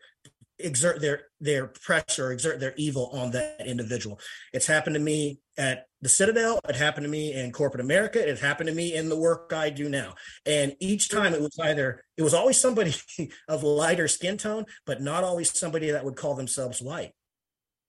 exert 0.65 1.01
their 1.01 1.23
their 1.41 1.67
pressure 1.67 2.33
exert 2.33 2.61
their 2.61 2.75
evil 2.77 3.11
on 3.13 3.31
that 3.33 3.67
individual. 3.67 4.19
It's 4.53 4.67
happened 4.67 4.95
to 4.95 5.01
me 5.01 5.41
at 5.59 5.87
the 6.01 6.09
citadel 6.09 6.59
it 6.69 6.77
happened 6.77 7.05
to 7.05 7.11
me 7.11 7.33
in 7.35 7.53
corporate 7.53 7.81
america 7.83 8.27
it 8.27 8.39
happened 8.39 8.69
to 8.69 8.75
me 8.75 8.95
in 8.95 9.09
the 9.11 9.17
work 9.17 9.53
i 9.55 9.69
do 9.71 9.89
now. 9.89 10.15
And 10.47 10.75
each 10.81 11.11
time 11.11 11.35
it 11.35 11.41
was 11.41 11.57
either 11.61 12.05
it 12.17 12.23
was 12.23 12.35
always 12.35 12.59
somebody 12.59 12.95
of 13.49 13.63
lighter 13.63 14.09
skin 14.09 14.39
tone 14.39 14.65
but 14.87 15.01
not 15.03 15.25
always 15.25 15.57
somebody 15.57 15.91
that 15.91 16.05
would 16.05 16.17
call 16.17 16.35
themselves 16.35 16.81
white. 16.81 17.13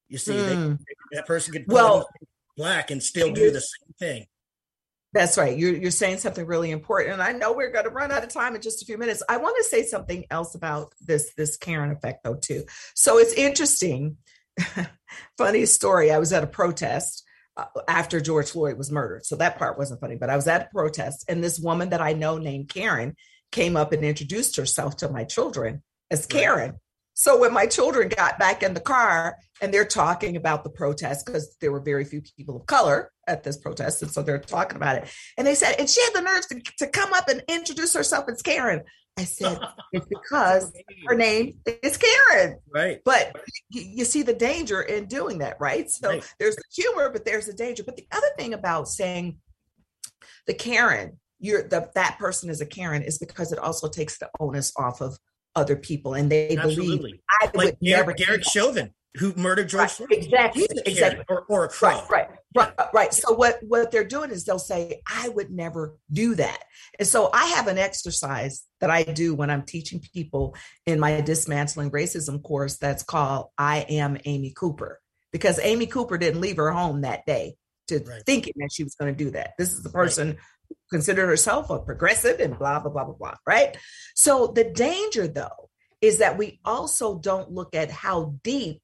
You 0.10 0.18
see 0.18 0.34
they, 0.36 0.56
Mm. 0.56 0.80
that 1.14 1.26
person 1.26 1.54
could 1.54 1.68
call 1.68 1.76
Well- 1.76 2.10
black 2.58 2.92
and 2.92 3.02
still 3.02 3.32
do 3.34 3.50
the 3.50 3.62
same 3.62 3.94
thing 3.98 4.26
That's 5.14 5.38
right. 5.38 5.56
You're 5.56 5.76
you're 5.76 5.92
saying 5.92 6.18
something 6.18 6.46
really 6.46 6.72
important, 6.72 7.14
and 7.14 7.22
I 7.22 7.34
know 7.34 7.54
we're 7.54 7.72
going 7.72 7.86
to 7.86 7.92
run 7.92 8.12
out 8.12 8.24
of 8.24 8.30
time 8.30 8.56
in 8.56 8.62
just 8.62 8.82
a 8.82 8.86
few 8.86 8.98
minutes. 8.98 9.22
I 9.30 9.38
want 9.38 9.56
to 9.58 9.64
say 9.64 9.84
something 9.84 10.26
else 10.32 10.56
about 10.56 10.94
this 11.00 11.34
this 11.38 11.56
Karen 11.56 11.92
effect, 11.92 12.24
though, 12.24 12.36
too. 12.36 12.66
So 12.96 13.20
it's 13.20 13.34
interesting. 13.34 14.18
funny 15.38 15.66
story. 15.66 16.12
I 16.12 16.20
was 16.20 16.34
at 16.34 16.44
a 16.44 16.48
protest 16.48 17.24
uh, 17.58 17.66
after 17.88 18.22
George 18.22 18.50
Floyd 18.52 18.78
was 18.78 18.92
murdered, 18.92 19.26
so 19.26 19.36
that 19.36 19.58
part 19.58 19.78
wasn't 19.78 20.02
funny. 20.02 20.16
But 20.16 20.32
I 20.32 20.36
was 20.36 20.48
at 20.48 20.64
a 20.64 20.70
protest, 20.74 21.26
and 21.28 21.44
this 21.44 21.60
woman 21.60 21.90
that 21.90 22.02
I 22.02 22.14
know 22.14 22.40
named 22.40 22.70
Karen 22.70 23.16
came 23.52 23.78
up 23.78 23.94
and 23.94 24.04
introduced 24.04 24.58
herself 24.58 24.98
to 24.98 25.10
my 25.10 25.24
children 25.26 25.84
as 26.10 26.26
Karen. 26.26 26.80
So 27.14 27.40
when 27.40 27.54
my 27.54 27.68
children 27.68 28.10
got 28.10 28.40
back 28.40 28.64
in 28.64 28.74
the 28.74 28.80
car 28.80 29.38
and 29.62 29.74
they're 29.74 29.86
talking 29.86 30.36
about 30.36 30.64
the 30.64 30.70
protest 30.70 31.26
because 31.26 31.56
there 31.62 31.72
were 31.72 31.80
very 31.80 32.06
few 32.06 32.22
people 32.38 32.56
of 32.58 32.66
color 32.66 33.12
at 33.28 33.44
this 33.44 33.58
protest, 33.58 34.02
and 34.02 34.12
so 34.12 34.24
they're 34.24 34.40
talking 34.40 34.76
about 34.76 34.98
it, 34.98 35.08
and 35.38 35.46
they 35.46 35.56
said, 35.56 35.76
and 35.80 35.90
she 35.90 36.02
had 36.04 36.14
the 36.14 36.22
nerve 36.22 36.48
to, 36.48 36.60
to 36.80 36.88
come 36.88 37.14
up 37.14 37.30
and 37.30 37.44
introduce 37.48 37.94
herself 37.94 38.26
as 38.30 38.42
Karen. 38.42 38.84
I 39.18 39.26
said, 39.26 39.60
it's 39.94 40.08
because 40.08 40.74
her 41.06 41.16
name 41.16 41.60
is 41.84 41.98
Karen. 41.98 42.58
right 42.74 43.00
But 43.06 43.36
you, 43.70 43.82
you 43.82 44.06
see 44.06 44.24
the 44.24 44.34
danger 44.34 44.82
in 44.82 45.06
doing 45.06 45.38
that, 45.38 45.58
right? 45.60 45.90
So 45.90 46.10
Right. 46.10 46.34
there's 46.40 46.56
the 46.56 46.64
humor, 46.74 47.10
but 47.10 47.26
there's 47.26 47.46
the 47.46 47.54
danger. 47.54 47.84
But 47.84 47.96
the 47.96 48.08
other 48.12 48.30
thing 48.38 48.54
about 48.54 48.88
saying 48.88 49.38
the 50.48 50.54
Karen, 50.56 51.20
you're 51.40 51.68
the 51.68 51.90
that 51.94 52.18
person 52.18 52.50
is 52.50 52.60
a 52.62 52.66
Karen 52.66 53.04
is 53.04 53.20
because 53.20 53.52
it 53.52 53.60
also 53.60 53.88
takes 53.88 54.18
the 54.18 54.30
onus 54.40 54.74
off 54.78 55.00
of 55.02 55.18
other 55.56 55.76
people 55.76 56.14
and 56.14 56.32
they 56.32 56.56
believe 56.56 56.80
absolutely 56.80 57.22
I 57.42 57.46
would 57.48 57.56
like 57.56 57.78
never 57.82 58.14
Derek 58.14 58.44
that. 58.44 58.50
Chauvin 58.50 58.94
who 59.18 59.32
murdered 59.36 59.70
George 59.70 59.82
Right, 59.82 59.92
Floyd. 59.92 60.12
exactly, 60.12 60.68
exactly. 60.88 61.24
or, 61.30 61.46
or 61.48 61.66
a 61.66 61.70
crow. 61.70 61.90
Right, 62.10 62.10
right, 62.10 62.30
right, 62.56 62.74
right. 62.94 63.14
So 63.14 63.34
what 63.34 63.60
what 63.62 63.92
they're 63.92 64.04
doing 64.04 64.32
is 64.32 64.44
they'll 64.44 64.58
say, 64.58 65.02
"I 65.08 65.30
would 65.30 65.52
never 65.52 65.98
do 66.12 66.34
that." 66.34 66.64
And 66.98 67.08
so 67.08 67.30
I 67.32 67.46
have 67.50 67.68
an 67.68 67.78
exercise 67.78 68.64
that 68.82 68.90
I 68.90 69.04
do 69.04 69.36
when 69.36 69.52
I'm 69.52 69.62
teaching 69.62 70.02
people 70.16 70.56
in 70.88 71.00
my 71.00 71.22
dismantling 71.22 71.92
racism 71.92 72.42
course 72.42 72.78
that's 72.78 73.04
called 73.04 73.50
"I 73.56 73.82
am 73.88 74.18
Amy 74.26 74.52
Cooper," 74.58 75.00
because 75.32 75.60
Amy 75.62 75.86
Cooper 75.86 76.18
didn't 76.18 76.42
leave 76.42 76.58
her 76.58 76.72
home 76.72 77.02
that 77.02 77.24
day 77.28 77.56
to 77.90 78.00
Right. 78.00 78.24
thinking 78.26 78.54
that 78.58 78.72
she 78.72 78.84
was 78.84 78.96
going 78.96 79.16
to 79.16 79.24
do 79.24 79.30
that. 79.32 79.52
This 79.60 79.74
is 79.74 79.84
the 79.84 79.90
person 79.90 80.30
who 80.30 80.38
considered 80.90 81.28
herself 81.28 81.70
a 81.70 81.80
progressive 81.80 82.40
and 82.40 82.58
blah 82.58 82.80
blah 82.80 82.92
blah 82.92 83.06
blah 83.06 83.16
blah. 83.16 83.36
Right. 83.46 83.78
So 84.16 84.48
the 84.48 84.66
danger, 84.66 85.28
though, 85.28 85.70
is 86.02 86.20
that 86.20 86.38
we 86.38 86.60
also 86.64 87.20
don't 87.20 87.52
look 87.52 87.76
at 87.76 87.92
how 87.92 88.36
deep 88.44 88.82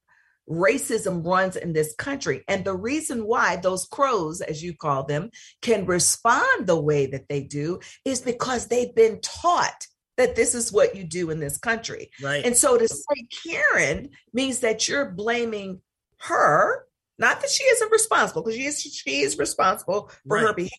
racism 0.48 1.24
runs 1.24 1.54
in 1.54 1.72
this 1.72 1.94
country. 1.94 2.42
And 2.48 2.64
the 2.64 2.74
reason 2.74 3.24
why 3.24 3.56
those 3.56 3.86
crows, 3.86 4.40
as 4.40 4.62
you 4.62 4.74
call 4.74 5.04
them, 5.04 5.30
can 5.62 5.86
respond 5.86 6.66
the 6.66 6.80
way 6.80 7.06
that 7.06 7.28
they 7.28 7.42
do 7.42 7.78
is 8.04 8.20
because 8.20 8.66
they've 8.66 8.94
been 8.94 9.20
taught 9.20 9.86
that 10.16 10.34
this 10.34 10.54
is 10.54 10.72
what 10.72 10.96
you 10.96 11.04
do 11.04 11.30
in 11.30 11.38
this 11.38 11.56
country. 11.56 12.10
Right. 12.20 12.44
And 12.44 12.56
so 12.56 12.76
to 12.76 12.88
say 12.88 13.26
Karen 13.46 14.10
means 14.32 14.60
that 14.60 14.88
you're 14.88 15.10
blaming 15.10 15.80
her, 16.18 16.84
not 17.18 17.40
that 17.40 17.50
she 17.50 17.62
isn't 17.64 17.92
responsible, 17.92 18.42
because 18.42 18.56
she 18.56 18.66
is, 18.66 18.82
she 18.82 19.20
is 19.20 19.38
responsible 19.38 20.10
for 20.26 20.38
her 20.38 20.52
behavior, 20.52 20.76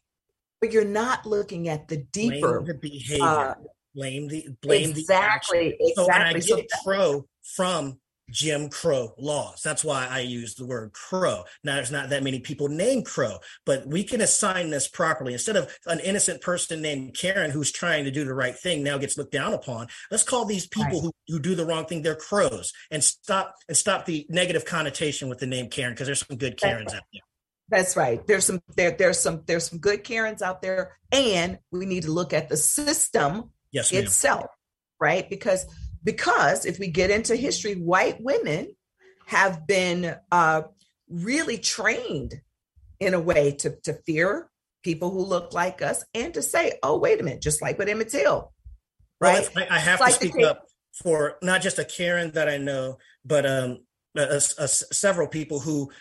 but 0.62 0.72
you're 0.72 0.86
not 0.86 1.26
looking 1.26 1.68
at 1.68 1.88
the 1.88 1.97
deeper. 1.97 2.62
blame 2.62 2.66
the 2.68 2.74
behavior. 2.76 3.26
uh, 3.26 3.55
blame 3.95 4.28
the 4.28 4.47
blame 4.62 4.91
exactly, 4.91 5.76
the 5.80 5.86
action. 5.86 5.93
So, 5.95 6.03
and 6.03 6.24
I 6.24 6.32
exactly. 6.32 6.41
So 6.41 6.55
get 6.57 6.70
crow 6.84 7.26
from 7.43 7.99
Jim 8.30 8.70
Crow 8.70 9.14
laws. 9.18 9.62
That's 9.62 9.84
why 9.84 10.07
I 10.09 10.20
use 10.20 10.55
the 10.55 10.66
word 10.66 10.93
crow. 10.93 11.43
Now, 11.64 11.76
there's 11.76 11.91
not 11.91 12.09
that 12.09 12.24
many 12.24 12.39
people 12.39 12.70
named 12.70 13.05
Crow, 13.05 13.39
but 13.66 13.86
we 13.86 14.03
can 14.03 14.22
assign 14.22 14.70
this 14.70 14.88
properly. 14.88 15.34
Instead 15.34 15.57
of 15.57 15.78
an 15.86 15.99
innocent 15.99 16.41
person 16.41 16.82
named 16.82 17.14
Karen 17.14 17.51
who's 17.51 17.72
trying 17.72 18.05
to 18.05 18.12
do 18.12 18.24
the 18.24 18.34
right 18.34 18.57
thing 18.57 18.84
now 18.84 18.97
gets 18.97 19.18
looked 19.18 19.34
down 19.34 19.53
upon, 19.53 19.88
let's 20.09 20.24
call 20.24 20.45
these 20.45 20.68
people 20.68 21.01
Right. 21.01 21.01
who, 21.01 21.12
who 21.28 21.39
do 21.39 21.55
the 21.55 21.66
wrong 21.66 21.86
thing, 21.86 22.01
they're 22.01 22.16
crows 22.16 22.72
and 22.89 23.03
stop 23.03 23.55
and 23.68 23.76
stop 23.76 24.05
the 24.05 24.26
negative 24.30 24.64
connotation 24.64 25.28
with 25.28 25.39
the 25.39 25.47
name 25.47 25.70
Karen 25.70 25.93
because 25.93 26.07
there's 26.07 26.26
some 26.26 26.38
good 26.38 26.57
Karens 26.57 26.93
out 26.93 27.03
there. 27.12 27.22
That's 27.72 27.95
right. 27.95 28.26
There's 28.28 28.45
some 28.45 28.61
there 28.76 28.91
there's 28.91 29.17
some 29.17 29.43
there's 29.47 29.69
some 29.69 29.80
good 29.80 30.03
Karens 30.03 30.41
out 30.41 30.61
there, 30.61 30.97
and 31.11 31.57
we 31.72 31.86
need 31.86 32.03
to 32.03 32.11
look 32.11 32.34
at 32.34 32.49
the 32.49 32.57
system 32.57 33.49
Yes, 33.72 33.93
ma'am. 33.93 34.03
itself, 34.03 34.47
right? 34.99 35.28
Because 35.30 35.65
because 36.03 36.65
if 36.65 36.80
we 36.80 36.88
get 36.88 37.11
into 37.11 37.36
history, 37.36 37.76
white 37.76 38.22
women 38.22 38.76
have 39.26 39.65
been 39.65 40.15
uh, 40.34 40.63
really 41.09 41.57
trained 41.57 42.41
in 42.99 43.13
a 43.13 43.19
way 43.19 43.53
to, 43.53 43.78
to 43.84 43.93
fear 44.05 44.49
people 44.84 45.09
who 45.09 45.24
look 45.24 45.53
like 45.53 45.82
us 45.82 46.03
and 46.13 46.34
to 46.34 46.41
say, 46.41 46.74
oh, 46.84 46.97
wait 46.97 47.22
a 47.22 47.24
minute, 47.24 47.41
just 47.41 47.61
like 47.61 47.78
with 47.78 47.88
Emmett 47.88 48.09
Till, 48.09 48.51
right? 49.22 49.49
Well, 49.55 49.65
I, 49.69 49.76
I, 49.76 49.80
have 49.80 49.99
to 49.99 50.11
speak 50.11 50.43
up 50.43 50.65
for 51.01 51.38
not 51.41 51.61
just 51.61 51.80
a 51.80 51.86
Karen 51.86 52.32
that 52.32 52.49
I 52.49 52.57
know, 52.57 52.97
but 53.24 53.45
um, 53.45 53.80
a, 54.17 54.22
a, 54.22 54.36
a, 54.36 54.67
several 54.67 55.28
people 55.28 55.59
who 55.59 55.91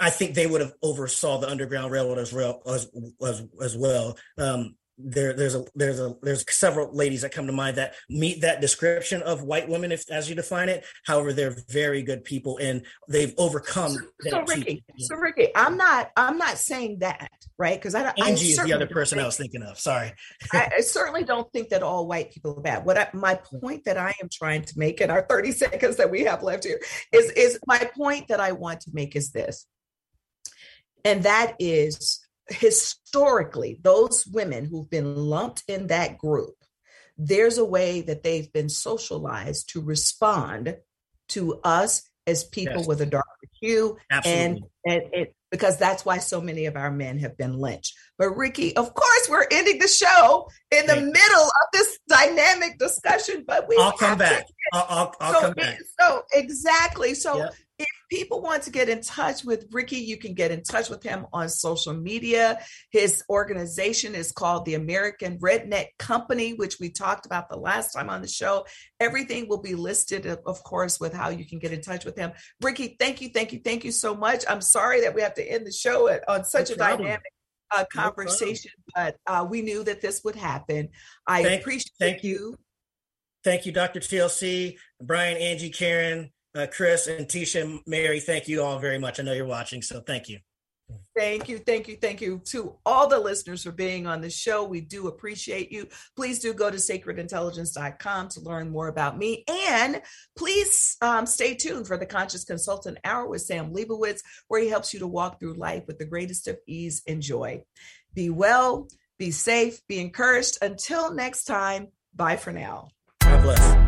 I 0.00 0.10
think 0.10 0.34
they 0.34 0.46
would 0.46 0.60
have 0.60 0.72
oversaw 0.82 1.38
the 1.38 1.48
Underground 1.48 1.92
Railroad 1.92 2.18
as, 2.18 2.32
real, 2.32 2.60
as, 2.66 2.90
as, 3.24 3.44
as 3.62 3.76
well. 3.76 4.16
Um, 4.36 4.76
there 4.98 5.32
there's 5.32 5.54
a 5.54 5.64
there's 5.74 6.00
a 6.00 6.16
there's 6.22 6.44
several 6.50 6.94
ladies 6.94 7.22
that 7.22 7.32
come 7.32 7.46
to 7.46 7.52
mind 7.52 7.76
that 7.76 7.94
meet 8.10 8.40
that 8.42 8.60
description 8.60 9.22
of 9.22 9.42
white 9.42 9.68
women 9.68 9.92
if 9.92 10.10
as 10.10 10.28
you 10.28 10.34
define 10.34 10.68
it. 10.68 10.84
However 11.06 11.32
they're 11.32 11.56
very 11.68 12.02
good 12.02 12.24
people 12.24 12.58
and 12.58 12.82
they've 13.08 13.32
overcome 13.38 13.92
so, 13.92 14.30
so 14.30 14.42
ricky 14.42 14.84
so 14.98 15.16
ricky 15.16 15.48
i'm 15.54 15.76
not 15.76 16.10
i'm 16.16 16.36
not 16.36 16.58
saying 16.58 16.98
that 16.98 17.30
right? 17.58 17.78
Because 17.78 17.94
i 17.94 18.02
angie 18.02 18.48
I 18.48 18.50
is 18.50 18.56
the 18.56 18.72
other 18.72 18.86
person 18.86 19.18
i 19.18 19.24
was 19.24 19.36
thinking 19.36 19.62
of. 19.62 19.78
Sorry. 19.78 20.12
I, 20.52 20.70
I, 20.78 20.80
certainly 20.80 21.24
don't 21.24 21.50
think 21.52 21.68
that 21.68 21.82
all 21.82 22.06
white 22.06 22.32
people 22.32 22.56
are 22.58 22.60
bad. 22.60 22.84
What 22.84 22.98
I, 22.98 23.08
my 23.14 23.36
point 23.36 23.84
that 23.84 23.96
i 23.96 24.12
am 24.20 24.28
trying 24.32 24.62
to 24.62 24.78
make 24.78 25.00
in 25.00 25.10
our 25.10 25.22
30 25.22 25.52
seconds 25.52 25.96
that 25.96 26.10
we 26.10 26.24
have 26.24 26.42
left 26.42 26.64
here 26.64 26.80
is 27.12 27.30
is 27.32 27.58
my 27.66 27.88
point 27.96 28.28
that 28.28 28.40
i 28.40 28.52
want 28.52 28.80
to 28.82 28.90
make 28.92 29.14
is 29.14 29.30
this. 29.30 29.66
And 31.04 31.22
that 31.22 31.54
is 31.58 32.20
historically, 32.48 33.78
those 33.82 34.26
women 34.26 34.64
who've 34.64 34.88
been 34.88 35.16
lumped 35.16 35.62
in 35.68 35.88
that 35.88 36.18
group, 36.18 36.54
there's 37.16 37.58
a 37.58 37.64
way 37.64 38.00
that 38.02 38.22
they've 38.22 38.52
been 38.52 38.68
socialized 38.68 39.70
to 39.70 39.80
respond 39.80 40.76
to 41.30 41.60
us 41.62 42.02
as 42.26 42.44
people 42.44 42.78
yes. 42.78 42.86
with 42.86 43.00
a 43.00 43.06
darker 43.06 43.26
hue 43.60 43.96
and, 44.24 44.60
and 44.86 45.02
it 45.12 45.34
because 45.50 45.78
that's 45.78 46.04
why 46.04 46.18
so 46.18 46.42
many 46.42 46.66
of 46.66 46.76
our 46.76 46.90
men 46.90 47.18
have 47.18 47.38
been 47.38 47.56
lynched. 47.56 47.94
But 48.18 48.36
Ricky, 48.36 48.76
of 48.76 48.92
course, 48.92 49.28
we're 49.30 49.46
ending 49.50 49.78
the 49.78 49.88
show 49.88 50.46
in 50.70 50.86
the 50.86 50.96
middle 50.96 51.44
of 51.44 51.68
this 51.72 51.98
dynamic 52.06 52.78
discussion. 52.78 53.44
But 53.46 53.66
we 53.66 53.76
I'll 53.80 53.92
come 53.92 54.18
back. 54.18 54.44
I'll, 54.74 54.86
I'll, 54.90 55.14
I'll 55.20 55.32
so, 55.32 55.40
come 55.40 55.54
back. 55.54 55.78
So 55.98 56.22
exactly. 56.34 57.14
So 57.14 57.38
yep 57.38 57.54
people 58.08 58.40
want 58.40 58.62
to 58.64 58.70
get 58.70 58.88
in 58.88 59.02
touch 59.02 59.44
with 59.44 59.66
Ricky, 59.70 59.96
you 59.96 60.16
can 60.16 60.34
get 60.34 60.50
in 60.50 60.62
touch 60.62 60.88
with 60.88 61.02
him 61.02 61.26
on 61.32 61.48
social 61.48 61.94
media. 61.94 62.60
His 62.90 63.22
organization 63.28 64.14
is 64.14 64.32
called 64.32 64.64
the 64.64 64.74
American 64.74 65.38
Redneck 65.38 65.88
Company, 65.98 66.54
which 66.54 66.78
we 66.80 66.90
talked 66.90 67.26
about 67.26 67.48
the 67.48 67.58
last 67.58 67.92
time 67.92 68.08
on 68.08 68.22
the 68.22 68.28
show. 68.28 68.66
Everything 69.00 69.48
will 69.48 69.62
be 69.62 69.74
listed, 69.74 70.26
of 70.26 70.62
course, 70.64 70.98
with 70.98 71.12
how 71.12 71.28
you 71.28 71.46
can 71.46 71.58
get 71.58 71.72
in 71.72 71.80
touch 71.80 72.04
with 72.04 72.16
him. 72.16 72.32
Ricky, 72.62 72.96
thank 72.98 73.20
you, 73.20 73.28
thank 73.28 73.52
you, 73.52 73.60
thank 73.64 73.84
you 73.84 73.92
so 73.92 74.14
much. 74.14 74.44
I'm 74.48 74.62
sorry 74.62 75.02
that 75.02 75.14
we 75.14 75.22
have 75.22 75.34
to 75.34 75.42
end 75.42 75.66
the 75.66 75.72
show 75.72 76.08
on 76.28 76.44
such 76.44 76.70
no 76.70 76.74
a 76.74 76.78
dynamic 76.78 77.32
uh, 77.70 77.84
conversation, 77.92 78.70
no 78.96 79.02
but 79.04 79.16
uh, 79.26 79.46
we 79.48 79.62
knew 79.62 79.84
that 79.84 80.00
this 80.00 80.22
would 80.24 80.36
happen. 80.36 80.88
I 81.26 81.42
thank, 81.42 81.60
appreciate 81.60 81.92
thank 81.98 82.24
you. 82.24 82.30
you. 82.30 82.56
Thank 83.44 83.66
you, 83.66 83.72
Dr. 83.72 84.00
TLC, 84.00 84.76
Brian, 85.00 85.36
Angie, 85.36 85.70
Karen 85.70 86.32
uh, 86.58 86.66
Chris 86.66 87.06
and 87.06 87.26
Tisha, 87.26 87.80
Mary, 87.86 88.20
thank 88.20 88.48
you 88.48 88.62
all 88.62 88.78
very 88.78 88.98
much. 88.98 89.20
I 89.20 89.22
know 89.22 89.32
you're 89.32 89.46
watching, 89.46 89.82
so 89.82 90.00
thank 90.00 90.28
you. 90.28 90.38
Thank 91.16 91.48
you, 91.48 91.58
thank 91.58 91.88
you, 91.88 91.96
thank 91.96 92.20
you 92.20 92.40
to 92.46 92.76
all 92.86 93.08
the 93.08 93.18
listeners 93.18 93.64
for 93.64 93.72
being 93.72 94.06
on 94.06 94.20
the 94.20 94.30
show. 94.30 94.64
We 94.64 94.80
do 94.80 95.08
appreciate 95.08 95.72
you. 95.72 95.88
Please 96.16 96.38
do 96.38 96.54
go 96.54 96.70
to 96.70 96.76
sacredintelligence.com 96.76 98.28
to 98.28 98.40
learn 98.40 98.70
more 98.70 98.88
about 98.88 99.18
me. 99.18 99.44
And 99.68 100.00
please 100.36 100.96
um, 101.02 101.26
stay 101.26 101.54
tuned 101.54 101.86
for 101.86 101.96
the 101.96 102.06
Conscious 102.06 102.44
Consultant 102.44 102.98
Hour 103.04 103.28
with 103.28 103.42
Sam 103.42 103.72
Leibowitz, 103.72 104.22
where 104.46 104.62
he 104.62 104.68
helps 104.68 104.94
you 104.94 105.00
to 105.00 105.08
walk 105.08 105.40
through 105.40 105.54
life 105.54 105.84
with 105.86 105.98
the 105.98 106.06
greatest 106.06 106.46
of 106.48 106.58
ease 106.66 107.02
and 107.06 107.20
joy. 107.20 107.64
Be 108.14 108.30
well, 108.30 108.88
be 109.18 109.30
safe, 109.30 109.80
be 109.88 109.98
encouraged. 109.98 110.58
Until 110.62 111.12
next 111.12 111.44
time, 111.44 111.88
bye 112.14 112.36
for 112.36 112.52
now. 112.52 112.90
God 113.20 113.42
bless. 113.42 113.87